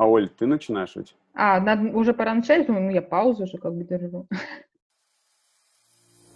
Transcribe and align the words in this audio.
А, 0.00 0.06
Оль, 0.06 0.30
ты 0.30 0.46
начинаешь 0.46 0.96
ведь? 0.96 1.14
А, 1.34 1.60
надо 1.60 1.94
уже 1.94 2.14
пора 2.14 2.32
начать, 2.32 2.66
ну, 2.68 2.88
я 2.88 3.02
паузу 3.02 3.44
уже 3.44 3.58
как 3.58 3.74
бы 3.74 3.84
держу. 3.84 4.26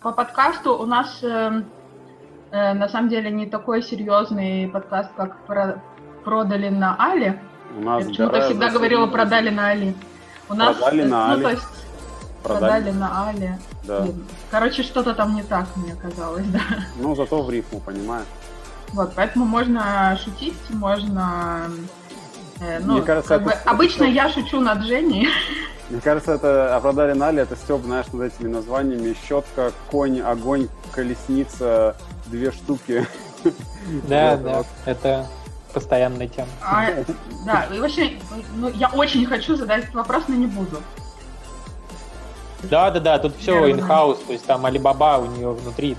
По 0.02 0.12
подкасту 0.12 0.76
у 0.76 0.84
нас 0.84 1.22
э, 1.22 1.62
э, 2.50 2.74
на 2.74 2.88
самом 2.90 3.08
деле 3.08 3.30
не 3.30 3.46
такой 3.46 3.82
серьезный 3.82 4.68
подкаст, 4.68 5.14
как 5.16 5.46
про, 5.46 5.82
продали 6.24 6.68
на 6.68 6.94
Али. 6.98 7.40
У 7.78 7.80
нас 7.80 8.02
Я 8.02 8.08
почему-то 8.10 8.42
всегда 8.42 8.68
говорила 8.68 9.06
продали 9.06 9.48
на 9.48 9.68
Али. 9.70 9.94
У 10.50 10.54
нас, 10.54 10.76
Продали 10.76 11.02
на 11.04 11.28
ну, 11.28 11.32
Али. 11.32 11.42
то 11.42 11.50
есть 11.52 11.86
продали, 12.42 12.90
на 12.90 13.28
Али. 13.28 13.58
Да. 13.84 14.06
Короче, 14.50 14.82
что-то 14.82 15.14
там 15.14 15.34
не 15.34 15.42
так, 15.42 15.74
мне 15.76 15.96
казалось, 15.96 16.46
да. 16.48 16.60
Ну, 17.00 17.14
зато 17.16 17.42
в 17.42 17.50
рифму, 17.50 17.80
понимаешь? 17.80 18.26
Вот, 18.92 19.14
поэтому 19.16 19.46
можно 19.46 20.18
шутить, 20.22 20.54
можно... 20.68 21.70
э, 22.64 22.80
ну, 22.80 22.94
Мне 22.94 23.02
кажется, 23.02 23.34
это 23.34 23.44
бы 23.44 23.52
обычно 23.52 24.04
я 24.04 24.28
шучу 24.30 24.60
над 24.60 24.82
Женей. 24.84 25.28
Мне 25.90 26.00
кажется, 26.00 26.32
это 26.32 26.76
оправдали 26.76 27.12
Нали, 27.12 27.42
это 27.42 27.56
Степ, 27.56 27.82
знаешь, 27.82 28.06
над 28.12 28.32
этими 28.32 28.48
названиями. 28.48 29.14
Щетка, 29.28 29.72
конь, 29.90 30.20
огонь, 30.20 30.68
колесница, 30.92 31.96
две 32.26 32.52
штуки. 32.52 33.06
Да, 34.08 34.38
да, 34.38 34.64
это 34.86 35.26
постоянная 35.74 36.26
тема. 36.28 36.48
А, 36.62 36.86
да, 37.44 37.66
и 37.70 37.78
вообще, 37.78 38.12
ну, 38.56 38.70
я 38.70 38.88
очень 38.88 39.26
хочу 39.26 39.56
задать 39.56 39.82
этот 39.82 39.94
вопрос, 39.96 40.24
но 40.28 40.34
не 40.36 40.46
буду. 40.46 40.78
Да, 42.62 42.90
да, 42.90 43.00
да, 43.00 43.18
тут 43.18 43.36
все 43.36 43.68
in-house, 43.68 44.24
то 44.26 44.32
есть 44.32 44.46
там 44.46 44.64
Alibaba 44.64 45.18
у 45.18 45.26
нее 45.26 45.52
внутри 45.52 45.98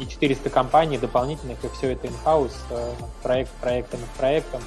и 0.00 0.06
400 0.06 0.50
компаний 0.50 0.98
дополнительных, 0.98 1.62
и 1.64 1.68
все 1.68 1.92
это 1.92 2.08
in-house, 2.08 2.54
э, 2.70 2.92
проект 3.22 3.50
проектом 3.60 4.00
над 4.00 4.10
проектом. 4.10 4.60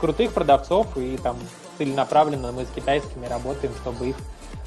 Крутых 0.00 0.32
продавцов, 0.32 0.96
и 0.96 1.16
там 1.16 1.36
целенаправленно 1.78 2.52
мы 2.52 2.64
с 2.64 2.68
китайскими 2.70 3.26
работаем, 3.26 3.72
чтобы 3.82 4.10
их 4.10 4.16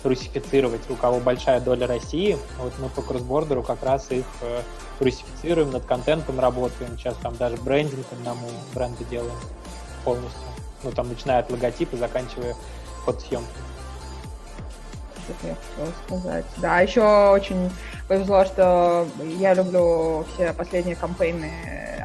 русифицировать. 0.04 0.82
У 0.90 0.96
кого 0.96 1.20
большая 1.20 1.60
доля 1.60 1.88
России, 1.88 2.38
вот 2.58 2.74
мы 2.80 2.90
по 2.90 3.02
кроссбордеру 3.02 3.64
как 3.64 3.84
раз 3.84 4.12
их 4.12 4.26
э, 4.42 4.62
русифицируем, 5.00 5.72
над 5.72 5.86
контентом 5.86 6.40
работаем. 6.40 6.98
Сейчас 6.98 7.16
там 7.18 7.36
даже 7.38 7.58
брендинг 7.58 8.06
одному 8.12 8.48
бренду 8.74 9.04
делаем 9.06 9.36
полностью. 10.04 10.42
Ну, 10.84 10.92
там, 10.92 11.10
начиная 11.10 11.40
от 11.40 11.52
логотипа, 11.52 11.98
заканчивая 11.98 12.56
фотосъемкой. 13.06 13.64
Что-то 15.26 15.48
я 15.48 15.56
хотела 15.56 15.94
сказать. 16.06 16.46
Да, 16.58 16.80
еще 16.80 17.30
очень 17.32 17.70
повезло, 18.08 18.46
что 18.46 19.08
я 19.38 19.54
люблю 19.54 20.26
все 20.34 20.54
последние 20.54 20.96
кампейны 20.96 21.52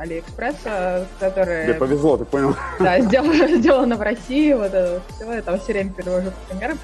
Алиэкспресса, 0.05 1.07
которые 1.19 1.65
Тебе 1.65 1.75
повезло, 1.75 2.17
ты 2.17 2.25
понял? 2.25 2.55
да, 2.79 3.01
сделано, 3.01 3.49
сделано 3.59 3.97
в 3.97 4.03
России, 4.03 4.53
вот 4.53 4.67
это 4.67 5.01
все, 5.17 5.33
я 5.33 5.43
там 5.43 5.59
все 5.59 5.73
время 5.73 5.93
перевожу 5.93 6.31
примеры. 6.49 6.77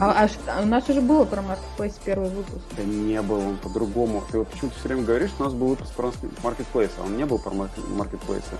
А, 0.00 0.24
а 0.24 0.28
что- 0.28 0.62
у 0.62 0.66
нас 0.66 0.88
уже 0.88 1.00
было 1.00 1.24
про 1.24 1.42
Marketplace 1.42 1.94
первый 2.04 2.30
выпуск. 2.30 2.64
Да 2.76 2.84
не 2.84 3.20
был 3.20 3.38
он 3.38 3.56
по-другому. 3.56 4.22
Ты 4.30 4.38
вот 4.38 4.48
почему-то 4.48 4.78
все 4.78 4.88
время 4.88 5.02
говоришь, 5.02 5.30
что 5.30 5.42
у 5.42 5.46
нас 5.46 5.54
был 5.54 5.68
выпуск 5.68 5.92
про 5.94 6.12
маркетплейс, 6.44 6.90
а 6.98 7.04
он 7.04 7.16
не 7.16 7.24
был 7.24 7.38
про 7.38 7.52
маркетплейсы. 7.52 8.54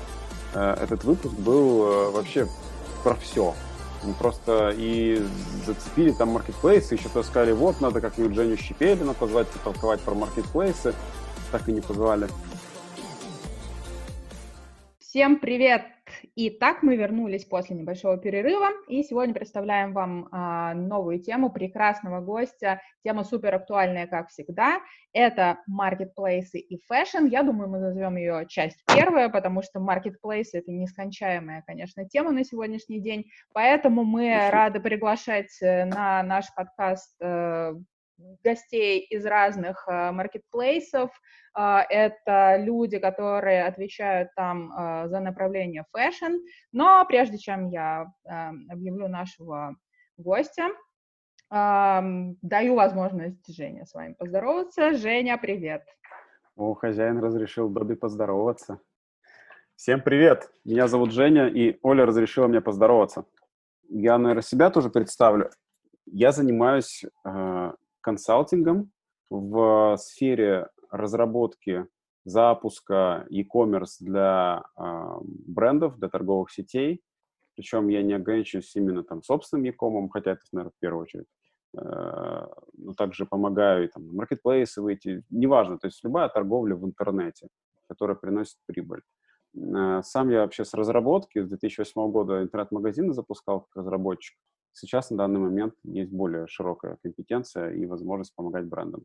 Этот 0.54 1.04
выпуск 1.04 1.34
был 1.34 1.84
э, 1.84 2.10
вообще 2.10 2.48
про 3.04 3.14
все. 3.14 3.54
Мы 4.02 4.14
просто 4.14 4.72
и 4.76 5.22
зацепили 5.66 6.12
там 6.12 6.30
маркетплейсы, 6.30 6.94
еще 6.94 7.08
то 7.08 7.22
сказали, 7.22 7.52
вот, 7.52 7.80
надо 7.80 8.00
как-нибудь 8.00 8.34
Женю 8.34 8.56
Щепелина 8.56 9.12
позвать, 9.12 9.48
потолковать 9.48 10.00
про 10.00 10.14
маркетплейсы. 10.14 10.94
Так 11.50 11.66
и 11.68 11.72
не 11.72 11.80
позвали. 11.80 12.26
Всем 14.98 15.40
привет! 15.40 15.82
Итак, 16.36 16.82
мы 16.82 16.96
вернулись 16.96 17.44
после 17.44 17.76
небольшого 17.76 18.18
перерыва, 18.18 18.68
и 18.88 19.02
сегодня 19.02 19.34
представляем 19.34 19.92
вам 19.92 20.28
а, 20.30 20.74
новую 20.74 21.20
тему 21.20 21.50
прекрасного 21.50 22.20
гостя. 22.20 22.80
Тема 23.02 23.24
супер 23.24 23.54
актуальная, 23.54 24.06
как 24.06 24.28
всегда. 24.28 24.80
Это 25.12 25.58
маркетплейсы 25.66 26.58
и 26.58 26.78
fashion. 26.86 27.24
Я 27.26 27.42
думаю, 27.42 27.70
мы 27.70 27.78
назовем 27.78 28.16
ее 28.16 28.46
часть 28.48 28.84
первая, 28.86 29.28
потому 29.28 29.62
что 29.62 29.80
маркетплейсы— 29.80 30.58
это 30.58 30.70
нескончаемая, 30.70 31.64
конечно, 31.66 32.06
тема 32.08 32.32
на 32.32 32.44
сегодняшний 32.44 33.00
день. 33.00 33.24
Поэтому 33.52 34.04
мы 34.04 34.30
Спасибо. 34.34 34.52
рады 34.52 34.80
приглашать 34.80 35.62
э, 35.62 35.84
на 35.86 36.22
наш 36.22 36.46
подкаст 36.54 37.14
э, 37.20 37.74
гостей 38.42 39.00
из 39.00 39.24
разных 39.24 39.86
э, 39.88 40.10
маркетплейсов, 40.10 41.10
а, 41.54 41.84
это 41.88 42.56
люди, 42.58 42.98
которые 42.98 43.64
отвечают 43.64 44.30
там 44.36 44.72
а, 44.72 45.08
за 45.08 45.20
направление 45.20 45.84
fashion. 45.92 46.34
Но 46.72 47.04
прежде 47.06 47.38
чем 47.38 47.68
я 47.68 48.12
а, 48.26 48.50
объявлю 48.70 49.08
нашего 49.08 49.76
гостя, 50.16 50.68
даю 51.50 52.74
возможность 52.74 53.56
Жене 53.56 53.86
с 53.86 53.94
вами 53.94 54.12
поздороваться. 54.12 54.92
Женя, 54.92 55.38
привет. 55.38 55.82
О, 56.56 56.74
хозяин 56.74 57.20
разрешил 57.20 57.70
Добби 57.70 57.94
поздороваться. 57.94 58.80
Всем 59.74 60.02
привет! 60.02 60.50
Меня 60.66 60.88
зовут 60.88 61.12
Женя, 61.12 61.46
и 61.46 61.78
Оля 61.82 62.04
разрешила 62.04 62.48
мне 62.48 62.60
поздороваться. 62.60 63.24
Я, 63.88 64.18
наверное, 64.18 64.42
себя 64.42 64.68
тоже 64.68 64.90
представлю. 64.90 65.48
Я 66.04 66.32
занимаюсь 66.32 67.04
э, 67.24 67.72
консалтингом 68.08 68.90
в 69.28 69.96
сфере 69.98 70.70
разработки, 70.90 71.86
запуска 72.24 73.26
e-commerce 73.28 73.96
для 74.00 74.64
э, 74.78 74.82
брендов, 75.46 75.98
для 75.98 76.08
торговых 76.08 76.50
сетей. 76.50 77.02
Причем 77.54 77.88
я 77.88 78.02
не 78.02 78.14
ограничиваюсь 78.14 78.74
именно 78.76 79.02
там 79.02 79.22
собственным 79.22 79.64
e-comом, 79.66 80.08
хотя 80.08 80.32
это, 80.32 80.40
наверное, 80.52 80.72
в 80.74 80.80
первую 80.80 81.02
очередь. 81.02 81.26
Э, 81.76 82.46
но 82.78 82.94
также 82.94 83.26
помогаю 83.26 83.84
и 83.84 83.88
там 83.88 84.06
на 84.06 84.14
маркетплейсы 84.14 84.80
выйти. 84.80 85.22
Неважно, 85.28 85.78
то 85.78 85.86
есть 85.88 86.02
любая 86.02 86.30
торговля 86.30 86.76
в 86.76 86.86
интернете, 86.86 87.48
которая 87.88 88.16
приносит 88.16 88.56
прибыль. 88.64 89.02
Э, 89.54 90.00
Сам 90.02 90.30
я 90.30 90.40
вообще 90.40 90.64
с 90.64 90.72
разработки 90.72 91.42
с 91.42 91.48
2008 91.48 92.10
года 92.10 92.42
интернет-магазины 92.42 93.12
запускал 93.12 93.60
как 93.60 93.76
разработчик. 93.76 94.38
Сейчас 94.72 95.10
на 95.10 95.16
данный 95.18 95.40
момент 95.40 95.74
есть 95.84 96.10
более 96.10 96.46
широкая 96.46 96.98
компетенция 97.02 97.70
и 97.70 97.86
возможность 97.86 98.34
помогать 98.34 98.66
брендам. 98.66 99.04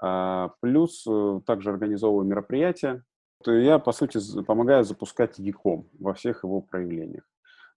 А, 0.00 0.52
Плюс 0.60 1.04
э, 1.06 1.40
также 1.46 1.70
организовываю 1.70 2.26
мероприятия. 2.26 3.04
То 3.44 3.52
Я, 3.52 3.78
по 3.78 3.92
сути, 3.92 4.18
помогаю 4.42 4.84
запускать 4.84 5.38
e-com 5.38 5.88
во 5.98 6.14
всех 6.14 6.44
его 6.44 6.60
проявлениях. 6.60 7.24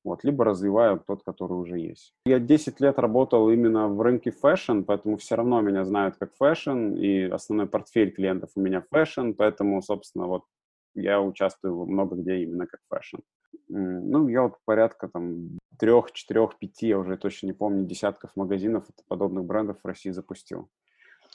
Вот, 0.03 0.23
либо 0.23 0.43
развиваю 0.43 1.03
тот, 1.05 1.23
который 1.23 1.53
уже 1.53 1.77
есть. 1.77 2.15
Я 2.25 2.39
10 2.39 2.81
лет 2.81 2.97
работал 2.97 3.51
именно 3.51 3.87
в 3.87 4.01
рынке 4.01 4.31
фэшн, 4.31 4.81
поэтому 4.81 5.17
все 5.17 5.35
равно 5.35 5.61
меня 5.61 5.85
знают 5.85 6.15
как 6.17 6.33
фэшн, 6.35 6.95
и 6.95 7.29
основной 7.29 7.67
портфель 7.67 8.11
клиентов 8.11 8.49
у 8.55 8.61
меня 8.61 8.83
фэшн, 8.89 9.33
поэтому, 9.33 9.79
собственно, 9.83 10.25
вот 10.25 10.43
я 10.93 11.21
участвую 11.21 11.85
много 11.85 12.15
где 12.15 12.39
именно 12.39 12.67
как 12.67 12.79
фэшн. 12.89 13.17
Ну, 13.67 14.27
я 14.27 14.43
вот 14.43 14.55
порядка 14.65 15.07
там 15.07 15.57
трех, 15.77 16.11
четырех, 16.11 16.57
пяти, 16.57 16.87
я 16.87 16.99
уже 16.99 17.17
точно 17.17 17.47
не 17.47 17.53
помню, 17.53 17.85
десятков 17.85 18.35
магазинов 18.35 18.85
подобных 19.07 19.45
брендов 19.45 19.77
в 19.81 19.87
России 19.87 20.11
запустил. 20.11 20.69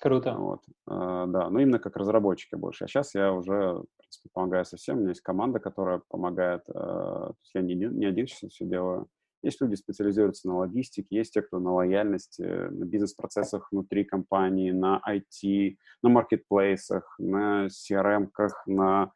Круто. 0.00 0.34
Вот. 0.34 0.60
А, 0.86 1.26
Да, 1.26 1.48
ну 1.48 1.58
именно 1.58 1.78
как 1.78 1.96
разработчик 1.96 2.52
я 2.52 2.58
больше. 2.58 2.84
А 2.84 2.88
сейчас 2.88 3.14
я 3.14 3.32
уже, 3.32 3.54
в 3.54 3.86
принципе, 3.96 4.28
помогаю 4.32 4.64
со 4.64 4.73
всем. 4.73 4.96
У 4.96 5.00
меня 5.00 5.10
есть 5.10 5.22
команда, 5.22 5.58
которая 5.58 6.02
помогает. 6.08 6.62
э, 6.68 6.72
То 6.72 7.36
есть 7.40 7.54
я 7.54 7.62
не 7.62 7.72
один, 7.74 7.98
не 7.98 8.06
один 8.06 8.26
сейчас 8.26 8.50
все 8.50 8.66
делаю. 8.66 9.08
Есть 9.42 9.60
люди, 9.60 9.74
специализируются 9.74 10.48
на 10.48 10.56
логистике, 10.58 11.16
есть 11.16 11.32
те, 11.32 11.40
кто 11.40 11.60
на 11.60 11.72
лояльности, 11.72 12.42
на 12.42 12.84
бизнес-процессах 12.84 13.68
внутри 13.70 14.04
компании, 14.04 14.70
на 14.72 15.00
IT, 15.08 15.76
на 16.02 16.08
маркетплейсах, 16.08 17.14
на 17.18 17.66
CRM-ках, 17.66 18.66
на 18.66 19.12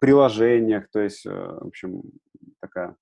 приложениях. 0.00 0.88
То 0.90 1.00
есть, 1.00 1.26
э, 1.26 1.30
в 1.30 1.66
общем, 1.66 2.02
такая 2.60 2.96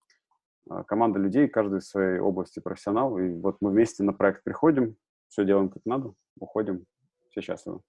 э, 0.71 0.83
команда 0.87 1.19
людей, 1.19 1.49
каждый 1.49 1.81
в 1.81 1.85
своей 1.85 2.19
области 2.19 2.61
профессионал. 2.61 3.19
И 3.19 3.31
вот 3.31 3.59
мы 3.61 3.71
вместе 3.71 4.03
на 4.03 4.13
проект 4.13 4.45
приходим, 4.45 4.97
все 5.29 5.45
делаем 5.45 5.69
как 5.69 5.83
надо, 5.85 6.15
уходим, 6.39 6.85
все 7.31 7.41
счастливы. 7.41 7.81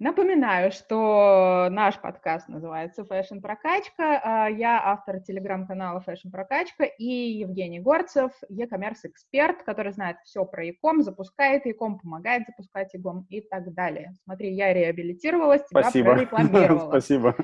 Напоминаю, 0.00 0.72
что 0.72 1.68
наш 1.70 2.00
подкаст 2.00 2.48
называется 2.48 3.02
Fashion 3.02 3.42
Прокачка. 3.42 4.18
А, 4.24 4.48
Я 4.48 4.80
автор 4.82 5.20
телеграм-канала 5.20 6.02
Fashion 6.08 6.30
Прокачка 6.32 6.84
и 6.84 7.04
Евгений 7.04 7.80
Горцев, 7.80 8.32
e-commerce 8.48 9.04
эксперт, 9.04 9.62
который 9.62 9.92
знает 9.92 10.16
все 10.24 10.46
про 10.46 10.64
e-com, 10.64 11.02
запускает 11.02 11.66
e-com, 11.66 11.98
помогает 11.98 12.44
запускать 12.46 12.94
e-com 12.94 13.26
и 13.28 13.42
так 13.42 13.74
далее. 13.74 14.14
Смотри, 14.24 14.54
я 14.54 14.72
реабилитировалась, 14.72 15.66
тебя 15.68 15.82
Спасибо. 15.82 16.12
прорекламировала. 16.12 16.88
Спасибо. 16.88 17.36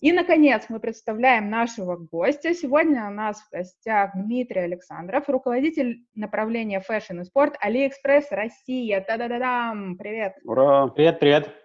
И, 0.00 0.10
наконец, 0.12 0.64
мы 0.70 0.80
представляем 0.80 1.50
нашего 1.50 1.96
гостя. 1.96 2.54
Сегодня 2.54 3.08
у 3.08 3.10
нас 3.10 3.42
в 3.42 3.52
гостях 3.52 4.12
Дмитрий 4.14 4.62
Александров, 4.62 5.28
руководитель 5.28 6.06
направления 6.14 6.80
фэшн 6.80 7.20
и 7.20 7.24
спорт 7.24 7.56
Алиэкспресс 7.60 8.32
Россия. 8.32 9.02
Та-да-да-дам! 9.02 9.98
Привет! 9.98 10.36
Ура! 10.44 10.86
Привет, 10.86 11.20
привет. 11.20 11.59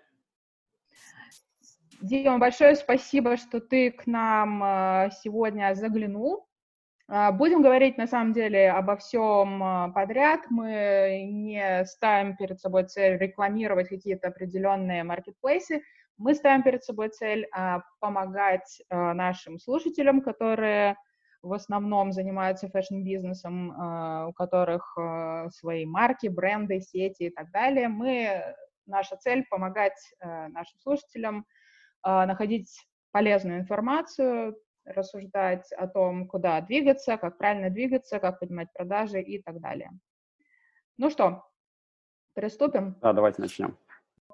Дима, 2.05 2.37
большое 2.37 2.75
спасибо, 2.75 3.35
что 3.35 3.59
ты 3.59 3.89
к 3.89 4.05
нам 4.05 4.63
э, 4.63 5.09
сегодня 5.23 5.73
заглянул. 5.73 6.47
Э, 7.09 7.31
будем 7.31 7.63
говорить, 7.63 7.97
на 7.97 8.05
самом 8.05 8.31
деле, 8.31 8.69
обо 8.69 8.95
всем 8.95 9.63
э, 9.63 9.91
подряд. 9.91 10.41
Мы 10.51 11.27
не 11.31 11.83
ставим 11.85 12.37
перед 12.37 12.59
собой 12.59 12.83
цель 12.83 13.17
рекламировать 13.17 13.89
какие-то 13.89 14.27
определенные 14.27 15.03
маркетплейсы. 15.03 15.81
Мы 16.17 16.35
ставим 16.35 16.61
перед 16.61 16.83
собой 16.83 17.09
цель 17.09 17.49
помогать 17.99 18.83
нашим 18.89 19.57
слушателям, 19.57 20.21
которые 20.21 20.97
в 21.41 21.53
основном 21.53 22.11
занимаются 22.11 22.69
фэшн-бизнесом, 22.69 24.27
у 24.29 24.33
которых 24.33 24.95
свои 25.49 25.85
марки, 25.85 26.27
бренды, 26.27 26.79
сети 26.81 27.23
и 27.23 27.29
так 27.31 27.51
далее. 27.51 27.89
Мы, 27.89 28.55
наша 28.85 29.17
цель— 29.17 29.43
помогать 29.49 29.99
нашим 30.21 30.79
слушателям 30.79 31.45
находить 32.05 32.87
полезную 33.11 33.59
информацию, 33.59 34.57
рассуждать 34.85 35.71
о 35.73 35.87
том, 35.87 36.27
куда 36.27 36.61
двигаться, 36.61 37.17
как 37.17 37.37
правильно 37.37 37.69
двигаться, 37.69 38.19
как 38.19 38.39
поднимать 38.39 38.71
продажи 38.73 39.21
и 39.21 39.41
так 39.41 39.59
далее. 39.59 39.91
Ну 40.97 41.09
что, 41.09 41.43
приступим? 42.33 42.95
Да, 43.01 43.13
давайте 43.13 43.41
начнем 43.41 43.77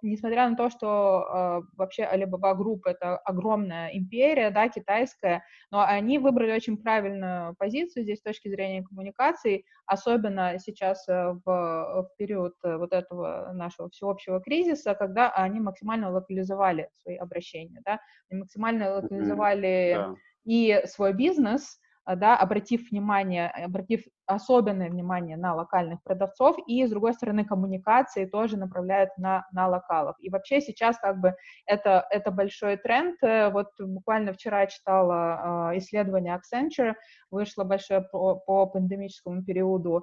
несмотря 0.02 0.50
на 0.50 0.56
то, 0.56 0.70
что 0.70 1.62
э, 1.64 1.76
вообще 1.78 2.04
Alibaba 2.04 2.58
Group 2.58 2.82
это 2.86 3.18
огромная 3.18 3.90
империя, 3.90 4.50
да, 4.50 4.70
китайская, 4.70 5.44
но 5.72 5.82
они 5.82 6.18
выбрали 6.18 6.54
очень 6.54 6.78
правильную 6.78 7.56
позицию 7.56 8.04
здесь 8.04 8.20
с 8.20 8.24
точки 8.24 8.50
зрения 8.50 8.84
коммуникаций, 8.84 9.66
особенно 9.86 10.58
сейчас 10.60 11.08
э, 11.08 11.34
в, 11.46 11.46
в 11.46 12.10
период 12.18 12.54
э, 12.64 12.78
вот 12.78 12.94
этого 12.94 13.52
нашего 13.54 13.90
всеобщего 13.90 14.42
кризиса, 14.42 14.96
когда 14.96 15.30
они 15.30 15.60
максимально 15.60 16.12
локализовали 16.12 16.90
свои 17.02 17.18
обращения, 17.18 17.82
да, 17.86 18.00
они 18.30 18.42
максимально 18.42 18.96
локализовали 18.96 19.98
mm-hmm. 19.98 20.16
и 20.46 20.82
свой 20.86 21.14
бизнес, 21.14 21.81
да, 22.06 22.38
обратив 22.38 22.90
внимание, 22.92 23.50
обратив 23.50 24.04
особенное 24.26 24.90
внимание 24.90 25.38
на 25.38 25.54
локальных 25.54 26.02
продавцов, 26.04 26.58
и, 26.68 26.86
с 26.86 26.90
другой 26.90 27.14
стороны, 27.14 27.46
коммуникации 27.46 28.26
тоже 28.26 28.58
направляют 28.58 29.10
на, 29.18 29.46
на 29.52 29.68
локалов. 29.68 30.16
И 30.20 30.30
вообще 30.30 30.62
сейчас 30.62 30.98
как 30.98 31.20
бы 31.20 31.36
это, 31.66 32.06
это 32.10 32.32
большой 32.32 32.78
тренд. 32.78 33.22
Э, 33.24 33.50
вот 33.50 33.68
буквально 33.80 34.34
вчера 34.34 34.66
читала 34.68 35.72
э, 35.74 35.78
исследование 35.78 36.40
Accenture, 36.40 36.96
вышло 37.30 37.64
большое 37.64 38.02
по, 38.02 38.36
по 38.36 38.66
пандемическому 38.66 39.44
периоду, 39.44 39.98
а, 39.98 40.02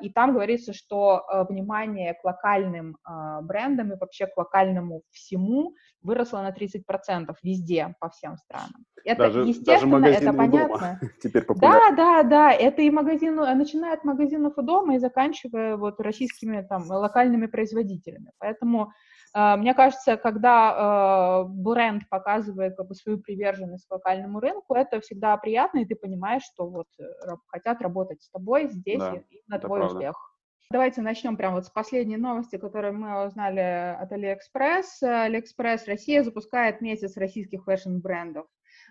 и 0.00 0.10
там 0.10 0.32
говорится, 0.32 0.72
что 0.72 1.22
э, 1.30 1.44
внимание 1.48 2.14
к 2.14 2.24
локальным 2.24 2.96
а, 3.04 3.42
брендам 3.42 3.92
и 3.92 3.96
вообще 3.96 4.26
к 4.26 4.36
локальному 4.36 5.02
всему 5.10 5.74
выросло 6.02 6.38
на 6.38 6.50
30% 6.50 7.34
везде, 7.42 7.94
по 8.00 8.08
всем 8.08 8.36
странам. 8.38 8.86
Это 9.04 9.24
даже, 9.24 9.40
естественно, 9.44 10.00
даже 10.00 10.14
это 10.14 10.32
понятно. 10.32 11.00
Теперь 11.22 11.44
популярно. 11.44 11.96
Да, 11.96 12.22
да, 12.22 12.22
да, 12.22 12.52
это 12.52 12.82
и 12.82 12.90
магазин, 12.90 13.36
начиная 13.36 13.94
от 13.94 14.04
магазинов 14.04 14.54
у 14.56 14.62
дома 14.62 14.96
и 14.96 14.98
заканчивая 14.98 15.76
вот 15.76 16.00
российскими 16.00 16.62
там 16.62 16.84
локальными 16.88 17.46
производителями. 17.46 18.32
Поэтому 18.38 18.92
а, 19.32 19.56
мне 19.56 19.74
кажется, 19.74 20.16
когда 20.16 20.74
а, 20.74 21.44
бренд 21.44 22.08
показывает 22.08 22.76
как 22.76 22.88
бы, 22.88 22.94
свою 22.94 23.18
приверженность 23.18 23.88
локальному 23.90 24.40
рынку, 24.40 24.74
это 24.74 25.00
всегда 25.00 25.36
приятно, 25.36 25.78
и 25.78 25.84
ты 25.84 25.94
понимаешь, 25.94 26.42
что 26.42 26.68
вот 26.68 26.86
э, 26.98 27.04
хотят 27.46 27.80
работать 27.80 28.22
с 28.22 28.30
тобой 28.30 28.68
здесь 28.68 28.98
да, 28.98 29.14
и 29.14 29.40
на 29.50 29.58
твой 29.58 29.80
правда. 29.80 29.96
успех. 29.96 30.36
Давайте 30.70 31.02
начнем 31.02 31.36
прямо 31.36 31.56
вот 31.56 31.66
с 31.66 31.70
последней 31.70 32.16
новости, 32.16 32.56
которую 32.56 32.94
мы 32.94 33.26
узнали 33.26 33.96
от 34.00 34.12
AliExpress. 34.12 35.02
AliExpress 35.02 35.88
Россия 35.88 36.22
запускает 36.22 36.80
месяц 36.80 37.16
российских 37.16 37.64
фэшн-брендов. 37.64 38.46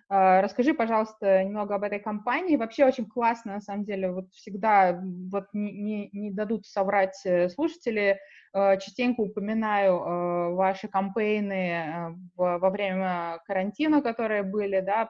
А, 0.10 0.42
расскажи, 0.42 0.74
пожалуйста, 0.74 1.44
немного 1.44 1.76
об 1.76 1.84
этой 1.84 2.00
кампании. 2.00 2.57
Вообще 2.58 2.86
очень 2.86 3.06
классно, 3.06 3.54
на 3.54 3.62
самом 3.62 3.86
деле, 3.86 4.12
вот 4.12 4.26
всегда 4.34 5.00
вот 5.32 5.46
не, 5.54 5.72
не, 5.72 6.10
не 6.12 6.32
дадут 6.32 6.66
соврать 6.66 7.18
э, 7.26 7.48
слушатели. 7.48 8.20
Э, 8.54 8.78
частенько 8.80 9.22
упоминаю 9.22 9.94
э, 9.94 10.56
ваши 10.56 10.88
кампейны 10.90 12.18
во 12.36 12.70
время 12.72 13.40
карантина, 13.46 14.02
которые 14.02 14.44
были, 14.44 14.82
да, 14.82 15.10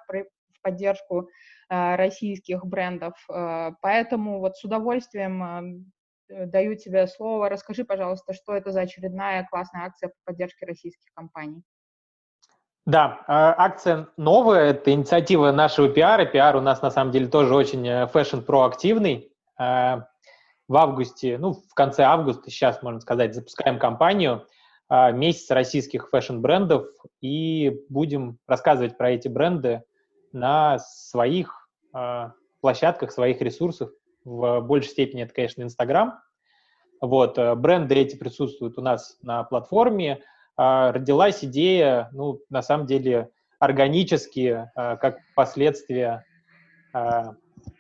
в 0.60 0.62
поддержку 0.62 1.30
российских 1.70 2.66
брендов. 2.66 3.14
Поэтому 3.82 4.40
вот 4.40 4.58
с 4.58 4.64
удовольствием 4.64 5.92
даю 6.28 6.76
тебе 6.76 7.08
слово. 7.08 7.50
Расскажи, 7.50 7.84
пожалуйста, 7.84 8.34
что 8.34 8.54
это 8.54 8.72
за 8.72 8.82
очередная 8.82 9.48
классная 9.50 9.86
акция 9.86 10.10
по 10.10 10.16
поддержке 10.26 10.66
российских 10.66 11.12
компаний. 11.16 11.64
Да, 12.86 13.24
акция 13.28 14.08
новая, 14.18 14.72
это 14.72 14.92
инициатива 14.92 15.52
нашего 15.52 15.90
пиара. 15.90 16.26
Пиар 16.26 16.56
у 16.56 16.62
нас 16.62 16.82
на 16.82 16.90
самом 16.90 17.12
деле 17.12 17.28
тоже 17.28 17.54
очень 17.54 17.88
э, 17.88 18.08
фэшн-проактивный. 18.08 19.32
В 19.58 20.76
августе, 20.76 21.38
ну, 21.40 21.54
в 21.54 21.74
конце 21.74 22.04
августа, 22.04 22.52
сейчас, 22.52 22.82
можно 22.84 23.00
сказать, 23.02 23.34
запускаем 23.34 23.80
кампанию 23.80 24.48
«Месяц 24.90 25.50
российских 25.52 26.10
фэшн-брендов» 26.10 26.88
и 27.22 27.84
будем 27.90 28.38
рассказывать 28.48 28.98
про 28.98 29.12
эти 29.12 29.28
бренды 29.28 29.84
на 30.34 30.80
своих 30.80 31.70
площадках, 32.62 33.12
своих 33.12 33.42
ресурсах. 33.42 33.92
В 34.24 34.62
большей 34.62 34.90
степени 34.90 35.24
это, 35.24 35.34
конечно, 35.34 35.62
Инстаграм. 35.62 36.20
Вот, 37.02 37.38
э, 37.38 37.56
бренды 37.56 37.96
эти 37.96 38.18
присутствуют 38.18 38.78
у 38.78 38.82
нас 38.82 39.18
на 39.22 39.44
платформе, 39.44 40.22
а, 40.58 40.92
родилась 40.92 41.44
идея, 41.46 42.10
ну, 42.12 42.42
на 42.50 42.62
самом 42.62 42.86
деле, 42.86 43.30
органически, 43.60 44.70
а, 44.76 44.98
как 44.98 45.20
последствия 45.34 46.26
а, 46.92 47.36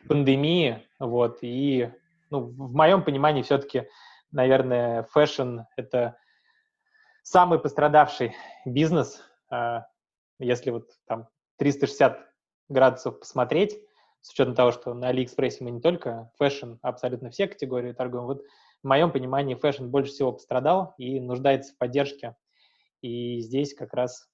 пандемии, 0.08 0.88
вот, 0.98 1.40
и, 1.42 1.92
ну, 2.30 2.40
в 2.40 2.74
моем 2.74 3.04
понимании 3.04 3.42
все-таки, 3.42 3.90
наверное, 4.32 5.04
фэшн— 5.04 5.62
это 5.76 6.16
самый 7.24 7.60
пострадавший 7.60 8.36
бизнес, 8.66 9.24
если 10.40 10.72
вот 10.72 10.90
там 11.06 11.28
360 11.58 12.29
градусов 12.70 13.20
посмотреть, 13.20 13.80
с 14.22 14.32
учетом 14.32 14.56
того, 14.56 14.72
что 14.72 14.94
на 14.94 15.10
Алиэкспрессе 15.10 15.64
мы 15.64 15.72
не 15.72 15.82
только 15.82 16.32
фэшн, 16.38 16.76
абсолютно 16.82 17.30
все 17.30 17.48
категории 17.48 17.94
торгуем. 17.94 18.26
Вот 18.26 18.44
в 18.84 18.88
моем 18.88 19.12
понимании 19.12 19.56
фэшн 19.56 19.88
больше 19.88 20.12
всего 20.12 20.32
пострадал 20.32 20.94
и 20.98 21.20
нуждается 21.20 21.74
в 21.74 21.78
поддержке 21.78 22.36
и 23.02 23.40
здесь 23.40 23.74
как 23.74 23.94
раз, 23.94 24.30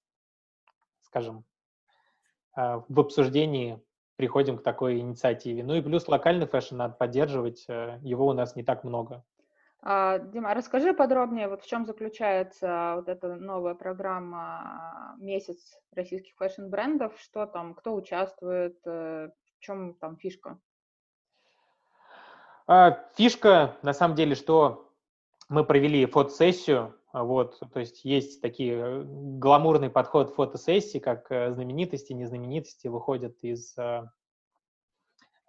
скажем, 1.02 1.46
а, 2.56 2.84
в 2.88 3.00
обсуждении 3.00 3.82
приходим 4.16 4.58
к 4.58 4.64
такой 4.64 5.00
инициативе. 5.00 5.64
Ну 5.64 5.76
и 5.76 5.82
плюс 5.82 6.08
локальный 6.08 6.48
фэшн 6.48 6.78
надо 6.78 6.96
поддерживать, 6.96 7.66
э, 7.68 8.00
его 8.02 8.28
у 8.28 8.34
нас 8.34 8.56
не 8.56 8.64
так 8.64 8.84
много. 8.84 9.26
А, 9.88 10.18
Дима, 10.18 10.56
расскажи 10.56 10.94
подробнее, 10.94 11.48
вот 11.48 11.62
в 11.62 11.68
чем 11.68 11.86
заключается 11.86 12.94
вот 12.96 13.08
эта 13.08 13.36
новая 13.36 13.76
программа 13.76 15.16
«Месяц 15.20 15.78
российских 15.94 16.36
фэшн-брендов», 16.38 17.14
что 17.20 17.46
там, 17.46 17.76
кто 17.76 17.94
участвует, 17.94 18.80
э, 18.88 19.30
в 19.30 19.60
чем 19.60 19.94
там 19.94 20.18
фишка? 20.18 20.58
А, 22.66 23.00
фишка, 23.16 23.78
на 23.84 23.94
самом 23.94 24.16
деле, 24.16 24.34
что 24.34 24.92
мы 25.50 25.64
провели 25.64 26.08
фотосессию 26.08 27.00
а, 27.16 27.24
вот, 27.24 27.62
то 27.72 27.80
есть 27.80 28.04
есть 28.04 28.42
такие 28.42 28.74
э, 28.74 29.04
гламурный 29.06 29.90
подход 29.90 30.36
фотосессии, 30.36 30.98
как 30.98 31.32
э, 31.32 31.54
знаменитости, 31.54 32.12
незнаменитости 32.12 32.88
выходят 32.88 33.38
из 33.42 33.74
а, 33.78 34.12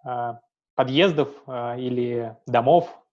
а, 0.05 0.39
подъездов 0.75 1.29
или 1.47 2.37
домов. 2.45 3.03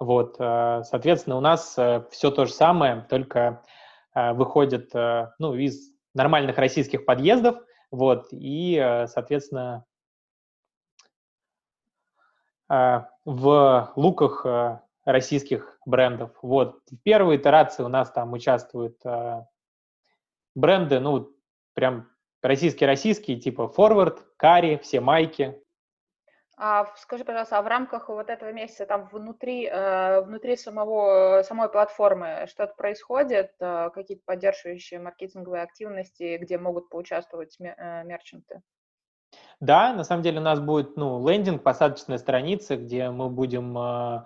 Вот, 0.00 0.36
соответственно, 0.38 1.36
у 1.36 1.40
нас 1.40 1.76
э, 1.76 2.02
все 2.10 2.30
то 2.30 2.46
же 2.46 2.52
самое, 2.52 3.06
только 3.08 3.62
выходят 4.12 4.92
ну, 5.38 5.54
из 5.54 5.92
нормальных 6.14 6.58
российских 6.58 7.04
подъездов, 7.04 7.58
вот, 7.92 8.26
и, 8.32 9.04
соответственно, 9.06 9.84
в 12.68 13.92
луках 13.94 14.46
российских 15.04 15.78
брендов. 15.86 16.30
Вот. 16.42 16.80
В 16.90 16.96
первой 16.98 17.36
итерации 17.36 17.82
у 17.82 17.88
нас 17.88 18.10
там 18.10 18.32
участвуют 18.32 18.98
э, 19.04 19.44
бренды, 20.54 21.00
ну, 21.00 21.30
прям 21.74 22.08
российские-российские, 22.42 23.40
типа 23.40 23.72
Forward, 23.76 24.18
Кари, 24.36 24.78
все 24.78 25.00
майки. 25.00 25.60
А 26.62 26.84
скажи, 26.96 27.24
пожалуйста, 27.24 27.56
а 27.56 27.62
в 27.62 27.66
рамках 27.66 28.10
вот 28.10 28.28
этого 28.28 28.52
месяца 28.52 28.84
там 28.84 29.08
внутри, 29.10 29.64
э, 29.66 30.20
внутри 30.20 30.58
самого, 30.58 31.42
самой 31.42 31.70
платформы 31.70 32.46
что-то 32.50 32.74
происходит, 32.74 33.52
э, 33.60 33.88
какие-то 33.94 34.22
поддерживающие 34.26 35.00
маркетинговые 35.00 35.62
активности, 35.62 36.36
где 36.36 36.58
могут 36.58 36.90
поучаствовать 36.90 37.56
э, 37.58 38.04
мерчанты? 38.04 38.60
Да, 39.60 39.94
на 39.94 40.04
самом 40.04 40.22
деле 40.22 40.38
у 40.38 40.42
нас 40.42 40.60
будет 40.60 40.98
ну, 40.98 41.26
лендинг, 41.26 41.62
посадочная 41.62 42.18
страница, 42.18 42.76
где 42.76 43.08
мы 43.08 43.30
будем 43.30 43.78
э, 43.78 44.24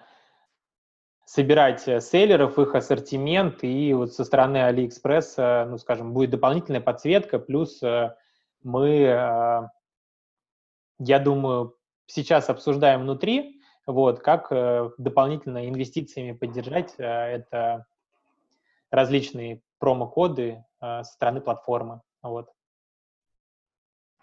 собирать 1.27 1.87
э, 1.87 2.01
селлеров, 2.01 2.59
их 2.59 2.75
ассортимент, 2.75 3.63
и 3.63 3.95
вот 3.95 4.13
со 4.13 4.25
стороны 4.25 4.57
AliExpress, 4.57 5.35
э, 5.37 5.65
ну, 5.67 5.79
скажем, 5.79 6.13
будет 6.13 6.31
дополнительная 6.31 6.81
подсветка, 6.81 7.39
плюс 7.39 7.81
э, 7.81 8.13
мы, 8.65 9.71
я 10.99 11.19
думаю, 11.21 11.77
сейчас 12.07 12.51
обсуждаем 12.51 13.03
внутри, 13.03 13.61
вот, 13.87 14.21
как 14.21 14.51
дополнительно 14.99 15.69
инвестициями 15.69 16.33
поддержать 16.33 16.95
это 16.97 17.87
различные 18.91 19.61
промокоды 19.79 20.65
со 20.81 21.03
стороны 21.05 21.41
платформы, 21.41 22.01
вот. 22.23 22.49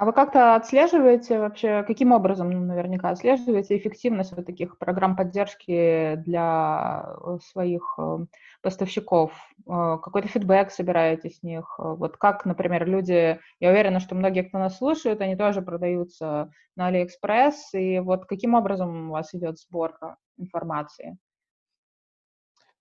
А 0.02 0.06
вы 0.06 0.14
как-то 0.14 0.56
отслеживаете 0.56 1.38
вообще, 1.38 1.84
каким 1.84 2.12
образом, 2.12 2.50
ну, 2.50 2.60
наверняка, 2.62 3.10
отслеживаете 3.10 3.78
эффективность 3.78 4.36
вот 4.36 4.48
таких 4.48 4.80
программ 4.80 5.16
поддержки 5.16 6.16
для 6.16 7.06
э, 7.24 7.38
своих 7.44 8.00
э, 8.00 8.18
поставщиков? 8.64 9.32
Э, 9.68 10.00
какой-то 10.02 10.28
фидбэк 10.28 10.72
собираете 10.72 11.30
с 11.30 11.44
них? 11.44 11.76
Вот 11.78 12.18
как, 12.18 12.48
например, 12.48 12.88
люди, 12.88 13.40
я 13.60 13.70
уверена, 13.70 14.00
что 14.00 14.16
многие, 14.16 14.42
кто 14.42 14.58
нас 14.58 14.80
слушает, 14.80 15.22
они 15.22 15.36
тоже 15.36 15.62
продаются 15.62 16.50
на 16.76 16.88
Алиэкспресс, 16.88 17.76
и 17.76 18.00
вот 18.00 18.26
каким 18.26 18.56
образом 18.56 19.10
у 19.10 19.12
вас 19.12 19.36
идет 19.36 19.60
сбор 19.60 19.94
информации? 20.40 21.16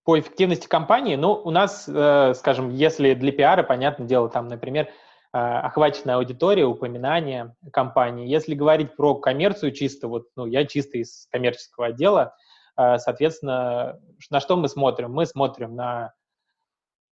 По 0.05 0.19
эффективности 0.19 0.69
кампании, 0.69 1.17
ну, 1.17 1.35
у 1.35 1.51
нас, 1.51 1.83
скажем, 1.83 2.71
если 2.71 3.13
для 3.13 3.31
пиара, 3.31 3.63
понятное 3.63 4.07
дело, 4.07 4.31
там, 4.31 4.49
например, 4.49 4.89
охваченная 5.33 6.17
аудитория, 6.17 6.65
упоминания 6.65 7.55
кампании. 7.73 8.29
Если 8.29 8.55
говорить 8.55 8.97
про 8.97 9.15
коммерцию 9.15 9.73
чисто, 9.73 10.09
вот, 10.09 10.29
ну, 10.37 10.47
я 10.47 10.67
чисто 10.67 10.99
из 10.99 11.27
коммерческого 11.31 11.87
отдела, 11.87 12.35
а, 12.77 12.99
соответственно, 12.99 14.01
на 14.31 14.41
что 14.41 14.57
мы 14.57 14.69
смотрим? 14.69 15.13
Мы 15.13 15.27
смотрим 15.27 15.77
на 15.77 16.15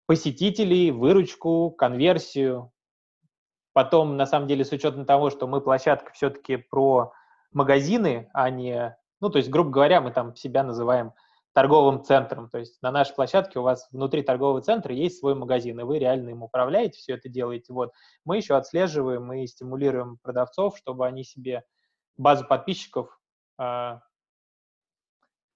посетителей, 0.06 0.90
выручку, 0.90 1.70
конверсию. 1.70 2.72
Потом, 3.74 4.16
на 4.16 4.26
самом 4.26 4.48
деле, 4.48 4.64
с 4.64 4.72
учетом 4.72 5.04
того, 5.04 5.30
что 5.30 5.46
мы 5.46 5.60
площадка 5.60 6.12
все-таки 6.12 6.56
про 6.56 7.12
магазины, 7.52 8.30
а 8.32 8.50
не, 8.50 8.96
ну, 9.20 9.28
то 9.28 9.38
есть, 9.38 9.50
грубо 9.50 9.70
говоря, 9.70 10.00
мы 10.00 10.10
там 10.10 10.34
себя 10.34 10.64
называем 10.64 11.12
торговым 11.58 12.04
центром. 12.04 12.48
То 12.48 12.58
есть 12.58 12.80
на 12.82 12.92
нашей 12.92 13.16
площадке 13.16 13.58
у 13.58 13.62
вас 13.62 13.88
внутри 13.90 14.22
торгового 14.22 14.60
центра 14.60 14.94
есть 14.94 15.18
свой 15.18 15.34
магазин, 15.34 15.80
и 15.80 15.82
вы 15.82 15.98
реально 15.98 16.30
им 16.30 16.44
управляете, 16.44 17.00
все 17.00 17.14
это 17.14 17.28
делаете. 17.28 17.72
Вот. 17.72 17.90
Мы 18.24 18.36
еще 18.36 18.54
отслеживаем 18.54 19.32
и 19.32 19.44
стимулируем 19.48 20.18
продавцов, 20.22 20.78
чтобы 20.78 21.04
они 21.04 21.24
себе 21.24 21.64
базу 22.16 22.46
подписчиков 22.46 23.18
э, 23.58 23.98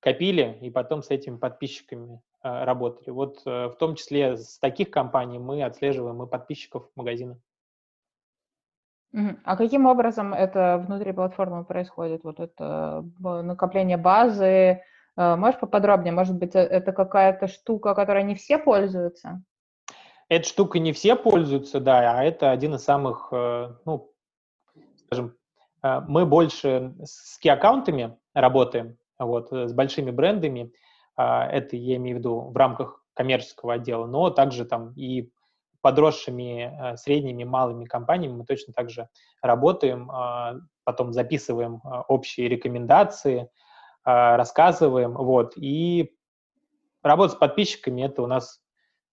копили 0.00 0.58
и 0.60 0.70
потом 0.70 1.04
с 1.04 1.10
этими 1.10 1.36
подписчиками 1.36 2.20
э, 2.42 2.64
работали. 2.64 3.10
Вот 3.10 3.40
э, 3.46 3.66
в 3.68 3.76
том 3.76 3.94
числе 3.94 4.36
с 4.36 4.58
таких 4.58 4.90
компаний 4.90 5.38
мы 5.38 5.62
отслеживаем 5.62 6.20
и 6.20 6.28
подписчиков 6.28 6.90
магазина. 6.96 7.38
А 9.44 9.56
каким 9.56 9.86
образом 9.86 10.34
это 10.34 10.82
внутри 10.84 11.12
платформы 11.12 11.64
происходит? 11.64 12.24
Вот 12.24 12.40
это 12.40 13.04
накопление 13.20 13.98
базы, 13.98 14.80
Э, 14.80 14.80
можешь 15.16 15.60
поподробнее? 15.60 16.12
Может 16.12 16.36
быть, 16.36 16.54
э, 16.54 16.60
это 16.60 16.92
какая-то 16.92 17.46
штука, 17.46 17.94
которой 17.94 18.24
не 18.24 18.34
все 18.34 18.58
пользуются? 18.58 19.42
Эта 20.28 20.48
штука 20.48 20.78
не 20.78 20.92
все 20.92 21.16
пользуются, 21.16 21.80
да, 21.80 22.18
а 22.18 22.24
это 22.24 22.50
один 22.50 22.74
из 22.74 22.84
самых, 22.84 23.28
э, 23.32 23.74
ну, 23.84 24.10
скажем, 25.06 25.36
мы 25.82 26.26
больше 26.26 26.94
с 27.02 27.38
ки-аккаунтами 27.40 28.16
работаем, 28.34 28.98
вот, 29.18 29.52
с 29.52 29.72
большими 29.72 30.12
брендами, 30.12 30.72
а, 31.16 31.46
это 31.46 31.76
я 31.76 31.96
имею 31.96 32.16
в 32.16 32.18
виду 32.20 32.40
в 32.40 32.56
рамках 32.56 33.04
коммерческого 33.14 33.74
отдела, 33.74 34.06
но 34.06 34.30
также 34.30 34.64
там 34.64 34.92
и 34.94 35.30
подросшими 35.80 36.94
средними, 36.96 37.42
малыми 37.42 37.84
компаниями 37.84 38.36
мы 38.36 38.44
точно 38.44 38.72
так 38.72 38.90
же 38.90 39.08
работаем, 39.42 40.08
а, 40.10 40.54
потом 40.84 41.12
записываем 41.12 41.80
общие 42.08 42.48
рекомендации, 42.48 43.50
рассказываем, 44.04 45.12
вот, 45.14 45.52
и 45.56 46.14
работа 47.02 47.34
с 47.34 47.36
подписчиками— 47.36 48.02
это 48.04 48.22
у 48.22 48.26
нас 48.26 48.62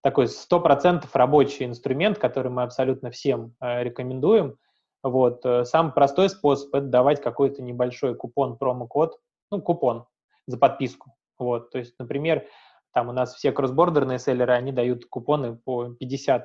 такой 0.01 0.25
100% 0.25 1.08
рабочий 1.13 1.65
инструмент, 1.65 2.17
который 2.17 2.51
мы 2.51 2.63
абсолютно 2.63 3.12
всем 3.12 3.55
э, 3.60 3.84
рекомендуем. 3.84 4.58
Вот. 5.03 5.46
Э, 5.46 5.65
самый 5.65 5.91
простой 5.91 6.29
способ— 6.29 6.74
это 6.74 6.88
давать 6.88 7.22
какой-то 7.22 7.62
небольшой 7.62 8.15
купон, 8.15 8.58
промокод, 8.58 9.19
ну, 9.51 9.62
купон 9.62 10.05
за 10.48 10.58
подписку. 10.58 11.15
Вот. 11.38 11.72
То 11.72 11.79
есть, 11.79 11.96
например, 12.00 12.46
там 12.93 13.10
у 13.10 13.12
нас 13.12 13.36
все 13.36 13.51
кроссбордерные 13.51 14.19
селлеры, 14.19 14.53
они 14.53 14.72
дают 14.72 15.05
купоны 15.05 15.55
по 15.58 15.89
50 15.89 16.43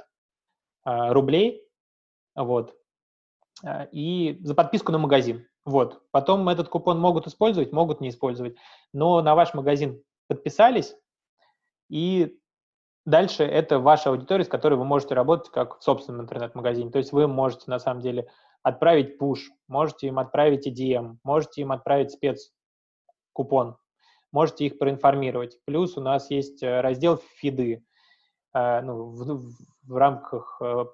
э, 0.86 1.12
рублей, 1.12 1.66
вот, 2.34 2.74
и 3.92 4.38
за 4.42 4.54
подписку 4.54 4.92
на 4.92 4.98
магазин. 4.98 5.46
Вот. 5.64 6.02
Потом 6.10 6.48
этот 6.48 6.68
купон 6.68 7.00
могут 7.00 7.26
использовать, 7.26 7.72
могут 7.72 8.00
не 8.00 8.10
использовать. 8.10 8.56
Но 8.92 9.22
на 9.22 9.34
ваш 9.34 9.54
магазин 9.54 10.02
подписались, 10.28 10.94
и 11.88 12.38
дальше 13.06 13.44
это 13.44 13.78
ваша 13.78 14.10
аудитория, 14.10 14.44
с 14.44 14.48
которой 14.48 14.74
вы 14.74 14.84
можете 14.84 15.14
работать 15.14 15.50
как 15.50 15.78
в 15.78 15.82
собственном 15.82 16.22
интернет-магазине. 16.22 16.90
То 16.90 16.98
есть 16.98 17.12
вы 17.12 17.26
можете 17.28 17.64
на 17.66 17.78
самом 17.78 18.00
деле 18.00 18.28
отправить 18.62 19.20
push, 19.20 19.50
можете 19.68 20.08
им 20.08 20.18
отправить 20.18 20.66
EDM, 20.66 21.18
можете 21.22 21.62
им 21.62 21.72
отправить 21.72 22.12
спецкупон, 22.12 23.76
можете 24.32 24.66
их 24.66 24.78
проинформировать. 24.78 25.58
Плюс 25.64 25.96
у 25.96 26.00
нас 26.00 26.30
есть 26.30 26.62
э, 26.62 26.80
раздел 26.80 27.20
фиды 27.36 27.84
э, 28.54 28.80
ну, 28.80 29.10
в, 29.10 29.52
в 29.86 29.96
рамках 29.96 30.58
э, 30.62 30.86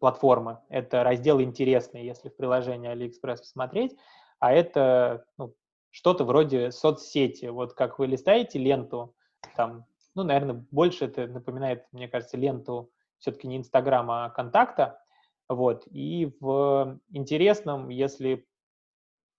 платформы. 0.00 0.58
Это 0.68 1.04
раздел 1.04 1.40
интересный, 1.40 2.04
если 2.04 2.28
в 2.28 2.36
приложении 2.36 2.90
AliExpress 2.90 3.38
посмотреть, 3.38 3.96
а 4.40 4.52
это 4.52 5.24
ну, 5.38 5.54
что-то 5.90 6.24
вроде 6.24 6.72
соцсети. 6.72 7.46
Вот 7.46 7.74
как 7.74 7.98
вы 7.98 8.06
листаете 8.06 8.58
ленту, 8.58 9.14
там, 9.54 9.84
ну, 10.14 10.24
наверное, 10.24 10.64
больше 10.70 11.04
это 11.04 11.28
напоминает, 11.28 11.86
мне 11.92 12.08
кажется, 12.08 12.36
ленту 12.36 12.90
все-таки 13.18 13.46
не 13.46 13.58
Инстаграма, 13.58 14.24
а 14.24 14.30
контакта. 14.30 15.00
Вот. 15.48 15.86
И 15.90 16.34
в 16.40 16.98
интересном, 17.10 17.90
если 17.90 18.46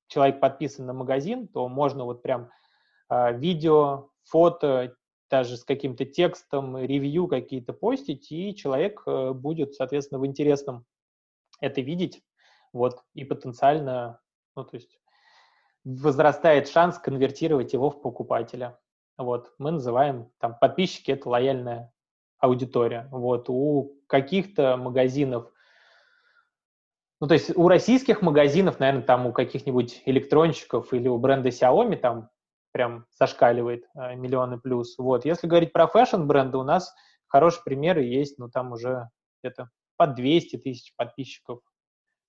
человек 0.08 0.40
подписан 0.40 0.86
на 0.86 0.94
магазин, 0.94 1.48
то 1.48 1.68
можно 1.68 2.06
вот 2.06 2.22
прям 2.22 2.52
э, 3.10 3.38
видео, 3.38 4.10
фото, 4.24 4.96
даже 5.32 5.56
с 5.58 5.64
каким-то 5.64 6.06
текстом, 6.06 6.78
ревью 6.78 7.28
какие-то 7.28 7.74
постить, 7.74 8.32
и 8.32 8.54
человек 8.54 9.02
э, 9.08 9.32
будет, 9.32 9.74
соответственно, 9.74 10.20
в 10.20 10.26
интересном 10.26 10.86
это 11.62 11.82
видеть, 11.82 12.22
вот, 12.74 13.02
и 13.14 13.24
потенциально, 13.24 14.20
ну, 14.56 14.66
то 14.66 14.76
есть 14.76 15.00
возрастает 15.84 16.68
шанс 16.68 17.00
конвертировать 17.00 17.74
его 17.74 17.90
в 17.90 18.02
покупателя. 18.02 18.78
Вот, 19.18 19.54
мы 19.58 19.72
называем, 19.72 20.30
там, 20.40 20.58
подписчики— 20.60 21.12
это 21.12 21.30
лояльная 21.30 21.94
аудитория. 22.38 23.08
Вот, 23.12 23.50
у 23.50 24.00
каких-то 24.08 24.78
магазинов, 24.78 25.52
ну, 27.20 27.28
то 27.28 27.36
есть 27.36 27.56
у 27.56 27.68
российских 27.68 28.22
магазинов, 28.22 28.80
наверное, 28.80 29.04
там 29.04 29.28
у 29.28 29.32
каких-нибудь 29.32 30.02
электронщиков 30.06 30.94
или 30.94 31.08
у 31.08 31.18
бренда 31.18 31.50
Xiaomi 31.50 31.96
там 31.96 32.30
прям 32.72 33.06
зашкаливает 33.12 33.86
э, 33.96 34.16
миллионы 34.16 34.60
плюс. 34.60 34.98
Вот. 34.98 35.26
Если 35.26 35.48
говорить 35.48 35.74
про 35.74 35.88
фэшн-бренды, 35.88 36.58
у 36.58 36.64
нас 36.64 36.94
хорошие 37.28 37.64
примеры 37.64 38.04
есть, 38.04 38.38
но 38.38 38.50
там 38.50 38.72
уже 38.72 39.10
где-то 39.42 39.70
по 39.98 40.08
200 40.08 40.58
тысяч 40.58 40.94
подписчиков 40.96 41.62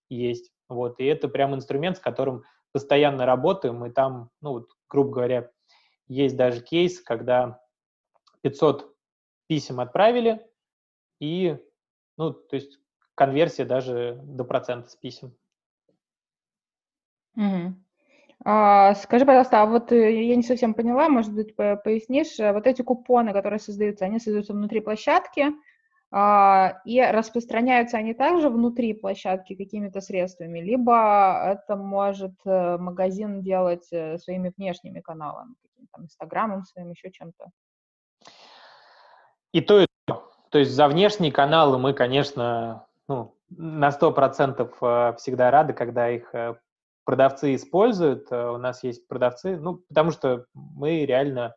есть. 0.08 0.52
Вот. 0.68 0.98
И 1.00 1.04
это 1.04 1.28
прям 1.28 1.54
инструмент, 1.54 1.96
с 1.96 2.00
которым 2.00 2.44
постоянно 2.72 3.26
работаем, 3.26 3.84
и 3.84 3.90
там, 3.90 4.30
ну, 4.40 4.52
вот, 4.52 4.70
грубо 4.88 5.10
говоря, 5.10 5.50
есть 6.08 6.36
даже 6.36 6.62
кейс, 6.62 7.00
когда 7.00 7.60
500 8.42 8.94
писем 9.46 9.80
отправили, 9.80 10.46
и, 11.20 11.58
ну, 12.16 12.32
то 12.32 12.56
есть 12.56 12.78
конверсия 13.14 13.64
даже 13.64 14.18
до 14.24 14.44
процента 14.44 14.88
с 14.88 14.96
писем. 14.96 15.36
Угу. 17.36 17.74
А, 18.44 18.94
скажи, 18.94 19.24
пожалуйста, 19.24 19.62
а 19.62 19.66
вот 19.66 19.92
э, 19.92 20.24
я 20.24 20.34
не 20.34 20.42
совсем 20.42 20.74
поняла, 20.74 21.08
может 21.08 21.32
быть, 21.32 21.54
пояснишь, 21.54 22.40
э, 22.40 22.52
вот 22.52 22.66
эти 22.66 22.82
купоны, 22.82 23.32
которые 23.32 23.60
создаются, 23.60 24.04
они 24.04 24.18
создаются 24.18 24.52
внутри 24.52 24.80
площадки, 24.80 25.46
а, 26.10 26.80
и 26.84 27.00
распространяются 27.00 27.98
они 27.98 28.14
также 28.14 28.48
внутри 28.50 28.94
площадки 28.94 29.54
какими-то 29.54 30.00
средствами, 30.00 30.58
либо 30.58 31.40
это 31.46 31.76
может 31.76 32.34
э, 32.44 32.78
магазин 32.78 33.42
делать 33.42 33.86
своими 33.86 34.52
внешними 34.56 35.00
каналами, 35.00 35.54
там, 35.92 36.04
Инстаграмом 36.04 36.64
своим, 36.64 36.90
еще 36.90 37.12
чем-то? 37.12 37.46
И 39.52 39.60
то, 39.60 39.82
и 39.82 39.86
то. 40.06 40.32
То 40.50 40.58
есть 40.58 40.72
за 40.72 40.88
внешние 40.88 41.30
каналы 41.30 41.78
мы, 41.78 41.92
конечно, 41.92 42.86
ну, 43.08 43.36
на 43.50 43.90
100% 43.90 45.16
всегда 45.16 45.50
рады, 45.50 45.74
когда 45.74 46.10
их 46.10 46.34
продавцы 47.04 47.54
используют. 47.54 48.30
Э, 48.30 48.50
у 48.50 48.58
нас 48.58 48.82
есть 48.82 49.06
продавцы, 49.08 49.56
ну, 49.56 49.82
потому 49.88 50.10
что 50.10 50.46
мы 50.54 51.04
реально 51.04 51.54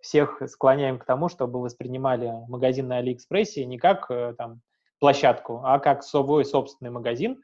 всех 0.00 0.42
склоняем 0.46 0.98
к 0.98 1.04
тому, 1.04 1.28
чтобы 1.28 1.60
воспринимали 1.60 2.32
магазин 2.48 2.88
на 2.88 2.98
Алиэкспрессе 2.98 3.64
не 3.64 3.78
как 3.78 4.10
э, 4.10 4.34
там, 4.36 4.60
площадку, 5.00 5.60
а 5.64 5.78
как 5.78 6.02
свой 6.02 6.44
собственный 6.44 6.90
магазин 6.90 7.42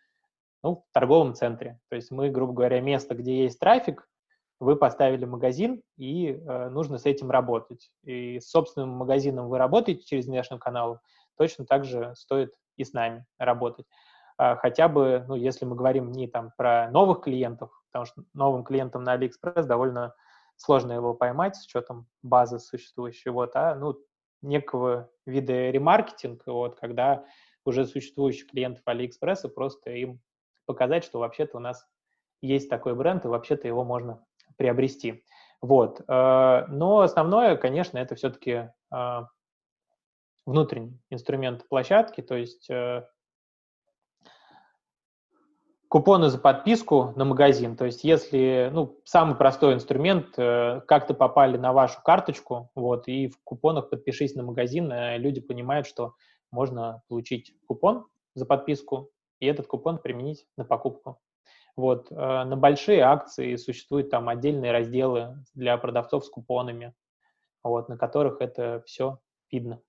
ну, 0.62 0.84
в 0.88 0.92
торговом 0.92 1.34
центре. 1.34 1.78
То 1.90 1.96
есть 1.96 2.10
мы, 2.10 2.30
грубо 2.30 2.52
говоря, 2.52 2.80
место, 2.80 3.14
где 3.14 3.42
есть 3.42 3.58
трафик, 3.58 4.08
вы 4.60 4.76
поставили 4.76 5.24
магазин, 5.24 5.82
и 5.96 6.28
э, 6.28 6.68
нужно 6.70 6.98
с 6.98 7.06
этим 7.06 7.30
работать. 7.30 7.90
И 8.02 8.40
с 8.40 8.48
собственным 8.48 8.90
магазином 8.90 9.48
вы 9.48 9.58
работаете 9.58 10.04
через 10.04 10.26
внешний 10.26 10.58
канал, 10.58 11.00
точно 11.36 11.66
так 11.66 11.84
же 11.84 12.14
стоит 12.16 12.54
и 12.76 12.84
с 12.84 12.92
нами 12.92 13.26
работать. 13.38 13.86
А, 14.36 14.56
хотя 14.56 14.88
бы, 14.88 15.24
ну, 15.28 15.34
если 15.34 15.64
мы 15.64 15.76
говорим 15.76 16.10
не 16.10 16.26
там 16.26 16.52
про 16.56 16.90
новых 16.90 17.22
клиентов, 17.22 17.70
потому 17.90 18.04
что 18.04 18.24
новым 18.34 18.64
клиентам 18.64 19.04
на 19.04 19.16
AliExpress 19.16 19.64
довольно 19.64 20.14
сложно 20.56 20.92
его 20.92 21.14
поймать 21.14 21.56
с 21.56 21.64
учетом 21.66 22.06
базы 22.22 22.58
существующей, 22.58 23.30
вот, 23.30 23.54
а, 23.54 23.74
ну, 23.74 23.96
некого 24.42 25.10
вида 25.26 25.70
ремаркетинг, 25.70 26.42
вот, 26.46 26.78
когда 26.78 27.24
уже 27.64 27.86
существующих 27.86 28.50
клиентов 28.50 28.82
AliExpress 28.86 29.48
просто 29.48 29.90
им 29.90 30.20
показать, 30.66 31.04
что 31.04 31.18
вообще-то 31.18 31.56
у 31.56 31.60
нас 31.60 31.86
есть 32.40 32.68
такой 32.68 32.94
бренд, 32.94 33.24
и 33.24 33.28
вообще-то 33.28 33.66
его 33.68 33.84
можно 33.84 34.24
приобрести. 34.56 35.24
Вот. 35.60 36.02
Э, 36.08 36.66
но 36.68 37.00
основное, 37.00 37.56
конечно, 37.56 37.98
это 37.98 38.14
все-таки 38.16 38.70
э, 38.92 39.20
внутренний 40.44 41.00
инструмент 41.10 41.66
площадки, 41.68 42.20
то 42.20 42.36
есть 42.36 42.68
э, 42.68 43.06
купоны 45.94 46.28
за 46.28 46.38
подписку 46.38 47.12
на 47.14 47.24
магазин. 47.24 47.76
То 47.76 47.84
есть 47.84 48.02
если, 48.02 48.68
ну, 48.72 48.98
самый 49.04 49.36
простой 49.36 49.74
инструмент, 49.74 50.36
э, 50.36 50.80
как-то 50.88 51.14
попали 51.14 51.56
на 51.56 51.72
вашу 51.72 52.02
карточку, 52.02 52.68
вот, 52.74 53.06
и 53.06 53.28
в 53.28 53.38
купонах 53.44 53.90
подпишись 53.90 54.34
на 54.34 54.42
магазин, 54.42 54.90
э, 54.90 55.18
люди 55.18 55.40
понимают, 55.40 55.86
что 55.86 56.14
можно 56.50 57.04
получить 57.06 57.54
купон 57.68 58.08
за 58.34 58.44
подписку 58.44 59.12
и 59.38 59.46
этот 59.46 59.68
купон 59.68 59.98
применить 59.98 60.48
на 60.56 60.64
покупку. 60.64 61.20
Вот, 61.76 62.10
э, 62.10 62.16
на 62.16 62.56
большие 62.56 63.02
акции 63.02 63.54
существуют 63.54 64.10
там 64.10 64.28
отдельные 64.28 64.72
разделы 64.72 65.44
для 65.54 65.78
продавцов 65.78 66.24
с 66.24 66.28
купонами, 66.28 66.92
вот, 67.62 67.88
на 67.88 67.96
которых 67.96 68.40
это 68.40 68.82
все 68.84 69.20
видно. 69.48 69.80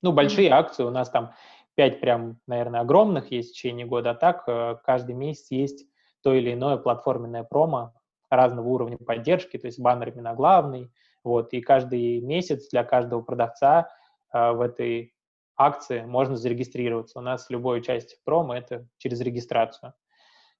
Ну, 0.00 0.12
большие 0.12 0.50
акции 0.50 0.82
у 0.82 0.90
нас 0.90 1.10
там 1.10 1.34
пять 1.76 2.00
прям, 2.00 2.40
наверное, 2.46 2.80
огромных 2.80 3.30
есть 3.30 3.50
в 3.50 3.54
течение 3.54 3.86
года, 3.86 4.10
а 4.10 4.14
так 4.14 4.44
э, 4.48 4.76
каждый 4.84 5.14
месяц 5.14 5.50
есть 5.50 5.86
то 6.22 6.34
или 6.34 6.54
иное 6.54 6.78
платформенное 6.78 7.44
промо 7.44 7.92
разного 8.30 8.66
уровня 8.66 8.96
поддержки, 8.96 9.58
то 9.58 9.66
есть 9.66 9.78
баннер 9.78 10.08
именно 10.08 10.34
главный, 10.34 10.90
вот, 11.22 11.52
и 11.52 11.60
каждый 11.60 12.20
месяц 12.20 12.68
для 12.70 12.82
каждого 12.82 13.20
продавца 13.20 13.90
э, 14.32 14.52
в 14.52 14.62
этой 14.62 15.14
акции 15.56 16.02
можно 16.02 16.36
зарегистрироваться. 16.36 17.18
У 17.18 17.22
нас 17.22 17.48
любое 17.50 17.80
участие 17.80 18.18
в 18.18 18.24
промо— 18.24 18.54
это 18.56 18.88
через 18.96 19.20
регистрацию. 19.20 19.92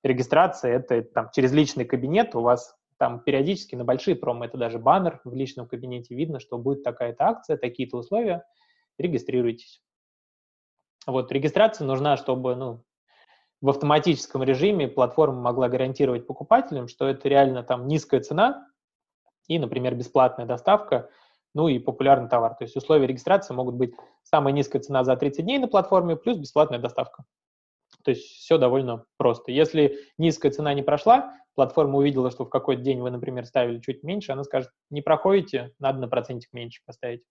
Регистрация— 0.02 0.72
это 0.76 1.02
там, 1.02 1.30
через 1.34 1.52
личный 1.52 1.86
кабинет, 1.86 2.34
у 2.34 2.42
вас 2.42 2.76
там 2.98 3.20
периодически 3.20 3.74
на 3.74 3.84
большие 3.84 4.16
промо, 4.16 4.44
это 4.44 4.58
даже 4.58 4.78
баннер 4.78 5.20
в 5.24 5.34
личном 5.34 5.66
кабинете 5.66 6.14
видно, 6.14 6.40
что 6.40 6.58
будет 6.58 6.82
такая-то 6.82 7.24
акция, 7.24 7.56
такие-то 7.56 7.96
условия, 7.96 8.44
регистрируйтесь. 8.98 9.82
Вот, 11.06 11.30
регистрация 11.30 11.86
нужна, 11.86 12.16
чтобы, 12.16 12.56
ну, 12.56 12.84
в 13.60 13.70
автоматическом 13.70 14.42
режиме 14.42 14.88
платформа 14.88 15.40
могла 15.40 15.68
гарантировать 15.68 16.26
покупателям, 16.26 16.88
что 16.88 17.06
это 17.06 17.28
реально 17.28 17.62
там 17.62 17.86
низкая 17.86 18.20
цена 18.20 18.68
и, 19.48 19.58
например, 19.58 19.94
бесплатная 19.94 20.46
доставка, 20.46 21.08
ну 21.54 21.68
и 21.68 21.78
популярный 21.78 22.28
товар. 22.28 22.54
То 22.54 22.64
есть 22.64 22.76
условия 22.76 23.06
регистрации 23.06 23.54
могут 23.54 23.76
быть 23.76 23.94
самая 24.24 24.52
низкая 24.52 24.82
цена 24.82 25.04
за 25.04 25.16
30 25.16 25.44
дней 25.44 25.58
на 25.58 25.68
платформе 25.68 26.16
плюс 26.16 26.36
бесплатная 26.36 26.78
доставка. 26.78 27.24
То 28.04 28.10
есть 28.10 28.24
все 28.24 28.58
довольно 28.58 29.04
просто. 29.16 29.52
Если 29.52 29.98
низкая 30.18 30.52
цена 30.52 30.74
не 30.74 30.82
прошла, 30.82 31.34
платформа 31.54 31.98
увидела, 31.98 32.30
что 32.30 32.44
в 32.44 32.50
какой-то 32.50 32.82
день 32.82 33.00
вы, 33.00 33.10
например, 33.10 33.46
ставили 33.46 33.80
чуть 33.80 34.02
меньше, 34.02 34.32
она 34.32 34.44
скажет, 34.44 34.70
не 34.90 35.02
проходите, 35.02 35.72
надо 35.78 35.98
на 36.00 36.08
процентик 36.08 36.52
меньше 36.52 36.82
поставить. 36.84 37.22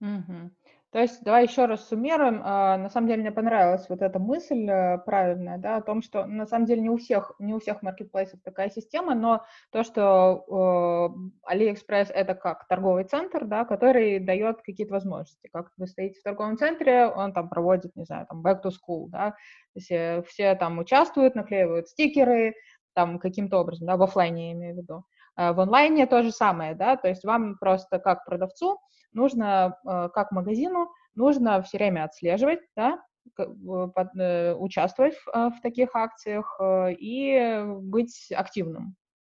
Угу. 0.00 0.50
То 0.92 1.00
есть 1.00 1.22
давай 1.22 1.44
еще 1.44 1.66
раз 1.66 1.88
суммируем. 1.88 2.40
А, 2.44 2.78
на 2.78 2.88
самом 2.88 3.08
деле 3.08 3.22
мне 3.22 3.32
понравилась 3.32 3.86
вот 3.88 4.02
эта 4.02 4.18
мысль 4.18 4.68
э, 4.70 4.98
правильная, 4.98 5.58
да, 5.58 5.76
о 5.76 5.82
том, 5.82 6.00
что 6.00 6.26
на 6.26 6.46
самом 6.46 6.66
деле 6.66 6.80
не 6.80 6.90
у 6.90 6.96
всех, 6.96 7.32
не 7.38 7.54
у 7.54 7.58
всех 7.58 7.82
маркетплейсов 7.82 8.40
такая 8.42 8.70
система, 8.70 9.14
но 9.14 9.44
то, 9.72 9.82
что 9.82 11.12
э, 11.44 11.54
AliExpress 11.54 12.10
это 12.12 12.34
как 12.34 12.66
торговый 12.68 13.04
центр, 13.04 13.44
да, 13.46 13.64
который 13.64 14.20
дает 14.20 14.62
какие-то 14.62 14.94
возможности. 14.94 15.50
Как 15.52 15.72
вы 15.76 15.86
стоите 15.86 16.20
в 16.20 16.22
торговом 16.22 16.56
центре, 16.56 17.06
он 17.08 17.32
там 17.32 17.48
проводит, 17.48 17.94
не 17.96 18.04
знаю, 18.04 18.26
там 18.28 18.46
back 18.46 18.62
to 18.62 18.70
school, 18.70 19.08
да, 19.08 19.34
есть 19.74 19.90
э, 19.90 20.22
все 20.26 20.54
там 20.54 20.78
участвуют, 20.78 21.34
наклеивают 21.34 21.88
стикеры, 21.88 22.54
там 22.94 23.18
каким-то 23.18 23.58
образом, 23.58 23.86
да, 23.86 23.96
в 23.96 24.02
офлайне 24.02 24.48
я 24.48 24.52
имею 24.52 24.74
в 24.74 24.78
виду. 24.78 25.04
В 25.36 25.60
онлайне 25.60 26.06
то 26.06 26.22
же 26.22 26.32
самое, 26.32 26.74
да, 26.74 26.96
то 26.96 27.08
есть 27.08 27.24
вам 27.24 27.58
просто 27.58 27.98
как 27.98 28.24
продавцу 28.24 28.80
нужно, 29.16 29.78
э, 29.84 30.08
как 30.14 30.30
магазину, 30.30 30.92
нужно 31.14 31.60
все 31.62 31.78
время 31.78 32.04
отслеживать, 32.04 32.60
да, 32.76 33.02
э, 33.38 34.54
участвовать 34.54 35.16
в, 35.16 35.28
э, 35.28 35.50
в 35.50 35.60
таких 35.62 35.96
акциях 35.96 36.60
и 36.98 37.64
быть 37.80 38.30
активным. 38.32 38.94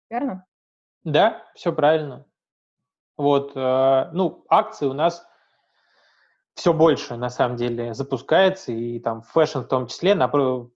Верно? 0.10 0.46
Да, 1.04 1.44
все 1.56 1.74
правильно. 1.74 2.26
Вот, 3.18 3.54
ну, 3.54 4.46
акции 4.48 4.86
у 4.86 4.94
нас 4.94 5.28
все 6.54 6.74
больше, 6.74 7.18
на 7.18 7.30
самом 7.30 7.58
деле, 7.58 7.94
запускается, 7.94 8.72
и 8.72 8.98
там 9.00 9.22
фэшн 9.22 9.60
в 9.60 9.68
том 9.68 9.88
числе. 9.88 10.16
На, 10.16 10.28
в 10.28 10.70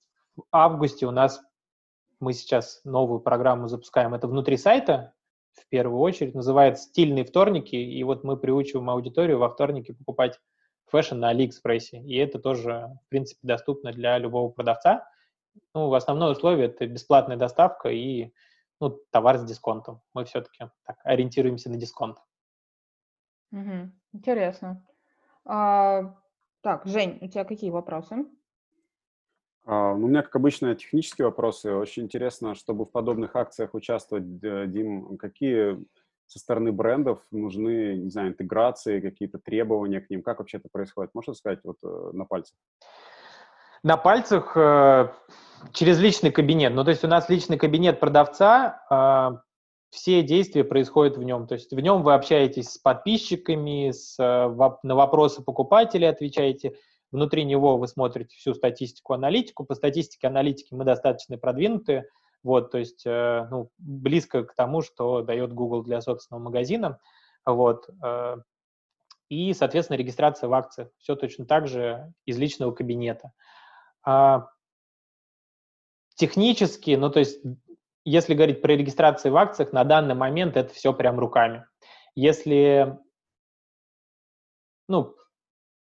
августе 0.51 1.05
у 1.05 1.11
нас 1.11 1.41
мы 2.23 2.33
сейчас 2.33 2.81
новую 2.83 3.19
программу 3.19 3.67
запускаем, 3.67 4.13
это 4.13 4.27
внутри 4.27 4.57
сайта, 4.57 5.13
в 5.53 5.67
первую 5.69 5.99
очередь, 5.99 6.33
называется 6.33 6.85
«Стильные 6.85 7.25
вторники», 7.25 7.75
и 7.75 8.03
вот 8.03 8.23
мы 8.23 8.37
приучиваем 8.37 8.89
аудиторию 8.89 9.37
во 9.37 9.49
вторники 9.49 9.91
покупать 9.91 10.39
фэшн 10.87 11.17
на 11.17 11.29
Алиэкспрессе, 11.29 12.01
и 12.01 12.15
это 12.15 12.39
тоже, 12.39 12.89
в 13.05 13.09
принципе, 13.09 13.39
доступно 13.43 13.91
для 13.91 14.17
любого 14.17 14.49
продавца. 14.49 15.07
Ну, 15.75 15.89
в 15.89 15.93
основное 15.93 16.31
условие— 16.31 16.65
это 16.67 16.87
бесплатная 16.87 17.37
доставка 17.37 17.89
и 17.89 18.31
ну, 18.79 18.89
товар 19.11 19.37
с 19.37 19.43
дисконтом. 19.43 20.01
Мы 20.13 20.25
все-таки 20.25 20.69
так, 20.85 20.97
ориентируемся 21.03 21.69
на 21.69 21.77
дисконт. 21.77 22.17
Угу. 23.51 23.91
Интересно. 24.13 24.85
А, 25.45 26.15
так, 26.61 26.85
Жень, 26.85 27.19
у 27.21 27.27
тебя 27.27 27.43
какие 27.43 27.69
вопросы? 27.69 28.25
Ну, 29.65 29.93
у 29.93 30.07
меня, 30.07 30.21
как 30.23 30.35
обычно, 30.35 30.75
технические 30.75 31.25
вопросы. 31.25 31.73
Очень 31.73 32.03
интересно, 32.03 32.53
чтобы 32.53 32.85
в 32.85 32.91
подобных 32.91 33.35
акциях 33.35 33.73
участвовать, 33.73 34.39
Дим, 34.39 35.17
какие 35.17 35.77
со 36.27 36.39
стороны 36.39 36.71
брендов 36.71 37.19
нужны, 37.31 37.95
не 37.95 38.09
знаю, 38.09 38.29
интеграции, 38.29 38.99
какие-то 38.99 39.39
требования 39.39 40.01
к 40.01 40.09
ним? 40.09 40.21
Как 40.21 40.39
вообще 40.39 40.57
это 40.57 40.67
происходит? 40.69 41.11
Можно 41.13 41.33
сказать 41.33 41.59
вот 41.63 41.77
э, 41.83 42.09
на 42.13 42.25
пальцах? 42.25 42.57
На 43.83 43.97
пальцах 43.97 44.51
э, 44.55 45.09
через 45.71 45.99
личный 45.99 46.31
кабинет. 46.31 46.73
Ну, 46.73 46.83
то 46.83 46.89
есть 46.89 47.03
у 47.03 47.07
нас 47.07 47.29
личный 47.29 47.57
кабинет 47.57 47.99
продавца, 47.99 48.81
э, 48.89 49.37
все 49.91 50.23
действия 50.23 50.63
происходят 50.63 51.17
в 51.17 51.23
нем. 51.23 51.45
То 51.47 51.53
есть 51.53 51.71
в 51.71 51.79
нем 51.79 52.03
вы 52.03 52.15
общаетесь 52.15 52.71
с 52.71 52.77
подписчиками, 52.79 53.91
с, 53.91 54.17
э, 54.19 54.77
на 54.83 54.95
вопросы 54.95 55.41
покупателей 55.41 56.09
отвечаете– 56.09 56.75
Внутри 57.13 57.43
него 57.45 57.77
вы 57.77 57.87
смотрите 57.87 58.35
всю 58.35 58.55
статистику, 58.55 59.13
аналитику. 59.13 59.65
По 59.65 59.75
статистике 59.75 60.25
аналитики 60.25 60.73
мы 60.73 60.83
достаточно 60.83 61.37
продвинутые, 61.37 62.07
вот, 62.41 62.71
то 62.71 62.79
есть 62.79 63.05
э, 63.05 63.47
ну, 63.51 63.69
близко 63.77 64.43
к 64.43 64.55
тому, 64.55 64.81
что 64.81 65.21
дает 65.21 65.53
Google 65.53 65.83
для 65.83 66.01
собственного 66.01 66.45
магазина. 66.45 66.99
Вот, 67.45 67.87
э, 68.03 68.37
и, 69.29 69.53
соответственно, 69.53 69.97
регистрация 69.97 70.47
в 70.47 70.53
акциях. 70.55 70.89
Все 70.97 71.15
точно 71.15 71.45
так 71.45 71.67
же 71.67 72.11
из 72.25 72.39
личного 72.39 72.71
кабинета. 72.71 73.31
А, 74.03 74.47
технически, 76.15 76.95
ну, 76.95 77.11
то 77.11 77.19
есть, 77.19 77.43
если 78.05 78.33
говорить 78.33 78.63
про 78.63 78.73
регистрацию 78.73 79.31
в 79.31 79.37
акциях, 79.37 79.71
на 79.71 79.83
данный 79.83 80.15
момент 80.15 80.57
это 80.57 80.73
все 80.73 80.93
прям 80.93 81.19
руками. 81.19 81.67
Если, 82.15 82.97
ну, 84.87 85.15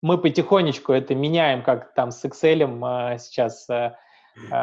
мы 0.03 0.17
потихонечку 0.17 0.91
это 0.91 1.15
меняем, 1.15 1.63
как 1.63 1.93
там 1.93 2.11
с 2.11 2.23
Excel 2.25 2.79
а, 2.83 3.17
сейчас. 3.17 3.67
А, 3.69 3.95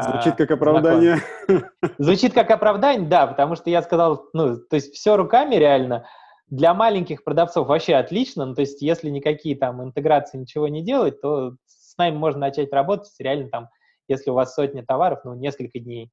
Звучит 0.02 0.36
как 0.36 0.50
оправдание. 0.50 1.16
Знаком. 1.48 1.70
Звучит 1.98 2.34
как 2.34 2.50
оправдание, 2.50 3.08
да, 3.08 3.26
потому 3.26 3.56
что 3.56 3.70
я 3.70 3.80
сказал, 3.82 4.28
ну, 4.34 4.58
то 4.58 4.76
есть 4.76 4.94
все 4.94 5.16
руками 5.16 5.54
реально. 5.54 6.04
Для 6.48 6.74
маленьких 6.74 7.24
продавцов 7.24 7.68
вообще 7.68 7.94
отлично, 7.94 8.44
ну, 8.44 8.54
то 8.54 8.60
есть 8.60 8.82
если 8.82 9.08
никакие 9.08 9.56
там 9.56 9.82
интеграции, 9.82 10.36
ничего 10.36 10.68
не 10.68 10.84
делать, 10.84 11.22
то 11.22 11.54
с 11.66 11.96
нами 11.96 12.16
можно 12.16 12.40
начать 12.40 12.70
работать 12.72 13.12
реально 13.18 13.48
там, 13.48 13.68
если 14.08 14.30
у 14.30 14.34
вас 14.34 14.54
сотня 14.54 14.84
товаров, 14.84 15.20
ну, 15.24 15.34
несколько 15.34 15.78
дней. 15.78 16.10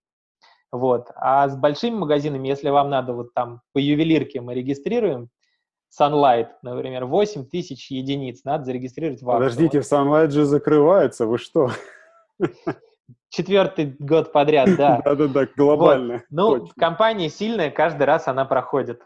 Вот. 0.72 1.08
А 1.16 1.50
с 1.50 1.58
большими 1.58 1.96
магазинами, 1.96 2.48
если 2.48 2.70
вам 2.70 2.90
надо 2.90 3.12
вот 3.12 3.34
там 3.34 3.62
по 3.74 3.80
ювелирке 3.80 4.40
мы 4.40 4.54
регистрируем, 4.54 5.30
Sunlight, 5.89 6.50
например, 6.62 7.06
8 7.06 7.45
тысяч 7.45 7.91
единиц 7.91 8.43
надо 8.43 8.65
зарегистрировать 8.65 9.21
в 9.21 9.26
Подождите, 9.26 9.80
Sunlight 9.80 10.30
же 10.30 10.45
закрывается, 10.45 11.26
вы 11.26 11.38
что? 11.38 11.69
Четвертый 13.30 13.95
год 14.00 14.32
подряд, 14.32 14.69
да. 14.78 15.02
Да-да-да, 15.06 15.47
глобально. 15.56 16.13
Вот. 16.13 16.23
Ну, 16.30 16.60
Точно. 16.60 16.73
компания 16.78 17.30
сильная, 17.30 17.71
каждый 17.71 18.04
раз 18.04 18.28
она 18.28 18.45
проходит 18.45 19.02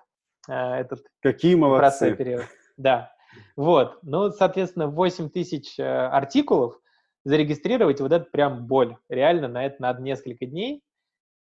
э, 0.47 0.53
этот 0.53 1.03
Какие 1.21 1.55
молодцы. 1.55 2.15
период. 2.15 2.45
Да. 2.77 3.11
Вот. 3.55 3.99
Ну, 4.03 4.31
соответственно, 4.31 4.87
8 4.87 5.29
тысяч 5.29 5.79
э, 5.79 5.83
артикулов 5.83 6.79
зарегистрировать, 7.23 8.01
вот 8.01 8.11
это 8.11 8.25
прям 8.31 8.67
боль. 8.67 8.97
Реально 9.09 9.47
на 9.47 9.65
это 9.65 9.81
надо 9.81 10.01
несколько 10.01 10.45
дней. 10.45 10.81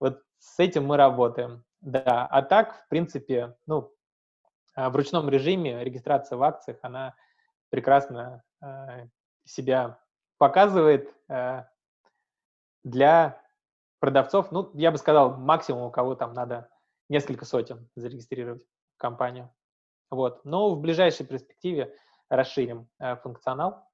Вот 0.01 0.20
с 0.38 0.59
этим 0.59 0.87
мы 0.87 0.96
работаем. 0.96 1.64
Да. 1.81 2.27
А 2.31 2.42
так, 2.42 2.85
в 2.87 2.88
принципе, 2.88 3.55
ну, 3.66 3.90
в 4.77 4.95
ручном 4.95 5.29
режиме 5.29 5.83
регистрация 5.83 6.37
в 6.37 6.43
акциях, 6.43 6.79
она 6.83 7.15
прекрасно 7.71 8.43
э, 8.62 9.07
себя 9.45 9.99
показывает 10.39 11.15
э, 11.29 11.65
для 12.85 13.43
продавцов. 14.01 14.53
Ну, 14.53 14.71
я 14.75 14.93
бы 14.93 14.99
сказал, 14.99 15.37
максимум 15.37 15.85
у 15.85 15.91
кого 15.91 16.15
там 16.15 16.35
надо 16.35 16.69
несколько 17.09 17.45
сотен 17.45 17.89
зарегистрировать 17.97 18.65
компанию. 18.99 19.51
Вот. 20.11 20.45
Но 20.45 20.75
в 20.75 20.81
ближайшей 20.81 21.27
перспективе 21.27 21.97
расширим 22.29 22.89
функционал, 23.23 23.89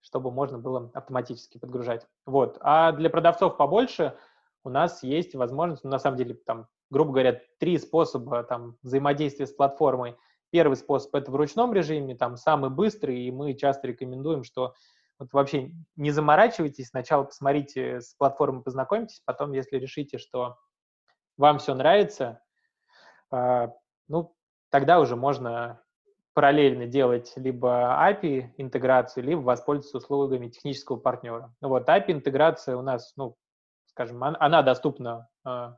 чтобы 0.00 0.30
можно 0.30 0.58
было 0.58 0.90
автоматически 0.94 1.58
подгружать. 1.58 2.06
Вот. 2.26 2.58
А 2.60 2.92
для 2.92 3.08
продавцов 3.08 3.56
побольше 3.56 4.16
у 4.64 4.70
нас 4.70 5.02
есть 5.02 5.34
возможность, 5.34 5.84
ну, 5.84 5.90
на 5.90 5.98
самом 5.98 6.16
деле, 6.16 6.34
там 6.34 6.68
грубо 6.94 7.10
говоря, 7.10 7.40
три 7.58 7.76
способа 7.76 8.44
там, 8.44 8.76
взаимодействия 8.82 9.48
с 9.48 9.52
платформой. 9.52 10.16
Первый 10.50 10.76
способ— 10.76 11.12
это 11.16 11.30
в 11.32 11.34
ручном 11.34 11.74
режиме, 11.74 12.14
там 12.14 12.36
самый 12.36 12.70
быстрый, 12.70 13.24
и 13.24 13.32
мы 13.32 13.54
часто 13.54 13.88
рекомендуем, 13.88 14.44
что 14.44 14.74
вот 15.18 15.32
вообще 15.32 15.72
не 15.96 16.12
заморачивайтесь, 16.12 16.88
сначала 16.88 17.24
посмотрите 17.24 18.00
с 18.00 18.14
платформой, 18.14 18.62
познакомьтесь, 18.62 19.20
потом, 19.24 19.52
если 19.52 19.76
решите, 19.76 20.18
что 20.18 20.56
вам 21.36 21.58
все 21.58 21.74
нравится, 21.74 22.40
э, 23.32 23.68
ну, 24.06 24.36
тогда 24.70 25.00
уже 25.00 25.16
можно 25.16 25.82
параллельно 26.32 26.86
делать 26.86 27.32
либо 27.34 27.98
API 28.08 28.52
интеграцию, 28.56 29.24
либо 29.24 29.40
воспользоваться 29.40 29.98
услугами 29.98 30.48
технического 30.48 30.96
партнера. 30.96 31.52
Вот 31.60 31.88
API 31.88 32.12
интеграция 32.12 32.76
у 32.76 32.82
нас, 32.82 33.12
ну, 33.16 33.36
скажем, 33.86 34.22
она 34.22 34.62
доступна 34.62 35.28
э, 35.44 35.72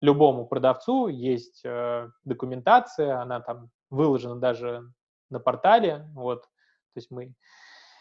любому 0.00 0.46
продавцу, 0.46 1.08
есть 1.08 1.62
э, 1.64 2.08
документация, 2.24 3.20
она 3.20 3.40
там 3.40 3.70
выложена 3.90 4.36
даже 4.36 4.82
на 5.28 5.40
портале, 5.40 6.08
вот, 6.14 6.42
то 6.42 6.96
есть 6.96 7.10
мы 7.10 7.34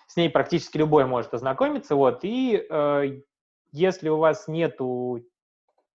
с 0.07 0.15
ней 0.15 0.29
практически 0.29 0.77
любой 0.77 1.05
может 1.05 1.33
ознакомиться, 1.33 1.95
вот, 1.95 2.19
и 2.23 2.65
э, 2.69 3.21
если 3.71 4.09
у 4.09 4.17
вас 4.17 4.47
нету 4.47 5.23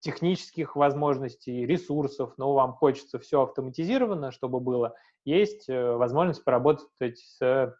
технических 0.00 0.74
возможностей, 0.74 1.64
ресурсов, 1.64 2.34
но 2.36 2.52
вам 2.52 2.72
хочется 2.72 3.20
все 3.20 3.42
автоматизировано, 3.42 4.32
чтобы 4.32 4.58
было, 4.58 4.94
есть 5.24 5.68
э, 5.68 5.92
возможность 5.92 6.42
поработать 6.42 7.18
с 7.18 7.76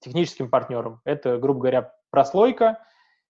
техническим 0.00 0.48
партнером. 0.48 1.00
Это, 1.04 1.36
грубо 1.36 1.60
говоря, 1.60 1.92
прослойка, 2.10 2.82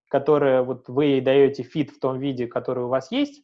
которая 0.08 0.62
вот 0.62 0.88
вы 0.88 1.06
ей 1.06 1.20
даете 1.20 1.64
фид 1.64 1.90
в 1.90 1.98
том 1.98 2.18
виде, 2.18 2.46
который 2.46 2.84
у 2.84 2.88
вас 2.88 3.10
есть, 3.10 3.42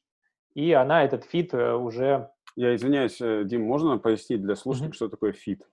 и 0.54 0.72
она 0.72 1.04
этот 1.04 1.24
фид 1.24 1.52
э, 1.54 1.74
уже... 1.74 2.30
Я 2.56 2.74
извиняюсь, 2.74 3.20
э, 3.20 3.42
Дим, 3.44 3.62
можно 3.62 3.98
пояснить 3.98 4.42
для 4.42 4.54
слушателей, 4.54 4.90
mm-hmm. 4.90 4.94
что 4.94 5.08
такое 5.08 5.32
фид? 5.32 5.68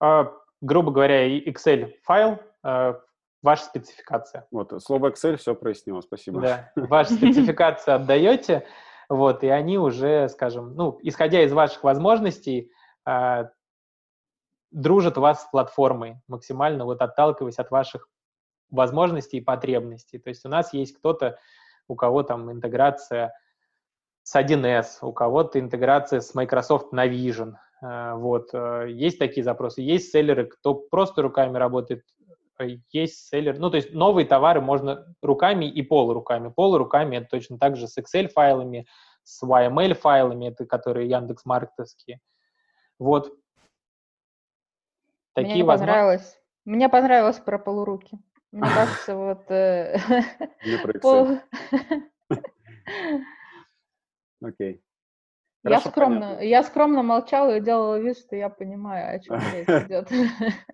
А, 0.00 0.32
грубо 0.60 0.92
говоря, 0.92 1.26
Excel-файл, 1.38 2.38
а, 2.62 3.00
ваша 3.42 3.64
спецификация. 3.64 4.46
Вот, 4.50 4.72
слово 4.82 5.10
Excel 5.10 5.36
все 5.36 5.54
прояснило, 5.54 6.00
спасибо. 6.00 6.40
Да, 6.40 6.72
ваша 6.76 7.14
спецификация 7.14 7.96
отдаете, 7.96 8.66
вот, 9.08 9.42
и 9.42 9.48
они 9.48 9.78
уже, 9.78 10.28
скажем, 10.28 10.74
ну, 10.74 10.98
исходя 11.02 11.42
из 11.42 11.52
ваших 11.52 11.84
возможностей, 11.84 12.70
а, 13.04 13.50
дружат 14.70 15.16
вас 15.16 15.44
с 15.44 15.50
платформой, 15.50 16.20
максимально 16.28 16.84
вот 16.84 17.00
отталкиваясь 17.00 17.58
от 17.58 17.70
ваших 17.70 18.08
возможностей 18.70 19.38
и 19.38 19.44
потребностей. 19.44 20.18
То 20.18 20.28
есть 20.28 20.44
у 20.44 20.48
нас 20.48 20.72
есть 20.72 20.96
кто-то, 20.96 21.38
у 21.88 21.94
кого 21.94 22.22
там 22.22 22.50
интеграция 22.50 23.32
с 24.22 24.34
1С, 24.34 24.98
у 25.02 25.12
кого-то 25.12 25.60
интеграция 25.60 26.20
с 26.20 26.34
Microsoft 26.34 26.92
Navision. 26.92 27.54
Э, 27.82 28.14
вот. 28.14 28.50
Э, 28.52 28.86
есть 28.88 29.18
такие 29.18 29.44
запросы. 29.44 29.82
Есть 29.82 30.10
селлеры, 30.10 30.46
кто 30.46 30.74
просто 30.74 31.22
руками 31.22 31.56
работает, 31.56 32.02
э, 32.58 32.78
есть 32.90 33.28
селлер. 33.28 33.58
Ну, 33.58 33.70
то 33.70 33.76
есть 33.76 33.92
новые 33.92 34.26
товары 34.26 34.60
можно 34.60 35.06
руками 35.22 35.66
и 35.66 35.82
полуруками. 35.82 36.48
Полуруками 36.48 37.18
это 37.18 37.28
точно 37.28 37.58
так 37.58 37.76
же 37.76 37.86
с 37.86 37.98
Excel-файлами, 37.98 38.86
с 39.22 39.42
YML-файлами, 39.44 40.48
это 40.48 40.66
которые 40.66 41.08
Яндекс.Маркетовские. 41.08 42.20
Вот. 42.98 43.32
Такие 45.34 45.56
Мне 45.56 45.64
возможно... 45.64 45.92
понравилось. 45.92 46.40
Мне 46.64 46.88
понравилось 46.88 47.38
про 47.38 47.58
полуруки. 47.58 48.18
Мне 48.56 48.70
кажется, 48.70 49.16
вот... 49.16 49.50
Э, 49.50 49.98
Окей. 54.42 54.80
Я 55.62 55.80
скромно, 55.80 56.38
я 56.40 56.62
скромно 56.62 57.02
молчала 57.02 57.56
и 57.56 57.60
делала 57.60 57.98
вид, 57.98 58.16
что 58.16 58.36
я 58.36 58.48
понимаю, 58.48 59.16
о 59.16 59.18
чем 59.18 59.36
речь 59.36 59.68
идет. 59.86 60.08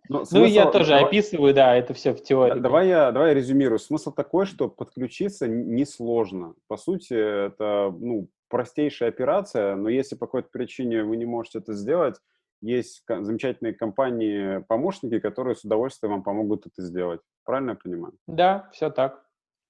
Ну, 0.09 0.25
ну 0.31 0.45
я 0.45 0.67
тоже 0.67 0.95
описываю, 0.95 1.55
да, 1.55 1.75
это 1.75 1.95
все 1.95 2.13
в 2.13 2.23
теории. 2.23 2.61
Давай 2.61 2.89
я, 2.89 3.11
давай 3.11 3.31
я 3.31 3.35
резюмирую. 3.35 3.79
Смысл 3.79 4.13
такой, 4.13 4.47
что 4.47 4.69
подключиться 4.69 5.49
несложно. 5.49 6.55
По 6.69 6.77
сути, 6.77 7.15
это 7.15 7.93
ну, 7.99 8.29
простейшая 8.49 9.09
операция, 9.09 9.75
но 9.75 9.89
если 9.89 10.15
по 10.15 10.27
какой-то 10.27 10.51
причине 10.53 11.03
вы 11.03 11.17
не 11.17 11.25
можете 11.25 11.59
это 11.59 11.73
сделать, 11.73 12.21
есть 12.63 13.03
замечательные 13.07 13.75
компании-помощники, 13.75 15.19
которые 15.19 15.57
с 15.57 15.65
удовольствием 15.65 16.13
вам 16.13 16.23
помогут 16.23 16.67
это 16.67 16.83
сделать. 16.83 17.21
Правильно 17.45 17.71
я 17.71 17.77
понимаю? 17.77 18.15
Да, 18.27 18.69
все 18.73 18.91
так. 18.91 19.23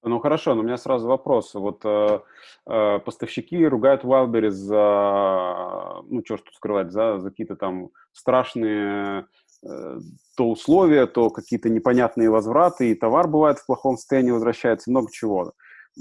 Ну 0.05 0.19
хорошо, 0.19 0.55
но 0.55 0.61
у 0.61 0.65
меня 0.65 0.77
сразу 0.77 1.07
вопрос. 1.07 1.55
Вот 1.55 1.85
э, 1.85 2.21
э, 2.69 2.99
поставщики 2.99 3.65
ругают 3.67 4.03
Wildberries 4.03 4.51
за, 4.51 6.03
ну 6.09 6.23
что 6.25 6.37
ж 6.37 6.41
тут 6.41 6.55
скрывать, 6.57 6.91
за, 6.91 7.19
за 7.19 7.31
какие-то 7.31 7.55
там 7.55 7.91
страшные 8.13 9.27
э, 9.65 9.99
то 10.37 10.51
условия, 10.51 11.07
то 11.07 11.31
какие-то 11.31 11.69
непонятные 11.69 12.31
возвраты, 12.31 12.91
и 12.91 12.95
товар 12.97 13.29
бывает 13.29 13.59
в 13.59 13.67
плохом 13.67 13.97
состоянии, 13.97 14.33
возвращается, 14.33 14.91
много 14.91 15.09
чего. 15.13 15.53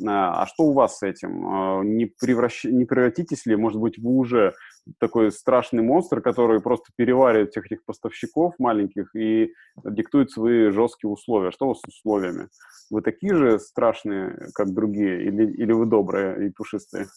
А, 0.08 0.44
а 0.44 0.48
что 0.48 0.64
у 0.64 0.74
вас 0.74 0.98
с 0.98 1.04
этим? 1.04 1.48
А, 1.48 1.82
не, 1.84 2.06
превращ... 2.06 2.64
не 2.64 2.86
превратитесь 2.86 3.46
ли, 3.46 3.56
может 3.56 3.80
быть, 3.80 3.98
вы 4.00 4.12
уже 4.12 4.54
такой 5.00 5.32
страшный 5.32 5.84
монстр, 5.84 6.22
который 6.22 6.62
просто 6.62 6.86
переваривает 6.96 7.52
всех 7.52 7.66
этих 7.66 7.86
поставщиков 7.86 8.54
маленьких 8.60 9.16
и 9.16 9.54
диктует 9.84 10.32
свои 10.32 10.70
жесткие 10.70 11.12
условия? 11.12 11.52
Что 11.52 11.66
у 11.66 11.68
вас 11.70 11.80
с 11.80 11.88
условиями? 11.88 12.50
Вы 12.90 13.02
такие 13.02 13.36
же 13.36 13.60
страшные, 13.60 14.50
как 14.54 14.74
другие, 14.74 15.26
или, 15.26 15.52
или 15.52 15.72
вы 15.72 15.86
добрые 15.86 16.48
и 16.48 16.52
пушистые? 16.52 17.08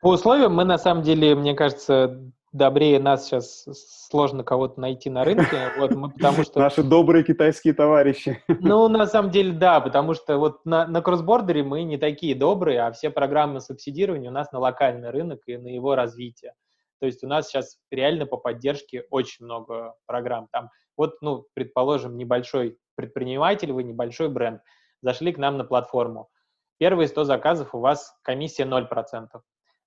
По 0.00 0.08
условиям 0.08 0.54
мы, 0.54 0.64
на 0.64 0.78
самом 0.78 1.02
деле, 1.02 1.34
мне 1.34 1.54
кажется, 1.54 2.32
добрее 2.52 3.00
нас 3.00 3.26
сейчас 3.26 3.64
сложно 4.10 4.44
кого-то 4.44 4.80
найти 4.80 5.10
на 5.10 5.24
рынке, 5.24 5.70
вот 5.78 5.92
мы, 5.94 6.10
потому 6.10 6.42
что... 6.42 6.60
Наши 6.60 6.82
добрые 6.82 7.24
китайские 7.24 7.74
товарищи. 7.74 8.42
Ну, 8.48 8.88
на 8.88 9.06
самом 9.06 9.30
деле, 9.30 9.52
да, 9.52 9.80
потому 9.80 10.14
что 10.14 10.38
вот 10.38 10.64
на, 10.64 10.86
на 10.86 11.02
кроссбордере 11.02 11.62
мы 11.62 11.82
не 11.84 11.96
такие 11.96 12.34
добрые, 12.34 12.80
а 12.80 12.92
все 12.92 13.10
программы 13.10 13.60
субсидирования 13.60 14.30
у 14.30 14.32
нас 14.32 14.52
на 14.52 14.58
локальный 14.58 15.10
рынок 15.10 15.40
и 15.46 15.56
на 15.56 15.68
его 15.68 15.94
развитие. 15.94 16.54
То 17.02 17.06
есть 17.06 17.24
у 17.24 17.26
нас 17.26 17.48
сейчас 17.48 17.78
реально 17.90 18.26
по 18.26 18.36
поддержке 18.36 19.06
очень 19.10 19.44
много 19.44 19.96
программ. 20.06 20.46
Там 20.52 20.70
вот, 20.96 21.20
ну, 21.20 21.48
предположим, 21.52 22.16
небольшой 22.16 22.78
предприниматель, 22.94 23.72
вы 23.72 23.82
небольшой 23.82 24.28
бренд, 24.28 24.62
зашли 25.00 25.32
к 25.32 25.38
нам 25.38 25.56
на 25.56 25.64
платформу. 25.64 26.30
Первые 26.78 27.08
100 27.08 27.24
заказов 27.24 27.74
у 27.74 27.80
вас 27.80 28.16
комиссия 28.22 28.66
0%. 28.66 29.26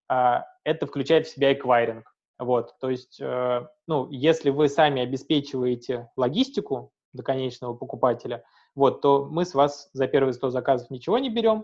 А 0.10 0.44
это 0.66 0.88
включает 0.88 1.28
в 1.28 1.30
себя 1.30 1.54
эквайринг. 1.54 2.14
Вот, 2.38 2.78
то 2.82 2.90
есть, 2.90 3.22
э, 3.22 3.66
ну, 3.88 4.10
если 4.10 4.50
вы 4.50 4.68
сами 4.68 5.02
обеспечиваете 5.02 6.10
логистику 6.18 6.92
до 7.14 7.24
конечного 7.24 7.76
покупателя, 7.76 8.44
вот, 8.76 9.00
то 9.00 9.24
мы 9.24 9.46
с 9.46 9.54
вас 9.54 9.90
за 9.94 10.08
первые 10.08 10.34
100 10.34 10.50
заказов 10.50 10.90
ничего 10.90 11.18
не 11.18 11.30
берем, 11.30 11.64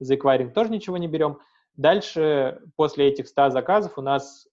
за 0.00 0.16
эквайринг 0.16 0.52
тоже 0.52 0.70
ничего 0.70 0.96
не 0.96 1.06
берем. 1.06 1.38
Дальше, 1.76 2.60
после 2.74 3.06
этих 3.06 3.28
100 3.28 3.50
заказов, 3.50 3.96
у 3.96 4.02
нас 4.02 4.48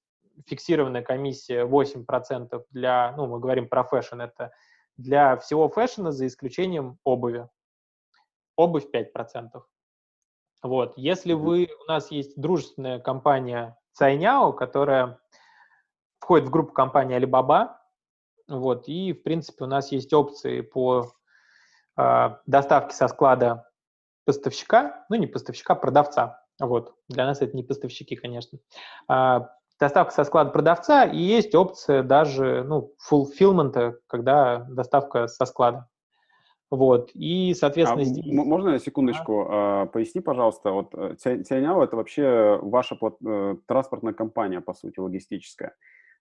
фиксированная 0.46 1.02
комиссия 1.02 1.66
8% 1.66 2.64
для, 2.72 3.14
ну, 3.18 3.28
мы 3.28 3.40
говорим 3.40 3.68
про 3.68 3.84
фэшн, 3.84 4.22
это 4.22 4.52
для 4.98 5.38
всего 5.38 5.70
фэшна 5.70 6.12
за 6.12 6.28
исключением 6.28 7.00
обуви. 7.04 7.48
Обувь 8.56 8.88
5%. 8.94 9.62
Вот. 10.64 10.98
Если 10.98 11.34
вы, 11.34 11.70
у 11.84 11.88
нас 11.88 12.12
есть 12.12 12.40
дружественная 12.40 13.00
компания 13.00 13.78
Цайняо, 13.94 14.54
которая 14.54 15.20
входит 16.20 16.48
в 16.48 16.52
группу 16.52 16.74
компании 16.74 17.18
Alibaba, 17.18 17.76
вот, 18.48 18.88
и, 18.88 19.14
в 19.14 19.24
принципе, 19.24 19.66
у 19.66 19.68
нас 19.68 19.92
есть 19.92 20.14
опции 20.14 20.62
по 20.62 21.12
э, 21.98 22.30
доставке 22.46 22.96
со 22.96 23.08
склада 23.08 23.70
поставщика, 24.26 25.06
ну, 25.10 25.16
не 25.16 25.28
поставщика, 25.28 25.74
а 25.74 25.76
продавца. 25.76 26.44
Вот. 26.60 26.96
Для 27.08 27.26
нас 27.26 27.42
это 27.42 27.56
не 27.56 27.64
поставщики, 27.64 28.16
конечно. 28.16 28.60
А, 29.08 29.50
доставка 29.80 30.14
со 30.14 30.24
склада 30.24 30.52
продавца, 30.52 31.06
и 31.06 31.18
есть 31.18 31.54
опция 31.56 32.04
даже, 32.04 32.64
ну, 32.64 32.94
fulfillment, 33.12 33.96
когда 34.08 34.66
доставка 34.70 35.28
со 35.28 35.46
склада. 35.46 35.88
Вот, 36.70 37.12
и, 37.14 37.54
соответственно, 37.54 38.02
а, 38.02 38.06
здесь... 38.06 38.26
Можно 38.26 38.72
на 38.72 38.80
секундочку? 38.80 39.48
А. 39.50 39.86
Поясни, 39.86 40.20
пожалуйста, 40.20 40.72
вот 40.72 40.92
Тяняо 40.92 41.82
э,— 41.82 41.84
это 41.86 41.96
вообще 41.96 42.60
ваша 42.62 42.98
э, 43.26 43.56
транспортная 43.68 44.14
компания, 44.14 44.60
по 44.60 44.74
сути, 44.74 45.00
логистическая. 45.00 45.76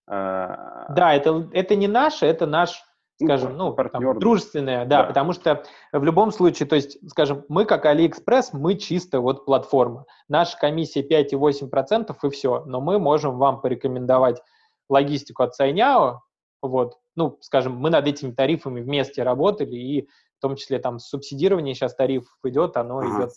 А, 0.06 0.92
да, 0.94 1.14
это, 1.14 1.48
это 1.52 1.74
не 1.74 1.88
наша, 1.88 2.26
это 2.26 2.46
наш, 2.46 2.80
скажем, 3.22 3.56
ну, 3.56 3.74
ну 3.76 3.88
там, 3.88 4.18
дружественная, 4.18 4.84
да, 4.84 5.02
да, 5.02 5.04
потому 5.08 5.32
что 5.32 5.64
в 5.92 6.04
любом 6.04 6.32
случае, 6.32 6.68
то 6.68 6.76
есть, 6.76 6.98
скажем, 7.08 7.44
мы 7.48 7.64
как 7.64 7.86
AliExpress, 7.86 8.50
мы 8.52 8.76
чисто 8.76 9.20
вот 9.20 9.44
платформа. 9.46 10.04
Наша 10.28 10.58
комиссия 10.58 11.06
5,8% 11.06 12.14
и 12.22 12.30
все, 12.30 12.64
но 12.66 12.80
мы 12.80 12.98
можем 12.98 13.38
вам 13.38 13.60
порекомендовать 13.60 14.42
логистику 14.88 15.42
от 15.42 15.54
Сайняо, 15.54 16.22
вот, 16.62 16.98
ну, 17.14 17.38
скажем, 17.40 17.76
мы 17.76 17.90
над 17.90 18.06
этими 18.06 18.32
тарифами 18.32 18.80
вместе 18.80 19.22
работали, 19.22 19.76
и 19.76 20.08
в 20.38 20.42
том 20.42 20.56
числе 20.56 20.78
там 20.78 20.98
субсидирование 20.98 21.74
сейчас 21.74 21.94
тарифов 21.94 22.36
идет, 22.44 22.76
оно 22.76 22.98
ага. 22.98 23.08
идет 23.08 23.30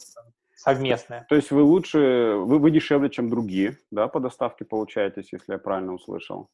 совместное. 0.56 1.26
То 1.30 1.36
есть 1.36 1.52
вы 1.52 1.64
лучше, 1.64 2.36
вы, 2.38 2.60
вы 2.60 2.72
дешевле, 2.72 3.10
чем 3.10 3.30
другие, 3.30 3.78
да, 3.92 4.08
по 4.08 4.20
доставке 4.20 4.66
получаетесь, 4.66 5.32
если 5.32 5.54
я 5.54 5.58
правильно 5.58 5.94
услышал? 5.94 6.50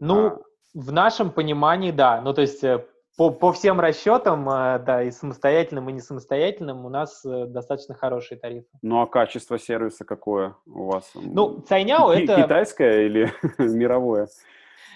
Ну, 0.00 0.26
а... 0.26 0.40
в 0.78 0.92
нашем 0.92 1.32
понимании, 1.32 1.90
да. 1.90 2.20
Ну, 2.20 2.32
то 2.32 2.42
есть 2.42 2.62
э, 2.62 2.84
по, 3.16 3.30
по 3.30 3.52
всем 3.52 3.80
расчетам, 3.80 4.48
э, 4.48 4.78
да, 4.78 5.02
и 5.02 5.10
самостоятельным, 5.10 5.88
и 5.88 5.92
не 5.92 6.00
самостоятельным, 6.00 6.86
у 6.86 6.88
нас 6.88 7.24
э, 7.24 7.46
достаточно 7.46 7.96
хорошие 7.96 8.38
тарифы. 8.38 8.68
Ну, 8.80 9.00
а 9.00 9.08
качество 9.08 9.58
сервиса 9.58 10.04
какое 10.04 10.54
у 10.66 10.84
вас? 10.84 11.10
Ну, 11.14 11.60
Цайняо 11.62 12.12
это... 12.12 12.42
Китайское 12.42 13.06
или 13.06 13.32
мировое? 13.58 14.28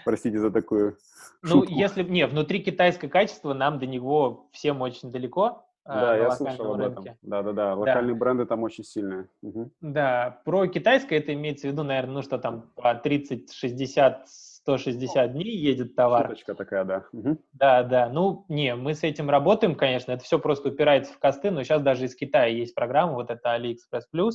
Простите 0.05 0.38
за 0.38 0.53
такую 0.53 0.99
Ну, 1.42 1.64
если... 1.64 2.05
Не, 2.05 2.29
внутри 2.29 2.62
китайское 2.62 3.11
качество, 3.11 3.53
нам 3.53 3.81
до 3.81 3.87
него 3.87 4.47
всем 4.53 4.83
очень 4.83 5.11
далеко. 5.11 5.64
Да, 5.85 6.16
я 6.16 6.31
слышал 6.31 6.75
об 6.75 6.81
этом. 6.81 7.05
Да-да-да, 7.23 7.75
локальные 7.75 8.14
да. 8.14 8.21
бренды 8.21 8.47
там 8.47 8.62
очень 8.62 8.85
сильные. 8.85 9.27
Угу. 9.42 9.73
Да, 9.81 10.40
про 10.45 10.68
китайское 10.68 11.18
это 11.18 11.35
имеется 11.35 11.66
в 11.66 11.73
виду, 11.73 11.83
наверное, 11.83 12.14
ну 12.14 12.23
что 12.23 12.38
там 12.38 12.71
по 12.77 12.95
30, 12.95 13.53
60, 13.53 14.29
160 14.62 15.33
дней 15.33 15.57
едет 15.57 15.94
товар. 15.94 16.27
Шуточка 16.27 16.55
такая, 16.55 16.85
да. 16.85 17.05
Угу. 17.12 17.38
Да, 17.53 17.83
да. 17.83 18.09
Ну, 18.09 18.44
не, 18.48 18.75
мы 18.75 18.94
с 18.94 19.03
этим 19.03 19.31
работаем, 19.31 19.75
конечно, 19.75 20.12
это 20.12 20.25
все 20.25 20.38
просто 20.38 20.68
упирается 20.68 21.12
в 21.12 21.18
косты, 21.18 21.51
но 21.51 21.62
сейчас 21.62 21.83
даже 21.83 22.07
из 22.07 22.14
Китая 22.14 22.46
есть 22.46 22.75
программа, 22.75 23.14
вот 23.14 23.31
это 23.31 23.57
AliExpress 23.57 24.05
Plus, 24.14 24.33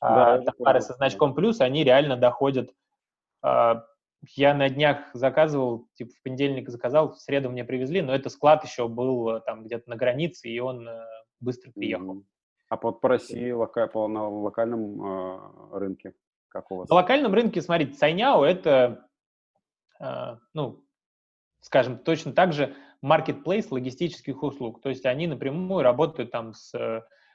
да, 0.00 0.34
а, 0.34 0.38
товары 0.38 0.80
со 0.80 0.94
значком 0.94 1.34
плюс, 1.34 1.60
они 1.60 1.84
реально 1.84 2.16
доходят 2.16 2.70
а, 3.42 3.84
я 4.36 4.54
на 4.54 4.68
днях 4.68 5.10
заказывал, 5.14 5.88
типа 5.94 6.12
в 6.12 6.22
понедельник 6.22 6.68
заказал, 6.68 7.12
в 7.12 7.18
среду 7.18 7.50
мне 7.50 7.64
привезли, 7.64 8.02
но 8.02 8.14
это 8.14 8.28
склад 8.28 8.64
еще 8.64 8.88
был 8.88 9.30
э, 9.30 9.40
там 9.40 9.64
где-то 9.64 9.88
на 9.88 9.96
границе, 9.96 10.48
и 10.48 10.58
он 10.58 10.86
э, 10.86 11.04
быстро 11.40 11.72
приехал. 11.72 12.16
Mm-hmm. 12.16 12.24
А 12.68 12.76
по, 12.76 12.92
по 12.92 13.08
России 13.08 13.50
лока, 13.50 13.86
по, 13.86 14.06
на 14.08 14.28
локальном 14.28 15.02
э, 15.02 15.78
рынке 15.78 16.12
как 16.48 16.70
у 16.70 16.76
вас? 16.76 16.88
На 16.88 16.96
локальном 16.96 17.32
рынке, 17.32 17.62
смотрите, 17.62 17.94
Сайняо 17.94 18.44
это, 18.44 19.06
ну, 20.54 20.84
скажем, 21.60 21.98
точно 21.98 22.32
так 22.32 22.52
же 22.52 22.74
marketplace 23.04 23.66
логистических 23.70 24.42
услуг. 24.42 24.80
То 24.82 24.88
есть 24.88 25.06
они 25.06 25.26
напрямую 25.26 25.82
работают 25.82 26.30
там 26.30 26.54
с 26.54 26.72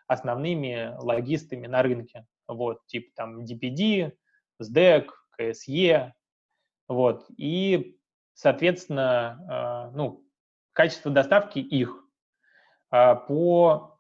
основными 0.08 0.96
логистами 0.98 1.68
на 1.68 1.84
рынке. 1.84 2.26
Вот, 2.48 2.86
типа 2.88 3.12
там 3.16 3.44
DPD, 3.44 4.12
SDEC, 4.62 5.08
KSE, 5.40 6.12
вот. 6.88 7.26
И, 7.38 7.98
соответственно, 8.34 9.40
а, 9.50 9.92
ну, 9.92 10.24
качество 10.74 11.12
доставки 11.12 11.60
их. 11.60 12.04
А, 12.92 13.16
по 13.16 14.00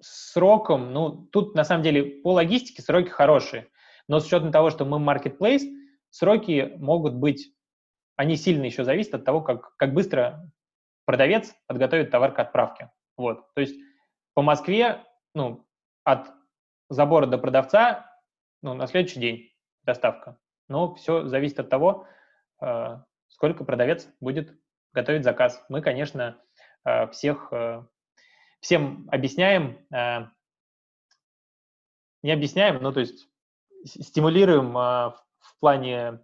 срокам, 0.00 0.92
ну, 0.92 1.26
тут 1.26 1.54
на 1.54 1.64
самом 1.64 1.82
деле 1.82 2.04
по 2.22 2.32
логистике 2.32 2.82
сроки 2.82 3.08
хорошие, 3.08 3.68
но 4.08 4.18
с 4.18 4.26
учетом 4.26 4.50
того, 4.50 4.70
что 4.70 4.84
мы 4.84 4.98
marketplace, 4.98 5.62
сроки 6.08 6.72
могут 6.78 7.14
быть, 7.14 7.52
они 8.20 8.36
сильно 8.36 8.66
еще 8.66 8.84
зависят 8.84 9.14
от 9.14 9.24
того, 9.24 9.40
как, 9.40 9.74
как 9.76 9.94
быстро 9.94 10.52
продавец 11.06 11.54
подготовит 11.66 12.10
товар 12.10 12.32
к 12.32 12.38
отправке. 12.38 12.90
Вот, 13.16 13.52
то 13.54 13.62
есть 13.62 13.80
по 14.34 14.42
Москве, 14.42 15.02
ну, 15.34 15.66
от 16.04 16.30
забора 16.90 17.26
до 17.26 17.38
продавца, 17.38 18.14
ну, 18.62 18.74
на 18.74 18.86
следующий 18.86 19.20
день 19.20 19.52
доставка 19.84 20.38
но 20.68 20.94
все 20.94 21.26
зависит 21.26 21.58
от 21.60 21.68
того, 21.68 22.06
э, 22.62 22.98
сколько 23.28 23.64
продавец 23.64 24.08
будет 24.20 24.54
готовить 24.92 25.24
заказ. 25.24 25.64
Мы, 25.68 25.82
конечно, 25.82 26.40
э, 26.84 27.08
всех, 27.08 27.52
э, 27.52 27.82
всем 28.60 29.08
объясняем, 29.10 29.78
не 32.22 32.30
объясняем, 32.30 32.82
но 32.82 32.92
то 32.92 33.00
есть 33.00 33.30
стимулируем 33.86 34.74
в 34.74 35.58
плане 35.58 36.20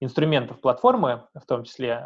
инструментов 0.00 0.60
платформы, 0.60 1.28
в 1.34 1.46
том 1.46 1.64
числе, 1.64 2.04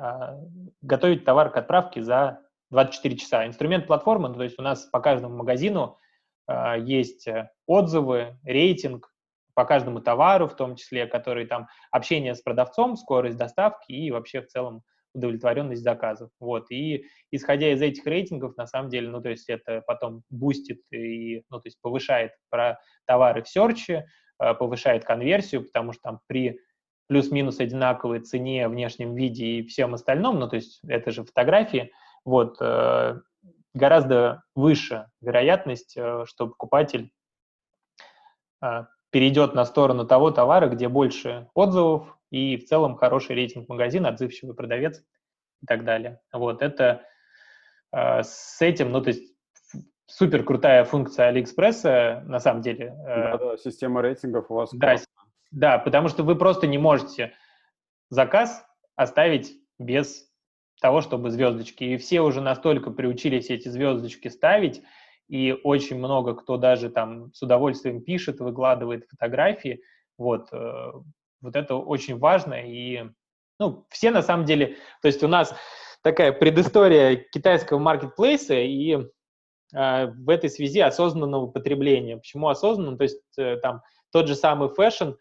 готовить 0.83 1.25
товар 1.25 1.51
к 1.51 1.57
отправке 1.57 2.03
за 2.03 2.41
24 2.71 3.17
часа. 3.17 3.47
Инструмент 3.47 3.87
платформы, 3.87 4.29
ну, 4.29 4.35
то 4.35 4.43
есть 4.43 4.59
у 4.59 4.63
нас 4.63 4.85
по 4.87 5.01
каждому 5.01 5.37
магазину 5.37 5.97
есть 6.79 7.27
отзывы, 7.67 8.39
рейтинг, 8.45 9.11
по 9.57 9.65
каждому 9.65 10.01
товару, 10.01 10.49
в 10.49 10.55
том 10.55 10.77
числе, 10.77 11.07
который 11.07 11.47
там 11.47 11.67
общение 11.91 12.35
с 12.35 12.43
продавцом, 12.43 12.97
скорость 12.97 13.39
доставки 13.39 13.91
и 13.91 14.11
вообще 14.11 14.43
в 14.43 14.49
целом 14.49 14.83
удовлетворенность 15.15 15.83
заказов. 15.83 16.31
Вот. 16.39 16.71
И 16.71 17.07
исходя 17.31 17.73
из 17.73 17.81
этих 17.81 18.05
рейтингов, 18.07 18.55
на 18.59 18.67
самом 18.67 18.91
деле, 18.91 19.09
ну, 19.09 19.23
то 19.23 19.31
есть 19.31 19.49
это 19.49 19.83
потом 19.87 20.23
бустит 20.29 20.81
и, 20.93 21.43
ну, 21.49 21.59
то 21.59 21.67
есть 21.67 21.79
повышает 21.81 22.33
про 22.51 22.79
товары 23.07 23.43
в 23.43 23.49
серче, 23.49 24.07
э, 24.39 24.53
повышает 24.53 25.07
конверсию, 25.07 25.65
потому 25.65 25.95
что 25.95 26.03
там 26.03 26.21
при 26.27 26.61
плюс-минус 27.09 27.61
одинаковой 27.61 28.21
цене, 28.21 28.69
внешнем 28.69 29.15
виде 29.15 29.47
и 29.47 29.67
всем 29.67 29.95
остальном, 29.95 30.39
ну, 30.39 30.49
то 30.49 30.57
есть 30.57 30.81
это 30.87 31.11
же 31.11 31.25
фотографии, 31.25 31.93
вот, 32.25 32.57
э, 32.61 33.21
гораздо 33.75 34.43
выше 34.55 35.09
вероятность, 35.21 35.97
э, 35.97 36.25
что 36.27 36.49
покупатель 36.49 37.11
перейдет 39.11 39.55
на 39.55 39.65
сторону 39.65 40.07
того 40.07 40.31
товара, 40.31 40.69
где 40.69 40.89
больше 40.89 41.49
отзывов 41.55 42.19
и 42.31 42.57
в 42.57 42.65
целом 42.65 42.97
хороший 42.97 43.37
рейтинг 43.37 43.69
магазина, 43.69 44.09
отзывчивый 44.09 44.55
продавец 44.55 45.03
и 45.63 45.67
так 45.67 45.85
далее. 45.85 46.21
Вот 46.33 46.63
это 46.63 47.03
э, 47.93 48.23
с 48.23 48.61
этим, 48.61 48.93
ну 48.93 49.01
то 49.01 49.09
есть 49.09 49.33
супер 50.07 50.45
крутая 50.45 50.85
функция 50.85 51.29
Алиэкспресса 51.29 52.25
на 52.27 52.41
самом 52.41 52.63
деле. 52.63 52.95
Э, 53.07 53.39
да, 53.39 53.39
да, 53.39 53.57
система 53.57 54.03
рейтингов 54.03 54.51
у 54.51 54.55
вас. 54.55 54.71
Да, 54.73 54.97
да, 55.57 55.79
потому 55.79 56.09
что 56.09 56.23
вы 56.23 56.37
просто 56.37 56.67
не 56.67 56.77
можете 56.77 57.33
заказ 58.11 58.63
оставить 58.95 59.55
без 59.79 60.31
того, 60.83 61.01
чтобы 61.01 61.31
звездочки. 61.31 61.83
И 61.83 61.97
все 61.97 62.21
уже 62.21 62.43
настолько 62.43 62.91
приучились 62.91 63.49
эти 63.49 63.69
звездочки 63.69 64.29
ставить, 64.29 64.83
и 65.29 65.59
очень 65.65 65.97
много 65.97 66.35
кто 66.35 66.59
даже 66.59 66.91
там 66.91 67.33
с 67.33 67.41
удовольствием 67.43 68.03
пишет, 68.03 68.39
выкладывает 68.39 69.07
фотографии, 69.09 69.81
вот, 70.19 70.53
э, 70.53 70.93
вот 71.41 71.57
это 71.57 71.77
очень 71.77 72.19
важно, 72.19 72.55
и, 72.63 73.05
ну, 73.59 73.87
все 73.89 74.11
на 74.11 74.21
самом 74.21 74.45
деле, 74.45 74.77
то 75.01 75.09
есть 75.09 75.23
у 75.23 75.29
нас 75.29 75.57
такая 76.03 76.33
предыстория 76.33 77.17
китайского 77.17 77.79
маркетплейса, 77.79 78.57
и 78.57 78.93
э, 78.93 80.07
в 80.07 80.29
этой 80.29 80.51
связи 80.51 80.81
осознанного 80.81 81.47
потребления. 81.47 82.19
Почему 82.19 82.49
осознанно? 82.49 82.99
То 82.99 83.05
есть 83.05 83.23
э, 83.39 83.57
там 83.57 83.81
тот 84.13 84.29
же 84.29 84.35
самый 84.35 84.69
fashion, 84.69 85.13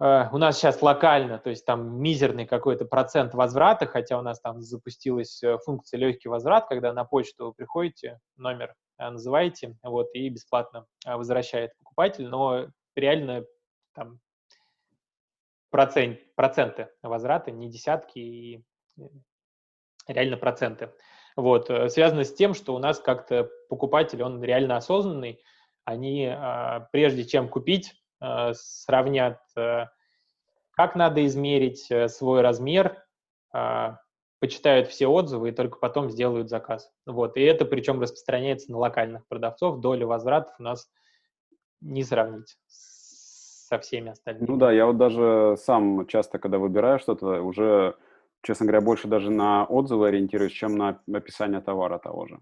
у 0.00 0.38
нас 0.38 0.56
сейчас 0.56 0.80
локально, 0.80 1.38
то 1.38 1.50
есть 1.50 1.66
там 1.66 2.00
мизерный 2.00 2.46
какой-то 2.46 2.86
процент 2.86 3.34
возврата, 3.34 3.84
хотя 3.84 4.18
у 4.18 4.22
нас 4.22 4.40
там 4.40 4.62
запустилась 4.62 5.42
э, 5.42 5.58
функция 5.58 5.98
легкий 5.98 6.30
возврат, 6.30 6.68
когда 6.68 6.94
на 6.94 7.04
почту 7.04 7.52
приходите, 7.52 8.18
номер 8.36 8.74
э, 8.96 9.10
называете, 9.10 9.76
вот, 9.82 10.08
и 10.14 10.30
бесплатно 10.30 10.86
возвращает 11.04 11.76
покупатель, 11.76 12.26
но 12.28 12.68
реально 12.96 13.44
там 13.94 14.20
процент, 15.68 16.18
проценты 16.34 16.88
возврата, 17.02 17.50
не 17.50 17.68
десятки, 17.68 18.18
и 18.18 18.64
реально 20.06 20.38
проценты. 20.38 20.94
Вот, 21.36 21.68
э, 21.68 21.90
связано 21.90 22.24
с 22.24 22.32
тем, 22.32 22.54
что 22.54 22.74
у 22.74 22.78
нас 22.78 23.00
как-то 23.00 23.50
покупатель, 23.68 24.22
он 24.22 24.42
реально 24.42 24.78
осознанный, 24.78 25.42
они, 25.84 26.26
а, 26.26 26.88
прежде 26.92 27.24
чем 27.24 27.48
купить, 27.48 27.94
сравнят, 28.54 29.40
э, 29.56 29.86
как 30.72 30.94
надо 30.94 31.24
измерить 31.26 31.90
э, 31.90 32.08
свой 32.08 32.40
размер, 32.40 33.04
а, 33.52 33.98
почитают 34.40 34.88
все 34.88 35.06
отзывы 35.06 35.50
и 35.50 35.52
только 35.52 35.78
потом 35.78 36.10
сделают 36.10 36.48
заказ. 36.48 36.90
Вот. 37.06 37.36
И 37.36 37.42
это 37.42 37.64
причем 37.64 38.00
распространяется 38.00 38.72
на 38.72 38.78
локальных 38.78 39.26
продавцов. 39.28 39.80
Доля 39.80 40.06
возвратов 40.06 40.54
у 40.58 40.62
нас 40.62 40.90
не 41.80 42.02
сравнить 42.02 42.56
со 42.66 43.78
всеми 43.78 44.10
остальными. 44.10 44.46
Ну 44.48 44.56
да, 44.56 44.72
я 44.72 44.86
вот 44.86 44.96
даже 44.96 45.56
сам 45.58 46.06
часто, 46.06 46.38
когда 46.38 46.58
выбираю 46.58 46.98
что-то, 46.98 47.42
уже, 47.42 47.96
честно 48.42 48.66
говоря, 48.66 48.80
больше 48.80 49.08
даже 49.08 49.30
на 49.30 49.64
отзывы 49.64 50.08
ориентируюсь, 50.08 50.52
чем 50.52 50.76
на 50.76 51.00
описание 51.12 51.60
товара 51.60 51.98
того 51.98 52.26
же. 52.26 52.40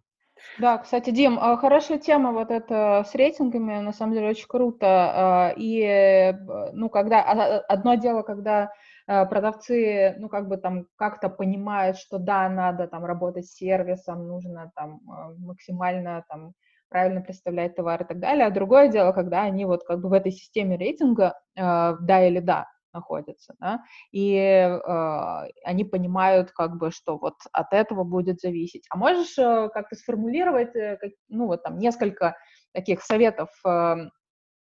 Да, 0.57 0.79
кстати, 0.79 1.11
Дим, 1.11 1.39
а, 1.41 1.57
хорошая 1.57 1.99
тема 1.99 2.33
вот 2.33 2.51
эта 2.51 3.05
с 3.09 3.15
рейтингами, 3.15 3.79
на 3.81 3.93
самом 3.93 4.15
деле 4.15 4.31
очень 4.31 4.47
круто. 4.49 4.87
А, 4.87 5.53
и, 5.57 5.81
э, 5.83 6.33
ну, 6.73 6.89
когда, 6.91 7.21
а, 7.23 7.59
одно 7.69 7.95
дело, 7.95 8.23
когда 8.23 8.71
продавцы, 9.07 10.17
ну, 10.19 10.29
как 10.29 10.49
бы 10.49 10.59
там 10.59 10.85
как-то 10.97 11.31
понимают, 11.31 11.97
что 11.97 12.19
да, 12.19 12.47
надо 12.51 12.87
там 12.89 13.07
работать 13.07 13.47
с 13.47 13.55
сервисом, 13.55 14.29
нужно 14.29 14.71
там 14.77 15.01
максимально 15.39 16.27
там 16.29 16.53
правильно 16.91 17.23
представлять 17.23 17.75
товар 17.75 18.03
и 18.03 18.05
так 18.05 18.19
далее. 18.21 18.45
А 18.45 18.51
другое 18.51 18.89
дело, 18.89 19.13
когда 19.13 19.45
они 19.45 19.65
вот 19.65 19.83
как 19.85 20.01
бы 20.03 20.11
в 20.11 20.13
этой 20.13 20.31
системе 20.31 20.77
рейтинга 20.77 21.41
да 21.57 22.27
или 22.27 22.41
да, 22.41 22.67
находятся, 22.99 23.55
да, 23.61 23.83
и 24.13 24.35
э, 24.35 25.49
они 25.65 25.85
понимают, 25.85 26.51
как 26.53 26.77
бы, 26.77 26.91
что 26.91 27.19
вот 27.19 27.35
от 27.53 27.73
этого 27.73 28.05
будет 28.05 28.41
зависеть. 28.41 28.87
А 28.91 28.97
можешь 28.97 29.39
э, 29.39 29.69
как-то 29.73 29.97
сформулировать, 29.97 30.75
э, 30.77 30.97
как, 30.97 31.11
ну, 31.29 31.47
вот 31.47 31.63
там 31.63 31.79
несколько 31.79 32.37
таких 32.73 33.03
советов 33.03 33.51
э, 33.65 33.97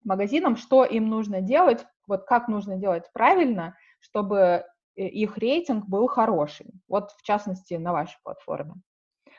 магазинам, 0.03 0.55
что 0.55 0.85
им 0.85 1.09
нужно 1.09 1.41
делать, 1.41 1.85
вот 2.07 2.23
как 2.23 2.47
нужно 2.47 2.77
делать 2.77 3.05
правильно, 3.13 3.75
чтобы 3.99 4.37
э, 4.37 4.63
их 4.95 5.37
рейтинг 5.37 5.87
был 5.87 6.07
хороший, 6.07 6.71
вот 6.87 7.11
в 7.11 7.23
частности 7.23 7.75
на 7.75 7.91
вашей 7.91 8.17
платформе. 8.23 8.73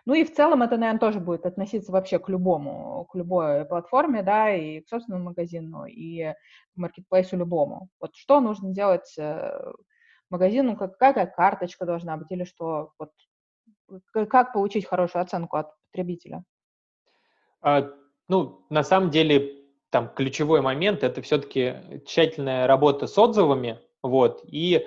Ну 0.04 0.14
и 0.14 0.24
в 0.24 0.34
целом 0.34 0.62
это, 0.62 0.76
наверное, 0.76 0.98
тоже 0.98 1.20
будет 1.20 1.46
относиться 1.46 1.92
вообще 1.92 2.18
к 2.18 2.28
любому, 2.28 3.06
к 3.10 3.14
любой 3.14 3.64
платформе, 3.64 4.22
да, 4.22 4.52
и 4.52 4.80
к 4.80 4.88
собственному 4.88 5.26
магазину, 5.26 5.84
и 5.84 6.32
к 6.32 6.76
маркетплейсу 6.76 7.36
любому. 7.36 7.88
Вот 8.00 8.16
что 8.16 8.40
нужно 8.40 8.70
делать 8.70 9.14
э, 9.16 9.72
магазину, 10.28 10.76
какая 10.76 11.26
карточка 11.26 11.86
должна 11.86 12.16
быть, 12.16 12.30
или 12.30 12.42
что, 12.42 12.92
вот, 12.98 13.10
как 14.12 14.52
получить 14.52 14.86
хорошую 14.86 15.22
оценку 15.22 15.56
от 15.56 15.68
потребителя? 15.92 16.42
А, 17.60 17.88
ну, 18.28 18.66
на 18.70 18.82
самом 18.82 19.10
деле, 19.10 19.62
там 19.90 20.08
ключевой 20.08 20.62
момент 20.62 21.04
это 21.04 21.22
все-таки 21.22 22.02
тщательная 22.06 22.66
работа 22.66 23.06
с 23.06 23.16
отзывами, 23.16 23.78
вот, 24.02 24.42
и 24.46 24.84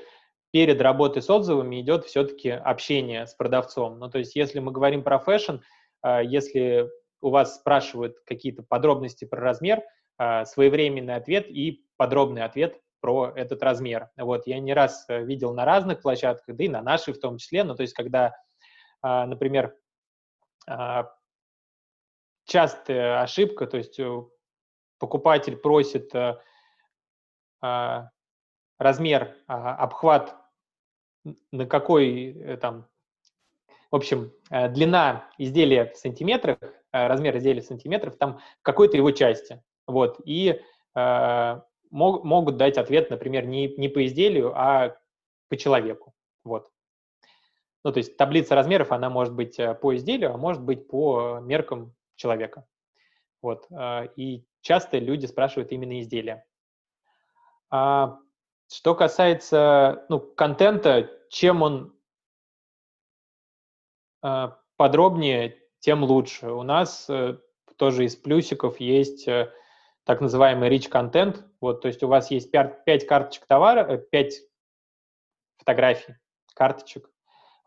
перед 0.55 0.79
работой 0.79 1.21
с 1.21 1.29
отзывами 1.29 1.81
идет 1.81 2.05
все-таки 2.05 2.49
общение 2.49 3.27
с 3.27 3.33
продавцом. 3.33 3.99
Ну, 3.99 4.09
то 4.09 4.19
есть, 4.19 4.37
если 4.37 4.59
мы 4.59 4.71
говорим 4.71 5.03
про 5.03 5.19
fashion, 5.19 5.55
а, 6.01 6.23
если 6.23 6.89
у 7.19 7.29
вас 7.29 7.57
спрашивают 7.57 8.21
какие-то 8.25 8.63
подробности 8.63 9.25
про 9.25 9.41
размер, 9.41 9.83
а, 10.17 10.45
своевременный 10.45 11.15
ответ 11.15 11.49
и 11.49 11.85
подробный 11.97 12.45
ответ 12.45 12.79
про 13.01 13.33
этот 13.35 13.63
размер. 13.63 14.11
Вот, 14.15 14.47
я 14.47 14.61
не 14.61 14.73
раз 14.73 15.03
э, 15.09 15.25
видел 15.25 15.53
на 15.53 15.65
разных 15.65 16.01
площадках, 16.01 16.55
да 16.55 16.63
и 16.63 16.69
на 16.69 16.81
нашей 16.81 17.13
в 17.13 17.19
том 17.19 17.37
числе, 17.37 17.65
ну, 17.65 17.75
то 17.75 17.81
есть, 17.81 17.93
когда, 17.93 18.33
а, 19.01 19.25
например, 19.25 19.75
частая 22.45 23.21
ошибка, 23.21 23.67
то 23.67 23.75
есть 23.75 23.99
э, 23.99 24.23
покупатель 24.99 25.57
просит 25.57 26.15
э, 26.15 26.39
размер, 28.77 29.35
обхват 29.47 30.44
на 31.51 31.65
какой 31.65 32.31
э, 32.31 32.57
там, 32.57 32.87
в 33.91 33.95
общем, 33.95 34.31
э, 34.51 34.69
длина 34.69 35.29
изделия 35.37 35.85
в 35.85 35.97
сантиметрах, 35.97 36.57
э, 36.61 37.07
размер 37.07 37.37
изделия 37.37 37.61
в 37.61 37.65
сантиметрах, 37.65 38.17
там 38.17 38.39
какой-то 38.61 38.97
его 38.97 39.11
части. 39.11 39.63
Вот, 39.87 40.19
и 40.25 40.61
э, 40.95 41.61
мог, 41.91 42.23
могут 42.23 42.57
дать 42.57 42.77
ответ, 42.77 43.09
например, 43.09 43.45
не, 43.45 43.67
не 43.75 43.87
по 43.87 44.05
изделию, 44.05 44.53
а 44.55 44.97
по 45.49 45.57
человеку. 45.57 46.13
Вот. 46.43 46.69
Ну, 47.83 47.91
то 47.91 47.99
есть 47.99 48.17
таблица 48.17 48.55
размеров, 48.55 48.91
она 48.91 49.09
может 49.09 49.33
быть 49.33 49.59
по 49.79 49.95
изделию, 49.95 50.33
а 50.33 50.37
может 50.37 50.63
быть 50.63 50.87
по 50.87 51.39
меркам 51.39 51.93
человека. 52.15 52.65
Вот. 53.43 53.67
И 54.15 54.43
часто 54.61 54.97
люди 54.97 55.27
спрашивают 55.27 55.71
именно 55.71 55.99
изделия. 56.01 56.43
А 57.69 58.17
что 58.71 58.95
касается 58.95 60.05
ну, 60.09 60.19
контента, 60.19 61.09
чем 61.29 61.61
он 61.61 61.95
э, 64.23 64.49
подробнее, 64.77 65.57
тем 65.79 66.03
лучше. 66.03 66.51
У 66.51 66.63
нас 66.63 67.05
э, 67.09 67.37
тоже 67.77 68.05
из 68.05 68.15
плюсиков 68.15 68.79
есть 68.79 69.27
э, 69.27 69.51
так 70.03 70.21
называемый 70.21 70.69
rich 70.69 70.89
content. 70.89 71.43
Вот, 71.61 71.81
то 71.81 71.87
есть 71.87 72.03
у 72.03 72.07
вас 72.07 72.31
есть 72.31 72.51
5 72.51 73.07
карточек 73.07 73.45
товара, 73.45 73.97
5 73.97 74.33
фотографий, 75.57 76.15
карточек. 76.53 77.09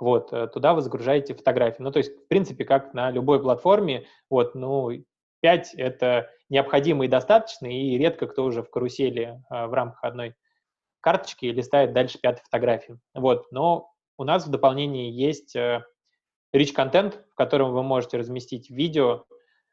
Вот, 0.01 0.31
туда 0.53 0.75
вы 0.75 0.83
загружаете 0.83 1.35
фотографии. 1.35 1.83
Ну, 1.83 1.91
то 1.91 1.99
есть, 1.99 2.17
в 2.17 2.29
принципе, 2.29 2.65
как 2.65 2.95
на 2.95 3.11
любой 3.11 3.43
платформе, 3.43 4.07
вот, 4.31 4.55
ну, 4.55 4.93
5— 5.41 5.75
это 5.77 6.31
необходимо 6.49 7.05
и 7.05 7.09
достаточно, 7.09 7.67
и 7.67 7.99
редко 7.99 8.29
кто 8.29 8.45
уже 8.45 8.63
в 8.63 8.71
карусели 8.71 9.43
в 9.51 9.73
рамках 9.73 10.05
одной 10.05 10.37
карточки 11.01 11.47
и 11.47 11.53
листает 11.53 11.93
дальше 11.93 12.19
пятую 12.21 12.45
фотографию. 12.45 13.01
Вот, 13.15 13.51
но 13.51 13.93
у 14.17 14.25
нас 14.25 14.47
в 14.47 14.51
дополнении 14.51 15.11
есть 15.11 15.55
э, 15.57 15.85
rich 16.55 16.73
контент, 16.73 17.25
в 17.31 17.35
котором 17.35 17.73
вы 17.73 17.83
можете 17.83 18.19
разместить 18.19 18.71
видео, 18.71 19.25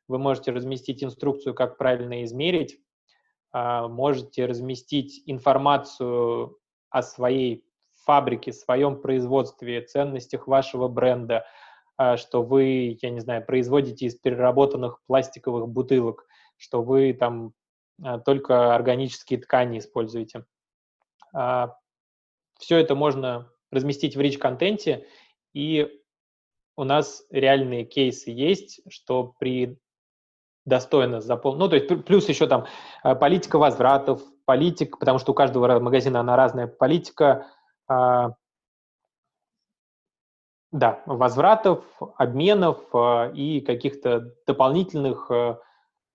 вы 0.08 0.20
можете 0.20 0.52
разместить 0.52 1.04
инструкцию, 1.04 1.54
как 1.56 1.78
правильно 1.78 2.24
измерить, 2.24 2.80
а, 3.52 3.88
можете 3.88 4.46
разместить 4.46 5.24
информацию 5.26 6.58
о 6.90 7.02
своей 7.02 7.66
фабрике, 8.04 8.54
своем 8.54 9.02
производстве, 9.02 9.82
ценностях 9.82 10.48
вашего 10.48 10.88
бренда, 10.88 11.46
а, 11.98 12.18
что 12.18 12.44
вы, 12.44 12.98
я 13.02 13.10
не 13.10 13.20
знаю, 13.20 13.46
производите 13.46 14.06
из 14.06 14.16
переработанных 14.16 15.00
пластиковых 15.08 15.68
бутылок, 15.68 16.28
что 16.58 16.84
вы 16.84 17.14
там 17.14 17.54
а, 18.04 18.20
только 18.20 18.76
органические 18.76 19.40
ткани 19.40 19.80
используете. 19.80 20.46
А, 21.36 21.76
Все 22.58 22.78
это 22.78 22.96
можно 22.96 23.52
разместить 23.72 24.16
в 24.16 24.22
rich-контенте, 24.22 25.06
и 25.54 25.90
у 26.78 26.84
нас 26.86 27.26
реальные 27.30 27.84
кейсы 27.86 28.32
есть, 28.32 28.80
что 28.90 29.36
при 29.38 29.78
достойно 30.66 31.22
запол... 31.22 31.56
Ну, 31.56 31.68
то 31.68 31.76
есть 31.76 32.06
плюс 32.06 32.28
еще 32.30 32.48
там 32.48 32.66
а, 33.04 33.16
политика 33.16 33.58
возвратов, 33.58 34.22
политика, 34.46 34.98
потому 34.98 35.20
что 35.20 35.34
у 35.34 35.36
каждого 35.36 35.80
магазина 35.80 36.22
она 36.22 36.38
разная 36.38 36.68
политика, 36.68 37.48
а, 37.88 38.32
да, 40.72 41.04
возвратов, 41.06 41.84
обменов 42.18 42.80
и 43.34 43.62
каких-то 43.62 44.34
дополнительных 44.46 45.32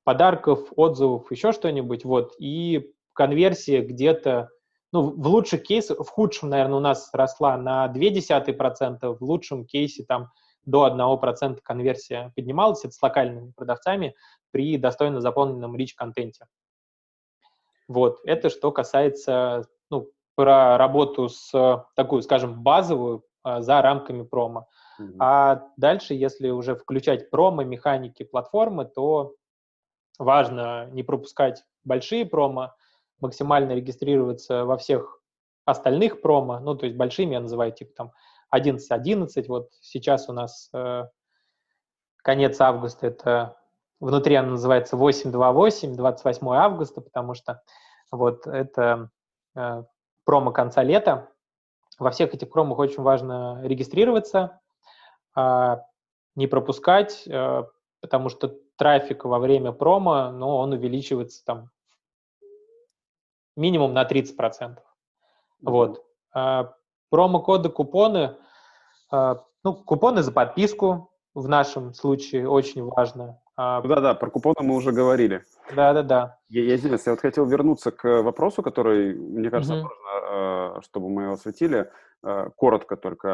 подарков, 0.05 0.69
отзывов, 0.77 1.31
еще 1.31 1.53
что-нибудь, 1.53 2.05
вот, 2.05 2.35
и 2.39 2.93
конверсия 3.15 3.81
где-то 3.81 4.51
ну, 4.93 5.11
в 5.11 5.27
лучших 5.27 5.63
кейсах, 5.63 5.99
в 5.99 6.09
худшем, 6.09 6.51
наверное, 6.51 6.79
у 6.79 6.81
нас 6.81 7.11
росла 7.13 7.57
на 7.57 7.87
0,2%, 7.87 9.17
в 9.17 9.23
лучшем 9.23 9.65
кейсе 9.65 10.05
там 10.05 10.31
до 10.65 10.89
1% 10.89 11.59
конверсия 11.63 12.33
поднималась, 12.35 12.85
это 12.85 12.93
с 12.93 13.03
локальными 13.03 13.53
продавцами 13.53 14.15
при 14.51 14.77
достойно 14.77 15.21
заполненном 15.21 15.77
рич-контенте. 15.77 16.47
Вот, 17.89 18.21
это 18.25 18.51
что 18.51 18.71
касается, 18.73 19.67
ну, 19.91 20.11
про 20.35 20.77
работу 20.79 21.29
с 21.29 21.87
такую, 21.95 22.23
скажем, 22.23 22.63
базовую 22.63 23.25
а, 23.43 23.63
за 23.63 23.83
рамками 23.83 24.23
промо. 24.23 24.69
Mm-hmm. 25.01 25.17
А 25.19 25.63
дальше, 25.77 26.15
если 26.15 26.51
уже 26.51 26.75
включать 26.75 27.31
промо, 27.31 27.63
механики, 27.63 28.23
платформы, 28.23 28.85
то 28.85 29.35
важно 30.19 30.87
не 30.93 31.03
пропускать 31.03 31.65
большие 31.85 32.27
промо, 32.27 32.75
максимально 33.21 33.73
регистрироваться 33.73 34.65
во 34.65 34.77
всех 34.77 35.21
остальных 35.65 36.21
промо, 36.21 36.59
ну, 36.59 36.75
то 36.75 36.87
есть 36.87 36.97
большими 36.97 37.35
я 37.35 37.41
называю, 37.41 37.73
типа 37.73 37.93
там 37.97 38.13
11.11, 38.55 39.45
вот 39.49 39.71
сейчас 39.81 40.29
у 40.29 40.33
нас 40.33 40.71
э, 40.73 41.05
конец 42.23 42.61
августа, 42.61 43.07
это 43.07 43.57
внутри 44.01 44.35
она 44.35 44.51
называется 44.51 44.97
8.28, 44.97 45.95
28 45.95 46.49
августа, 46.49 47.01
потому 47.01 47.35
что 47.35 47.63
вот 48.11 48.47
это 48.47 49.11
э, 49.55 49.85
промо 50.25 50.51
конца 50.53 50.83
лета. 50.83 51.29
Во 51.99 52.11
всех 52.11 52.35
этих 52.35 52.51
промах 52.51 52.79
очень 52.79 53.03
важно 53.03 53.61
регистрироваться. 53.63 54.61
Э, 55.37 55.79
не 56.35 56.47
пропускать, 56.47 57.25
э, 57.27 57.65
потому 58.01 58.29
что 58.31 58.57
трафик 58.77 59.25
во 59.25 59.39
время 59.39 59.73
промо, 59.73 60.31
ну, 60.31 60.49
он 60.57 60.73
увеличивается 60.73 61.45
там 61.45 61.71
минимум 63.57 63.93
на 63.93 64.05
30%. 64.05 64.37
Mm-hmm. 64.39 64.77
Вот. 65.63 66.05
А, 66.33 66.75
промокоды, 67.11 67.69
купоны, 67.69 68.37
а, 69.11 69.45
ну, 69.65 69.75
купоны 69.75 70.23
за 70.23 70.33
подписку 70.33 71.13
в 71.35 71.49
нашем 71.49 71.95
случае 71.95 72.49
очень 72.49 72.85
важно. 72.85 73.41
А, 73.63 73.83
Да-да, 73.83 74.15
про 74.15 74.31
купоны 74.31 74.55
мы 74.63 74.75
уже 74.75 74.91
говорили. 74.91 75.45
Да-да-да. 75.77 76.39
Я, 76.49 76.65
я 76.65 76.77
извиняюсь, 76.77 77.05
я 77.05 77.13
вот 77.13 77.21
хотел 77.21 77.45
вернуться 77.45 77.91
к 77.91 78.23
вопросу, 78.23 78.63
который, 78.63 79.15
мне 79.15 79.51
кажется, 79.51 79.75
mm-hmm. 79.75 79.83
важно, 79.83 80.83
чтобы 80.83 81.11
мы 81.11 81.25
его 81.25 81.33
осветили. 81.35 81.91
Э, 82.23 82.49
коротко 82.57 82.97
только, 82.97 83.29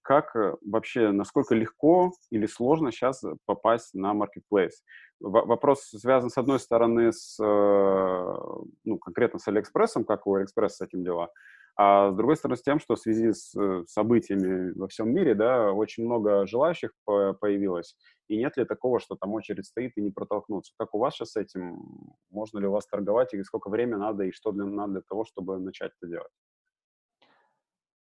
как 0.00 0.36
э, 0.36 0.54
вообще, 0.66 1.12
насколько 1.12 1.54
легко 1.54 2.12
или 2.30 2.46
сложно 2.46 2.92
сейчас 2.92 3.22
попасть 3.44 3.92
на 3.92 4.14
marketplace? 4.14 4.76
Вопрос 5.20 5.82
связан, 5.84 6.30
с 6.30 6.38
одной 6.38 6.58
стороны, 6.58 7.12
с, 7.12 7.38
э, 7.42 8.36
ну, 8.84 8.98
конкретно 8.98 9.38
с 9.38 9.48
Алиэкспрессом, 9.48 10.04
как 10.04 10.26
у 10.26 10.34
Алиэкспресса 10.34 10.76
с 10.76 10.80
этим 10.80 11.04
дела, 11.04 11.28
а 11.76 12.10
с 12.10 12.14
другой 12.14 12.36
стороны, 12.36 12.56
с 12.56 12.62
тем, 12.62 12.78
что 12.80 12.96
в 12.96 13.00
связи 13.00 13.32
с 13.32 13.54
событиями 13.86 14.72
во 14.78 14.88
всем 14.88 15.12
мире, 15.12 15.34
да, 15.34 15.72
очень 15.72 16.04
много 16.04 16.46
желающих 16.46 16.92
появилось, 17.04 17.96
и 18.28 18.36
нет 18.36 18.56
ли 18.56 18.64
такого, 18.64 19.00
что 19.00 19.16
там 19.16 19.32
очередь 19.32 19.66
стоит 19.66 19.92
и 19.96 20.02
не 20.02 20.10
протолкнуться? 20.10 20.72
Как 20.78 20.94
у 20.94 20.98
вас 20.98 21.14
сейчас 21.14 21.32
с 21.32 21.36
этим? 21.36 22.14
Можно 22.30 22.58
ли 22.60 22.66
у 22.66 22.72
вас 22.72 22.86
торговать, 22.86 23.34
и 23.34 23.42
сколько 23.42 23.68
времени 23.68 23.96
надо, 23.96 24.24
и 24.24 24.32
что 24.32 24.52
для, 24.52 24.64
надо 24.64 24.92
для 24.92 25.02
того, 25.02 25.24
чтобы 25.24 25.58
начать 25.58 25.92
это 26.00 26.10
делать? 26.10 26.30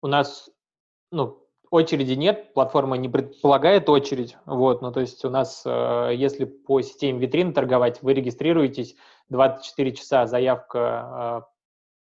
у 0.01 0.07
нас, 0.07 0.49
ну, 1.11 1.43
очереди 1.69 2.13
нет, 2.13 2.53
платформа 2.53 2.97
не 2.97 3.09
предполагает 3.09 3.89
очередь, 3.89 4.37
вот, 4.45 4.81
ну, 4.81 4.91
то 4.91 5.01
есть 5.01 5.23
у 5.25 5.29
нас, 5.29 5.63
э, 5.65 6.11
если 6.15 6.45
по 6.45 6.81
системе 6.81 7.19
витрин 7.19 7.53
торговать, 7.53 8.01
вы 8.01 8.13
регистрируетесь, 8.13 8.95
24 9.29 9.91
часа 9.93 10.25
заявка 10.27 11.43
э, 11.45 11.56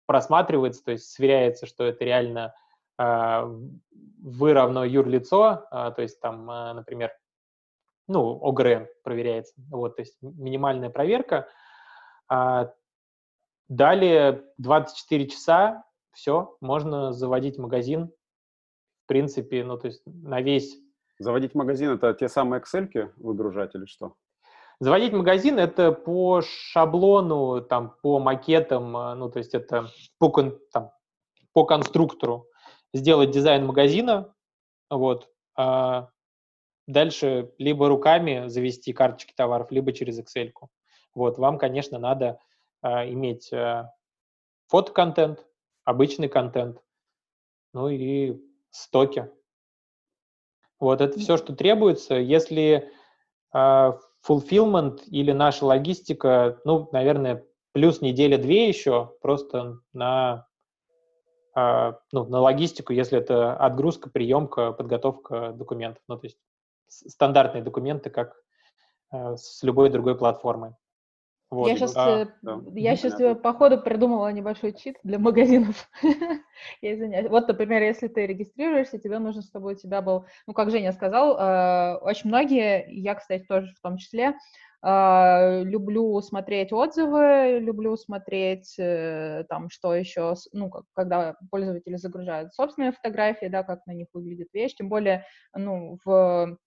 просматривается, 0.05 0.83
то 0.83 0.91
есть 0.91 1.11
сверяется, 1.11 1.65
что 1.65 1.83
это 1.83 2.03
реально 2.03 2.53
э, 2.99 3.59
вы 4.21 4.53
равно 4.53 4.85
юрлицо, 4.85 5.67
то 5.69 5.95
есть 5.97 6.19
там, 6.21 6.45
например, 6.45 7.11
ну, 8.07 8.39
ОГРН 8.41 8.87
проверяется, 9.03 9.53
вот, 9.69 9.95
то 9.95 10.01
есть 10.01 10.17
минимальная 10.21 10.89
проверка. 10.89 11.47
А 12.29 12.73
далее 13.67 14.43
24 14.57 15.27
часа 15.27 15.83
все, 16.11 16.57
можно 16.61 17.11
заводить 17.11 17.57
магазин. 17.57 18.11
В 19.03 19.07
принципе, 19.07 19.63
ну, 19.63 19.77
то 19.77 19.87
есть 19.87 20.01
на 20.05 20.41
весь... 20.41 20.77
Заводить 21.19 21.55
магазин— 21.55 21.89
это 21.91 22.13
те 22.13 22.27
самые 22.27 22.61
excel 22.61 23.11
выгружать 23.17 23.75
или 23.75 23.85
что? 23.85 24.15
Заводить 24.79 25.13
магазин— 25.13 25.59
это 25.59 25.91
по 25.91 26.41
шаблону, 26.41 27.61
там, 27.61 27.95
по 28.01 28.19
макетам, 28.19 28.95
а, 28.97 29.15
ну, 29.15 29.29
то 29.29 29.39
есть 29.39 29.53
это 29.53 29.89
по, 30.17 30.29
там, 30.71 30.91
по 31.53 31.65
конструктору 31.65 32.47
сделать 32.93 33.31
дизайн 33.31 33.65
магазина, 33.65 34.33
вот, 34.89 35.29
а 35.55 36.09
дальше 36.87 37.53
либо 37.57 37.87
руками 37.87 38.47
завести 38.47 38.93
карточки 38.93 39.33
товаров, 39.35 39.71
либо 39.71 39.93
через 39.93 40.19
Excel. 40.19 40.51
-ку. 40.51 40.67
Вот, 41.15 41.37
вам, 41.37 41.57
конечно, 41.57 41.99
надо 41.99 42.39
а, 42.81 43.07
иметь 43.07 43.53
а, 43.53 43.93
фотоконтент, 44.67 45.45
обычный 45.85 46.29
контент, 46.29 46.81
ну 47.73 47.89
и 47.89 48.41
стоки. 48.71 49.29
Вот 50.79 50.99
это 50.99 51.17
все, 51.17 51.37
что 51.37 51.55
требуется. 51.55 52.15
Если 52.15 52.91
э, 53.53 53.91
fulfillment 54.27 55.03
или 55.07 55.31
наша 55.31 55.65
логистика, 55.65 56.59
ну, 56.63 56.89
наверное, 56.91 57.45
плюс 57.73 58.01
неделя-две 58.01 58.67
еще 58.67 59.15
просто 59.21 59.79
на, 59.93 60.47
э, 61.55 61.93
ну, 62.11 62.25
на 62.25 62.39
логистику, 62.39 62.93
если 62.93 63.17
это 63.17 63.55
отгрузка, 63.55 64.09
приемка, 64.09 64.71
подготовка 64.71 65.51
документов. 65.53 66.03
Ну, 66.07 66.17
то 66.17 66.27
есть 66.27 66.37
стандартные 66.87 67.63
документы, 67.63 68.09
как 68.09 68.35
э, 69.11 69.35
с 69.35 69.61
любой 69.63 69.89
другой 69.89 70.17
платформой. 70.17 70.75
Вот, 71.53 71.67
я 71.67 71.75
сейчас, 71.75 71.93
да, 71.93 72.27
да. 72.41 72.61
я 72.73 72.95
сейчас 72.95 73.19
э, 73.19 73.35
по 73.35 73.53
ходу 73.53 73.79
придумала 73.79 74.31
небольшой 74.31 74.73
чит 74.73 74.97
для 75.03 75.19
магазинов. 75.19 75.87
я 76.81 76.95
извиняюсь. 76.95 77.29
Вот, 77.29 77.47
например, 77.47 77.83
если 77.83 78.07
ты 78.07 78.25
регистрируешься, 78.25 78.97
тебе 78.97 79.19
нужно, 79.19 79.43
чтобы 79.43 79.73
у 79.73 79.75
тебя 79.75 80.01
был, 80.01 80.25
ну, 80.47 80.53
как 80.53 80.71
Женя 80.71 80.91
сказал, 80.93 81.37
э, 81.37 81.97
очень 81.97 82.29
многие, 82.29 82.87
я, 82.89 83.13
кстати, 83.13 83.43
тоже 83.43 83.71
в 83.77 83.81
том 83.81 83.97
числе, 83.97 84.33
э, 84.81 85.63
люблю 85.63 86.19
смотреть 86.21 86.73
отзывы, 86.73 87.59
люблю 87.59 87.95
смотреть 87.97 88.73
э, 88.79 89.45
там, 89.47 89.69
что 89.69 89.93
еще, 89.93 90.33
ну, 90.53 90.71
как, 90.71 90.85
когда 90.93 91.35
пользователи 91.51 91.97
загружают 91.97 92.55
собственные 92.55 92.93
фотографии, 92.93 93.45
да, 93.45 93.61
как 93.61 93.85
на 93.85 93.91
них 93.91 94.07
выглядит 94.11 94.47
вещь, 94.53 94.73
тем 94.73 94.89
более, 94.89 95.23
ну, 95.55 95.99
в 96.03 96.57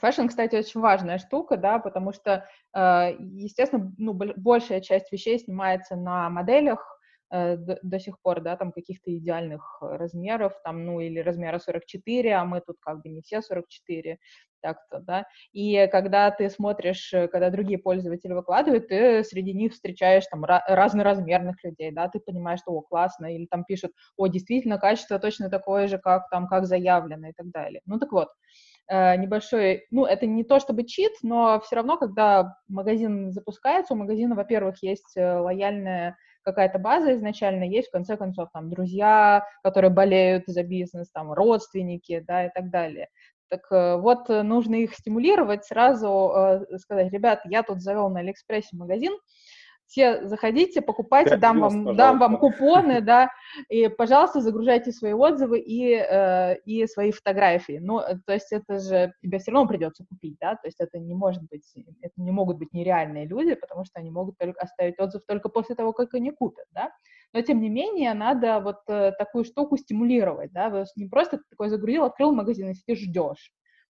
fashion, 0.00 0.26
кстати, 0.28 0.56
очень 0.56 0.80
важная 0.80 1.18
штука, 1.18 1.56
да, 1.56 1.78
потому 1.78 2.12
что, 2.12 2.46
э, 2.74 3.16
естественно, 3.18 3.92
ну, 3.98 4.12
большая 4.14 4.80
часть 4.80 5.10
вещей 5.12 5.38
снимается 5.38 5.96
на 5.96 6.30
моделях 6.30 6.98
э, 7.30 7.56
до, 7.56 7.78
до 7.82 7.98
сих 8.00 8.20
пор, 8.20 8.40
да, 8.40 8.56
там 8.56 8.72
каких-то 8.72 9.14
идеальных 9.16 9.78
размеров, 9.80 10.54
там, 10.64 10.84
ну, 10.86 11.00
или 11.00 11.18
размера 11.20 11.58
44, 11.58 12.32
а 12.34 12.44
мы 12.44 12.60
тут 12.60 12.76
как 12.80 13.02
бы 13.02 13.08
не 13.08 13.20
все 13.22 13.42
44, 13.42 14.18
так-то, 14.60 15.00
да, 15.00 15.26
и 15.52 15.86
когда 15.92 16.30
ты 16.30 16.48
смотришь, 16.50 17.10
когда 17.30 17.50
другие 17.50 17.78
пользователи 17.78 18.32
выкладывают, 18.32 18.88
ты 18.88 19.22
среди 19.24 19.52
них 19.52 19.72
встречаешь 19.72 20.26
там 20.26 20.44
разноразмерных 20.44 21.62
людей, 21.64 21.92
да, 21.92 22.08
ты 22.08 22.18
понимаешь, 22.20 22.60
что, 22.60 22.72
о, 22.72 22.80
классно, 22.82 23.26
или 23.34 23.46
там 23.46 23.64
пишут, 23.64 23.92
о, 24.16 24.26
действительно, 24.26 24.78
качество 24.78 25.18
точно 25.18 25.48
такое 25.50 25.86
же, 25.88 25.98
как 25.98 26.28
там, 26.30 26.48
как 26.48 26.66
заявлено 26.66 27.28
и 27.28 27.32
так 27.32 27.50
далее. 27.50 27.82
Ну, 27.86 27.98
так 27.98 28.10
вот, 28.12 28.28
Э, 28.28 28.67
небольшой, 28.90 29.86
ну, 29.90 30.06
это 30.06 30.26
не 30.26 30.44
то 30.44 30.60
чтобы 30.60 30.84
чит, 30.84 31.12
но 31.22 31.60
все 31.60 31.76
равно, 31.76 31.98
когда 31.98 32.56
магазин 32.68 33.32
запускается, 33.32 33.94
у 33.94 33.96
магазина, 33.96 34.34
во-первых, 34.34 34.82
есть 34.82 35.16
э, 35.16 35.38
лояльная 35.38 36.16
какая-то 36.42 36.78
база 36.78 37.14
изначально, 37.14 37.64
есть, 37.64 37.88
в 37.88 37.92
конце 37.92 38.16
концов, 38.16 38.48
там, 38.52 38.70
друзья, 38.70 39.44
которые 39.62 39.90
болеют 39.90 40.44
за 40.46 40.62
бизнес, 40.62 41.10
там, 41.10 41.32
родственники, 41.32 42.24
да, 42.26 42.46
и 42.46 42.50
так 42.54 42.70
далее. 42.70 43.08
Так 43.50 43.70
э, 43.70 43.96
вот, 43.96 44.28
нужно 44.28 44.76
их 44.76 44.94
стимулировать, 44.94 45.64
сразу 45.64 46.64
сказать, 46.78 47.12
ребят, 47.12 47.42
я 47.44 47.62
тут 47.62 47.82
завел 47.82 48.08
на 48.08 48.20
Алиэкспрессе 48.20 48.76
магазин, 48.76 49.12
все 49.88 50.26
заходите, 50.26 50.82
покупайте, 50.82 51.36
дам 51.36 51.60
вам, 51.60 51.96
дам 51.96 52.18
вам 52.18 52.36
купоны, 52.36 53.00
да, 53.00 53.30
и, 53.70 53.88
пожалуйста, 53.88 54.40
загружайте 54.40 54.92
свои 54.92 55.14
отзывы 55.14 55.58
и, 55.58 55.94
э, 55.94 56.58
и 56.66 56.86
свои 56.86 57.10
фотографии. 57.10 57.78
Ну, 57.80 58.00
то 58.26 58.32
есть 58.34 58.52
это 58.52 58.78
же 58.78 59.14
тебе 59.22 59.38
все 59.38 59.50
равно 59.50 59.66
придется 59.66 60.04
купить, 60.08 60.36
да, 60.40 60.56
то 60.56 60.66
есть 60.68 60.78
это 60.78 60.98
не 60.98 61.14
может 61.14 61.42
быть, 61.48 61.64
это 62.02 62.14
не 62.18 62.30
могут 62.30 62.58
быть 62.58 62.72
нереальные 62.72 63.26
люди, 63.26 63.54
потому 63.54 63.84
что 63.84 63.98
они 63.98 64.10
могут 64.10 64.36
только 64.36 64.60
оставить 64.60 64.98
отзыв 65.00 65.22
только 65.26 65.48
после 65.48 65.74
того, 65.74 65.92
как 65.92 66.12
они 66.14 66.30
купят, 66.30 66.66
да. 66.72 66.92
Но, 67.32 67.40
тем 67.40 67.60
не 67.60 67.70
менее, 67.70 68.12
надо 68.14 68.60
вот 68.60 68.80
э, 68.88 69.12
такую 69.18 69.44
штуку 69.44 69.78
стимулировать, 69.78 70.52
да, 70.52 70.68
вы 70.68 70.84
не 70.96 71.06
просто 71.06 71.40
такой 71.48 71.70
загрузил, 71.70 72.04
открыл 72.04 72.32
магазин 72.32 72.70
и 72.70 72.74
сидишь, 72.74 73.00
ждешь, 73.00 73.52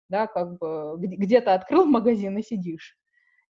да, 0.09 0.27
как 0.27 0.57
бы 0.57 0.95
где-то 0.97 1.53
открыл 1.53 1.85
магазин 1.85 2.37
и 2.37 2.43
сидишь 2.43 2.97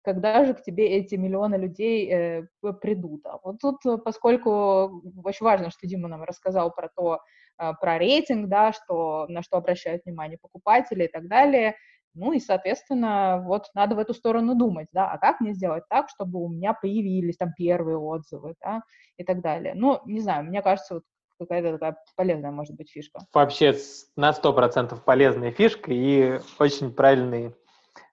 когда 0.03 0.45
же 0.45 0.55
к 0.55 0.63
тебе 0.63 0.89
эти 0.99 1.15
миллионы 1.15 1.57
людей 1.57 2.11
э, 2.11 2.43
придут. 2.81 3.25
А 3.27 3.39
вот 3.43 3.59
тут, 3.61 3.85
э, 3.87 3.99
поскольку 3.99 5.03
очень 5.25 5.45
важно, 5.45 5.71
что 5.71 5.87
Дима 5.87 6.09
нам 6.09 6.25
рассказал 6.25 6.73
про 6.73 6.89
то, 6.95 7.21
э, 7.59 7.73
про 7.81 7.99
рейтинг, 7.99 8.49
да, 8.49 8.73
что, 8.73 9.27
на 9.29 9.43
что 9.43 9.57
обращают 9.57 10.05
внимание 10.05 10.39
покупатели 10.39 11.05
и 11.05 11.09
так 11.09 11.29
далее, 11.29 11.77
ну 12.15 12.33
и, 12.33 12.41
соответственно, 12.41 13.43
вот 13.47 13.71
надо 13.75 13.95
в 13.95 13.99
эту 13.99 14.13
сторону 14.13 14.55
думать, 14.55 14.89
да, 14.93 15.11
а 15.11 15.19
как 15.19 15.41
мне 15.41 15.55
сделать 15.55 15.85
так, 15.89 16.11
чтобы 16.11 16.41
у 16.41 16.49
меня 16.49 16.75
появились 16.75 17.39
там 17.39 17.53
первые 17.57 17.97
отзывы, 17.97 18.55
да, 18.61 18.83
и 19.17 19.25
так 19.25 19.41
далее. 19.41 19.73
Ну, 19.75 20.01
не 20.05 20.21
знаю, 20.21 20.45
мне 20.45 20.61
кажется, 20.61 20.95
вот 20.95 21.05
какая-то 21.39 21.73
такая 21.73 21.97
полезная 22.17 22.51
может 22.51 22.77
быть 22.77 22.91
фишка. 22.91 23.21
Вообще 23.33 23.75
на 24.17 24.33
сто 24.33 24.53
процентов 24.53 25.05
полезная 25.05 25.53
фишка 25.53 25.91
и 25.93 26.41
очень 26.59 26.93
правильный 26.93 27.55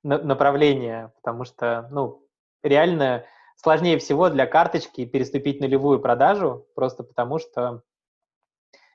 направление, 0.04 1.12
потому 1.16 1.43
что, 1.43 1.88
ну, 1.91 2.26
реально 2.64 3.26
сложнее 3.56 3.97
всего 3.97 4.30
для 4.30 4.45
карточки 4.45 5.06
переступить 5.06 5.60
нулевую 5.60 6.00
продажу, 6.00 6.66
просто 6.76 7.04
потому 7.04 7.39
что 7.39 7.84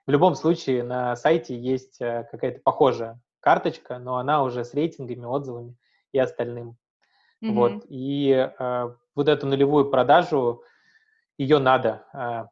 в 0.07 0.11
любом 0.11 0.35
случае 0.35 0.83
на 0.83 1.17
сайте 1.17 1.59
есть 1.59 2.01
э, 2.01 2.29
какая-то 2.31 2.61
похожая 2.63 3.21
карточка, 3.41 3.99
но 3.99 4.17
она 4.17 4.43
уже 4.43 4.65
с 4.65 4.75
рейтингами, 4.75 5.25
отзывами 5.25 5.77
и 6.13 6.19
остальным. 6.19 6.77
Mm-hmm. 7.43 7.53
Вот. 7.53 7.85
И 7.89 8.31
э, 8.31 8.95
вот 9.15 9.29
эту 9.29 9.47
нулевую 9.47 9.91
продажу, 9.91 10.63
ее 11.37 11.59
надо 11.59 12.07
э, 12.13 12.45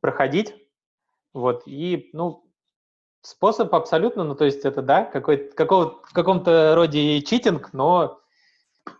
проходить. 0.00 0.54
Вот. 1.32 1.62
И, 1.66 2.10
ну, 2.12 2.45
способ 3.26 3.74
абсолютно, 3.74 4.24
ну, 4.24 4.34
то 4.34 4.44
есть 4.44 4.64
это, 4.64 4.82
да, 4.82 5.04
какой 5.04 5.38
какого, 5.38 6.00
в 6.04 6.12
каком-то 6.12 6.74
роде 6.74 7.20
cheating, 7.22 7.72
но 7.72 8.20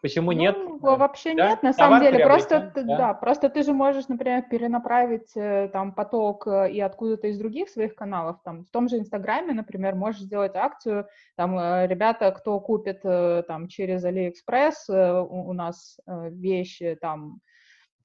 Почему 0.03 0.33
ну, 0.33 0.39
нет? 0.39 0.57
Вообще 0.81 1.35
да? 1.35 1.51
нет, 1.51 1.63
на 1.63 1.73
Товар 1.73 2.01
самом 2.01 2.13
деле. 2.13 2.25
Просто, 2.25 2.73
да? 2.75 2.97
да, 2.97 3.15
просто 3.15 3.49
ты 3.49 3.63
же 3.63 3.73
можешь, 3.73 4.09
например, 4.09 4.43
перенаправить 4.43 5.37
э, 5.37 5.69
там 5.73 5.93
поток 5.93 6.47
э, 6.47 6.73
и 6.73 6.81
откуда-то 6.81 7.29
из 7.29 7.39
других 7.39 7.69
своих 7.69 7.95
каналов. 7.95 8.39
Там, 8.45 8.65
в 8.65 8.71
том 8.71 8.89
же 8.89 8.99
Инстаграме, 8.99 9.53
например, 9.53 9.95
можешь 9.95 10.23
сделать 10.23 10.57
акцию. 10.57 11.07
Там 11.37 11.59
э, 11.59 11.87
ребята, 11.87 12.31
кто 12.33 12.59
купит 12.61 13.03
там 13.03 13.69
через 13.69 14.05
Алиэкспресс 14.05 14.89
у, 14.89 15.51
у 15.51 15.53
нас 15.53 15.99
вещи, 16.07 16.99
там 17.01 17.41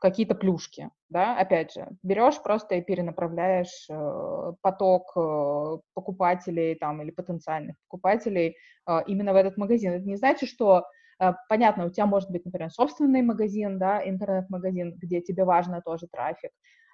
какие-то 0.02 0.36
плюшки, 0.36 0.90
да, 1.10 1.38
опять 1.38 1.74
же, 1.74 1.88
берешь 2.04 2.42
просто 2.42 2.76
и 2.76 2.82
перенаправляешь 2.82 3.88
э, 3.90 4.54
поток 4.62 5.12
э, 5.16 5.78
покупателей 5.94 6.76
там 6.76 7.02
или 7.02 7.12
потенциальных 7.12 7.76
покупателей 7.88 8.58
э, 8.88 9.00
именно 9.08 9.34
в 9.34 9.36
этот 9.36 9.58
магазин. 9.58 9.94
Это 9.94 10.06
не 10.06 10.18
значит, 10.18 10.50
что 10.50 10.86
Э, 11.22 11.34
понятно, 11.50 11.86
у 11.86 11.90
тебя 11.90 12.06
может 12.06 12.32
быть, 12.32 12.46
например, 12.46 12.72
собственный 12.72 13.22
магазин, 13.22 13.78
да, 13.78 14.02
интернет-магазин, 14.04 14.98
где 14.98 15.22
тебе 15.22 15.46
важно 15.46 15.82
тоже 15.82 16.08
трафик, 16.12 16.52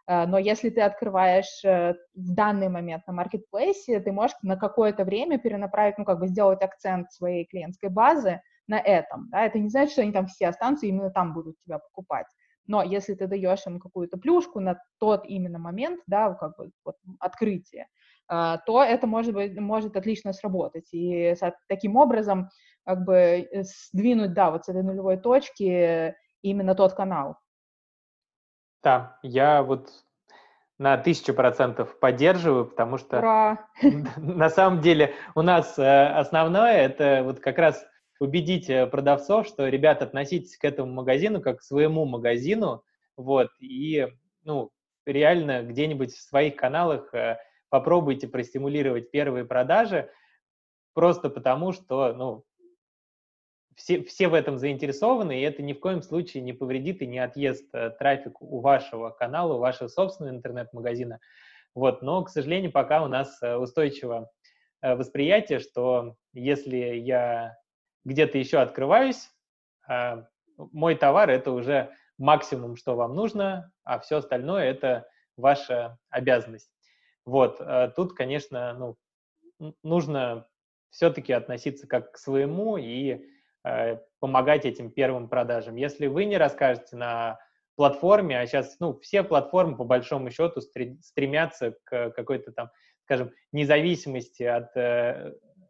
э, 0.08 0.26
но 0.26 0.38
если 0.38 0.70
ты 0.70 0.82
открываешь 0.82 1.64
э, 1.64 1.94
в 2.14 2.34
данный 2.34 2.68
момент 2.70 3.08
на 3.08 3.14
маркетплейсе, 3.14 4.02
ты 4.02 4.12
можешь 4.12 4.36
на 4.42 4.58
какое-то 4.58 5.06
время 5.06 5.40
перенаправить, 5.40 5.98
ну, 5.98 6.06
как 6.06 6.20
бы 6.20 6.28
сделать 6.28 6.62
акцент 6.62 7.12
своей 7.12 7.46
клиентской 7.46 7.90
базы 7.90 8.42
на 8.68 8.80
этом, 8.80 9.30
да, 9.32 9.46
это 9.46 9.60
не 9.60 9.70
значит, 9.70 9.94
что 9.94 10.02
они 10.02 10.12
там 10.12 10.28
все 10.28 10.50
останутся 10.50 10.86
и 10.86 10.90
именно 10.90 11.10
там 11.10 11.34
будут 11.34 11.56
тебя 11.64 11.80
покупать. 11.80 12.28
Но 12.68 12.84
если 12.84 13.16
ты 13.16 13.28
даешь 13.28 13.66
им 13.66 13.80
какую-то 13.80 14.18
плюшку 14.18 14.60
на 14.60 14.80
тот 15.00 15.26
именно 15.26 15.60
момент, 15.60 16.02
да, 16.08 16.34
как 16.34 16.58
бы 16.58 16.72
вот, 16.86 16.96
открытие, 17.20 17.88
то 18.28 18.84
это 18.84 19.08
может 19.08 19.34
быть, 19.34 19.58
может 19.58 19.96
отлично 19.96 20.34
сработать. 20.34 20.90
И 20.92 21.34
таким 21.68 21.96
образом 21.96 22.50
как 22.88 23.04
бы 23.04 23.16
э, 23.16 23.64
сдвинуть, 23.64 24.34
да, 24.34 24.50
вот 24.50 24.66
с 24.66 24.70
этой 24.70 24.82
нулевой 24.82 25.18
точки 25.18 26.16
именно 26.42 26.74
тот 26.74 26.94
канал. 26.94 27.38
Да, 28.82 29.20
я 29.24 29.62
вот 29.62 29.90
на 30.78 30.98
тысячу 30.98 31.34
процентов 31.34 32.00
поддерживаю, 32.00 32.66
потому 32.66 32.98
что 32.98 33.18
Ура! 33.18 33.68
на 34.18 34.50
самом 34.50 34.80
деле 34.80 35.14
у 35.36 35.42
нас 35.42 35.78
э, 35.78 36.08
основное 36.08 36.78
это 36.78 37.24
вот 37.26 37.42
как 37.42 37.58
раз 37.58 37.86
убедить 38.20 38.70
э, 38.70 38.88
продавцов, 38.88 39.48
что, 39.48 39.68
ребята, 39.68 40.06
относитесь 40.06 40.58
к 40.58 40.66
этому 40.66 40.92
магазину 40.92 41.42
как 41.42 41.60
к 41.60 41.64
своему 41.64 42.06
магазину, 42.06 42.84
вот, 43.16 43.50
и, 43.60 44.08
ну, 44.44 44.72
реально 45.06 45.64
где-нибудь 45.64 46.14
в 46.14 46.22
своих 46.22 46.56
каналах 46.56 47.12
попробуйте 47.70 48.28
простимулировать 48.28 49.10
первые 49.10 49.46
продажи, 49.46 50.10
просто 50.94 51.30
потому 51.30 51.72
что, 51.72 52.14
ну, 52.14 52.46
все, 53.78 54.04
все 54.04 54.28
в 54.28 54.34
этом 54.34 54.58
заинтересованы, 54.58 55.40
и 55.40 55.44
это 55.44 55.62
ни 55.62 55.74
в 55.74 55.80
коем 55.80 56.02
случае 56.02 56.42
не 56.42 56.52
повредит 56.52 57.02
и 57.02 57.08
не 57.08 57.20
отъест 57.20 57.70
э, 57.74 57.92
трафик 57.92 58.42
у 58.42 58.60
вашего 58.60 59.12
канала, 59.12 59.54
у 59.54 59.60
вашего 59.60 59.88
собственного 59.88 60.36
интернет-магазина. 60.36 61.20
Вот, 61.76 62.02
но, 62.02 62.24
к 62.24 62.30
сожалению, 62.30 62.72
пока 62.72 63.04
у 63.04 63.08
нас 63.08 63.38
э, 63.42 63.56
устойчиво 63.56 64.32
э, 64.82 64.96
восприятие, 64.96 65.60
что 65.60 66.16
если 66.34 66.78
я 66.78 67.56
где-то 68.08 68.38
еще 68.38 68.60
открываюсь, 68.60 69.30
э, 69.90 70.24
мой 70.58 70.96
товар 70.96 71.30
это 71.30 71.52
уже 71.52 71.92
максимум, 72.18 72.76
что 72.76 72.96
вам 72.96 73.16
нужно, 73.16 73.72
а 73.84 74.00
все 74.00 74.18
остальное 74.18 74.64
это 74.66 75.08
ваша 75.36 76.00
обязанность. 76.10 76.72
Вот, 77.26 77.58
э, 77.60 77.92
тут, 77.96 78.14
конечно, 78.14 78.74
ну, 79.60 79.74
нужно 79.84 80.48
все-таки 80.90 81.34
относиться 81.34 81.88
как 81.88 82.14
к 82.14 82.18
своему 82.18 82.78
и 82.78 83.24
Э, 83.68 83.98
помогать 84.20 84.66
этим 84.66 84.90
первым 84.90 85.28
продажам. 85.28 85.76
Если 85.76 86.08
вы 86.08 86.26
не 86.26 86.38
расскажете 86.38 86.96
на 86.96 87.38
платформе, 87.76 88.40
а 88.40 88.48
сейчас, 88.48 88.78
ну, 88.80 88.98
все 89.00 89.24
платформы 89.24 89.78
по 89.78 89.84
большому 89.84 90.32
счету 90.32 90.62
стремятся 90.62 91.76
к 91.84 92.12
какой-то 92.12 92.52
там, 92.52 92.72
скажем, 93.04 93.32
независимости 93.52 94.44
от 94.44 94.72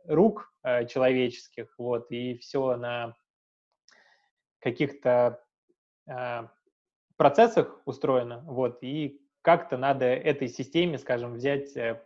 рук 0.07 0.53
э, 0.63 0.85
человеческих, 0.87 1.73
вот, 1.77 2.11
и 2.11 2.37
все 2.37 2.75
на 2.75 3.15
каких-то 4.59 5.43
э, 6.07 6.47
процессах 7.15 7.81
устроено, 7.85 8.41
вот, 8.45 8.79
и 8.81 9.21
как-то 9.41 9.77
надо 9.77 10.05
этой 10.05 10.47
системе, 10.47 10.97
скажем, 10.97 11.33
взять, 11.33 11.75
э, 11.77 12.03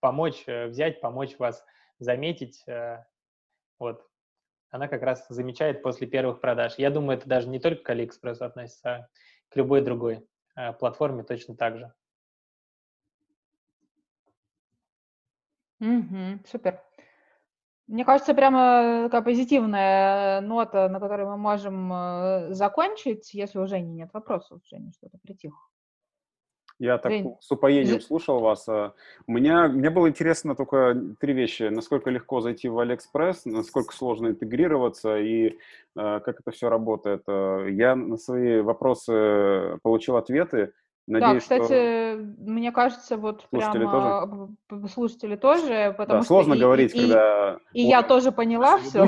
помочь, 0.00 0.44
э, 0.46 0.66
взять, 0.66 1.00
помочь 1.00 1.38
вас 1.38 1.64
заметить, 1.98 2.62
э, 2.66 3.04
вот, 3.78 4.06
она 4.70 4.88
как 4.88 5.02
раз 5.02 5.26
замечает 5.28 5.82
после 5.82 6.06
первых 6.06 6.40
продаж. 6.40 6.74
Я 6.78 6.90
думаю, 6.90 7.18
это 7.18 7.28
даже 7.28 7.48
не 7.48 7.60
только 7.60 7.82
к 7.82 7.90
Алиэкспрессу 7.90 8.44
относится, 8.44 8.94
а 8.94 9.08
к 9.50 9.56
любой 9.56 9.82
другой 9.82 10.26
э, 10.56 10.72
платформе 10.72 11.22
точно 11.22 11.54
так 11.56 11.78
же. 11.78 11.92
Угу, 15.80 16.46
супер. 16.46 16.80
Мне 17.88 18.04
кажется, 18.04 18.32
прямо 18.34 19.04
такая 19.04 19.22
позитивная 19.22 20.40
нота, 20.40 20.88
на 20.88 21.00
которой 21.00 21.26
мы 21.26 21.36
можем 21.36 21.92
э, 21.92 22.54
закончить, 22.54 23.34
если 23.34 23.58
у 23.58 23.66
Жени 23.66 23.92
нет 23.92 24.10
вопросов. 24.12 24.60
Женя 24.70 24.92
что-то 24.92 25.18
притих. 25.18 25.52
Я 26.78 26.98
так 26.98 27.12
Жень. 27.12 27.36
с 27.40 27.50
упоением 27.50 28.00
слушал 28.00 28.40
вас. 28.40 28.66
У 28.68 29.32
меня, 29.32 29.68
мне 29.68 29.90
было 29.90 30.08
интересно 30.08 30.56
только 30.56 30.96
три 31.20 31.32
вещи. 31.32 31.64
Насколько 31.64 32.10
легко 32.10 32.40
зайти 32.40 32.68
в 32.68 32.78
Алиэкспресс, 32.78 33.44
насколько 33.44 33.94
сложно 33.94 34.28
интегрироваться 34.28 35.18
и 35.18 35.48
э, 35.48 35.52
как 35.94 36.40
это 36.40 36.50
все 36.50 36.68
работает. 36.68 37.22
Я 37.26 37.94
на 37.94 38.16
свои 38.16 38.60
вопросы 38.60 39.78
получил 39.82 40.16
ответы. 40.16 40.72
Надеюсь, 41.06 41.34
да, 41.34 41.40
кстати, 41.40 41.64
что... 41.64 42.16
мне 42.38 42.70
кажется, 42.70 43.16
вот 43.16 43.46
слушатели 43.50 43.80
прямо 43.80 44.56
тоже? 44.68 44.88
слушатели 44.88 45.36
тоже, 45.36 45.94
потому 45.98 46.20
да, 46.20 46.24
что 46.24 46.28
сложно 46.28 46.54
и, 46.54 46.60
говорить, 46.60 46.94
и, 46.94 47.00
когда... 47.00 47.58
И, 47.72 47.82
и 47.82 47.88
я 47.88 48.02
тоже 48.02 48.30
поняла 48.30 48.78
все. 48.78 49.06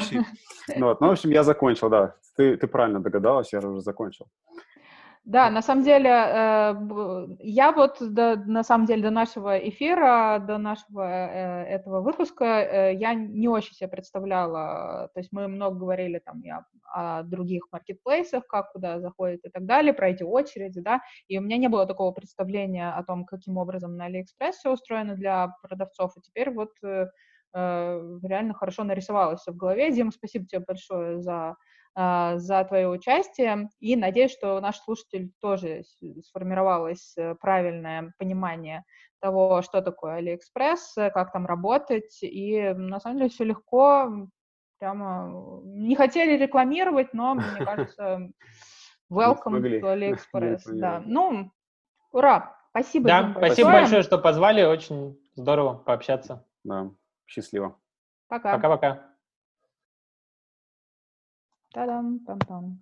Ну, 0.76 0.86
вот, 0.86 1.00
ну, 1.00 1.08
в 1.08 1.10
общем, 1.10 1.30
я 1.30 1.44
закончил, 1.44 1.90
да. 1.90 2.16
Ты, 2.36 2.56
ты 2.56 2.66
правильно 2.66 3.00
догадалась, 3.00 3.52
я 3.52 3.58
уже 3.58 3.80
закончил. 3.80 4.26
Да, 5.24 5.48
на 5.48 5.62
самом 5.62 5.84
деле, 5.84 6.10
э, 6.10 6.74
я 7.40 7.72
вот 7.72 7.96
до, 8.00 8.36
на 8.36 8.62
самом 8.62 8.84
деле 8.86 9.02
до 9.02 9.10
нашего 9.10 9.56
эфира, 9.58 10.38
до 10.46 10.58
нашего 10.58 11.00
э, 11.02 11.64
этого 11.64 12.02
выпуска, 12.02 12.44
э, 12.44 12.94
я 12.94 13.14
не 13.14 13.48
очень 13.48 13.72
себе 13.72 13.88
представляла, 13.88 15.08
то 15.14 15.20
есть 15.20 15.32
мы 15.32 15.48
много 15.48 15.78
говорили 15.78 16.18
там 16.18 16.42
и 16.42 16.50
о, 16.92 17.22
других 17.22 17.62
маркетплейсах, 17.72 18.46
как 18.46 18.72
куда 18.72 19.00
заходит 19.00 19.40
и 19.46 19.48
так 19.48 19.64
далее, 19.64 19.94
про 19.94 20.10
эти 20.10 20.22
очереди, 20.22 20.82
да, 20.82 21.00
и 21.26 21.38
у 21.38 21.40
меня 21.40 21.56
не 21.56 21.68
было 21.68 21.86
такого 21.86 22.12
представления 22.12 22.90
о 22.92 23.02
том, 23.02 23.24
каким 23.24 23.56
образом 23.56 23.96
на 23.96 24.04
Алиэкспресс 24.04 24.56
все 24.56 24.72
устроено 24.72 25.14
для 25.14 25.48
продавцов, 25.62 26.12
и 26.18 26.20
теперь 26.20 26.50
вот 26.50 26.70
реально 27.54 28.52
хорошо 28.54 28.82
нарисовалось 28.82 29.40
все 29.40 29.52
в 29.52 29.56
голове. 29.56 29.92
Дима, 29.92 30.10
спасибо 30.10 30.44
тебе 30.44 30.60
большое 30.66 31.20
за 31.20 31.54
за 31.96 32.64
твое 32.68 32.88
участие. 32.88 33.68
И 33.78 33.94
надеюсь, 33.94 34.32
что 34.32 34.56
у 34.56 34.60
наших 34.60 34.82
слушателей 34.82 35.32
тоже 35.40 35.84
сформировалось 36.24 37.14
э, 37.16 37.36
правильное 37.36 38.12
понимание 38.18 38.84
того, 39.20 39.62
что 39.62 39.80
такое 39.80 40.16
Алиэкспресс, 40.16 40.96
э, 40.96 41.10
как 41.10 41.32
там 41.32 41.46
работать. 41.46 42.18
И 42.22 42.72
на 42.74 42.98
самом 42.98 43.18
деле 43.18 43.30
все 43.30 43.44
легко. 43.44 44.28
Прямо 44.78 45.62
не 45.64 45.94
хотели 45.94 46.36
рекламировать, 46.36 47.14
но, 47.14 47.34
мне 47.34 47.44
кажется, 47.64 48.28
welcome 49.10 49.60
to 49.60 49.88
AliExpress. 49.92 50.64
Да. 50.64 51.00
Ну, 51.06 51.52
ура! 52.10 52.56
Спасибо. 52.70 53.06
Да, 53.06 53.30
спасибо 53.36 53.68
большое. 53.68 53.80
большое, 53.82 54.02
что 54.02 54.18
позвали. 54.18 54.64
Очень 54.64 55.16
здорово 55.36 55.74
пообщаться. 55.74 56.44
Да, 56.64 56.90
счастливо. 57.24 57.78
Пока. 58.26 58.56
Пока-пока. 58.56 59.13
Тадам, 61.74 62.22
пам, 62.24 62.38
пам. 62.38 62.78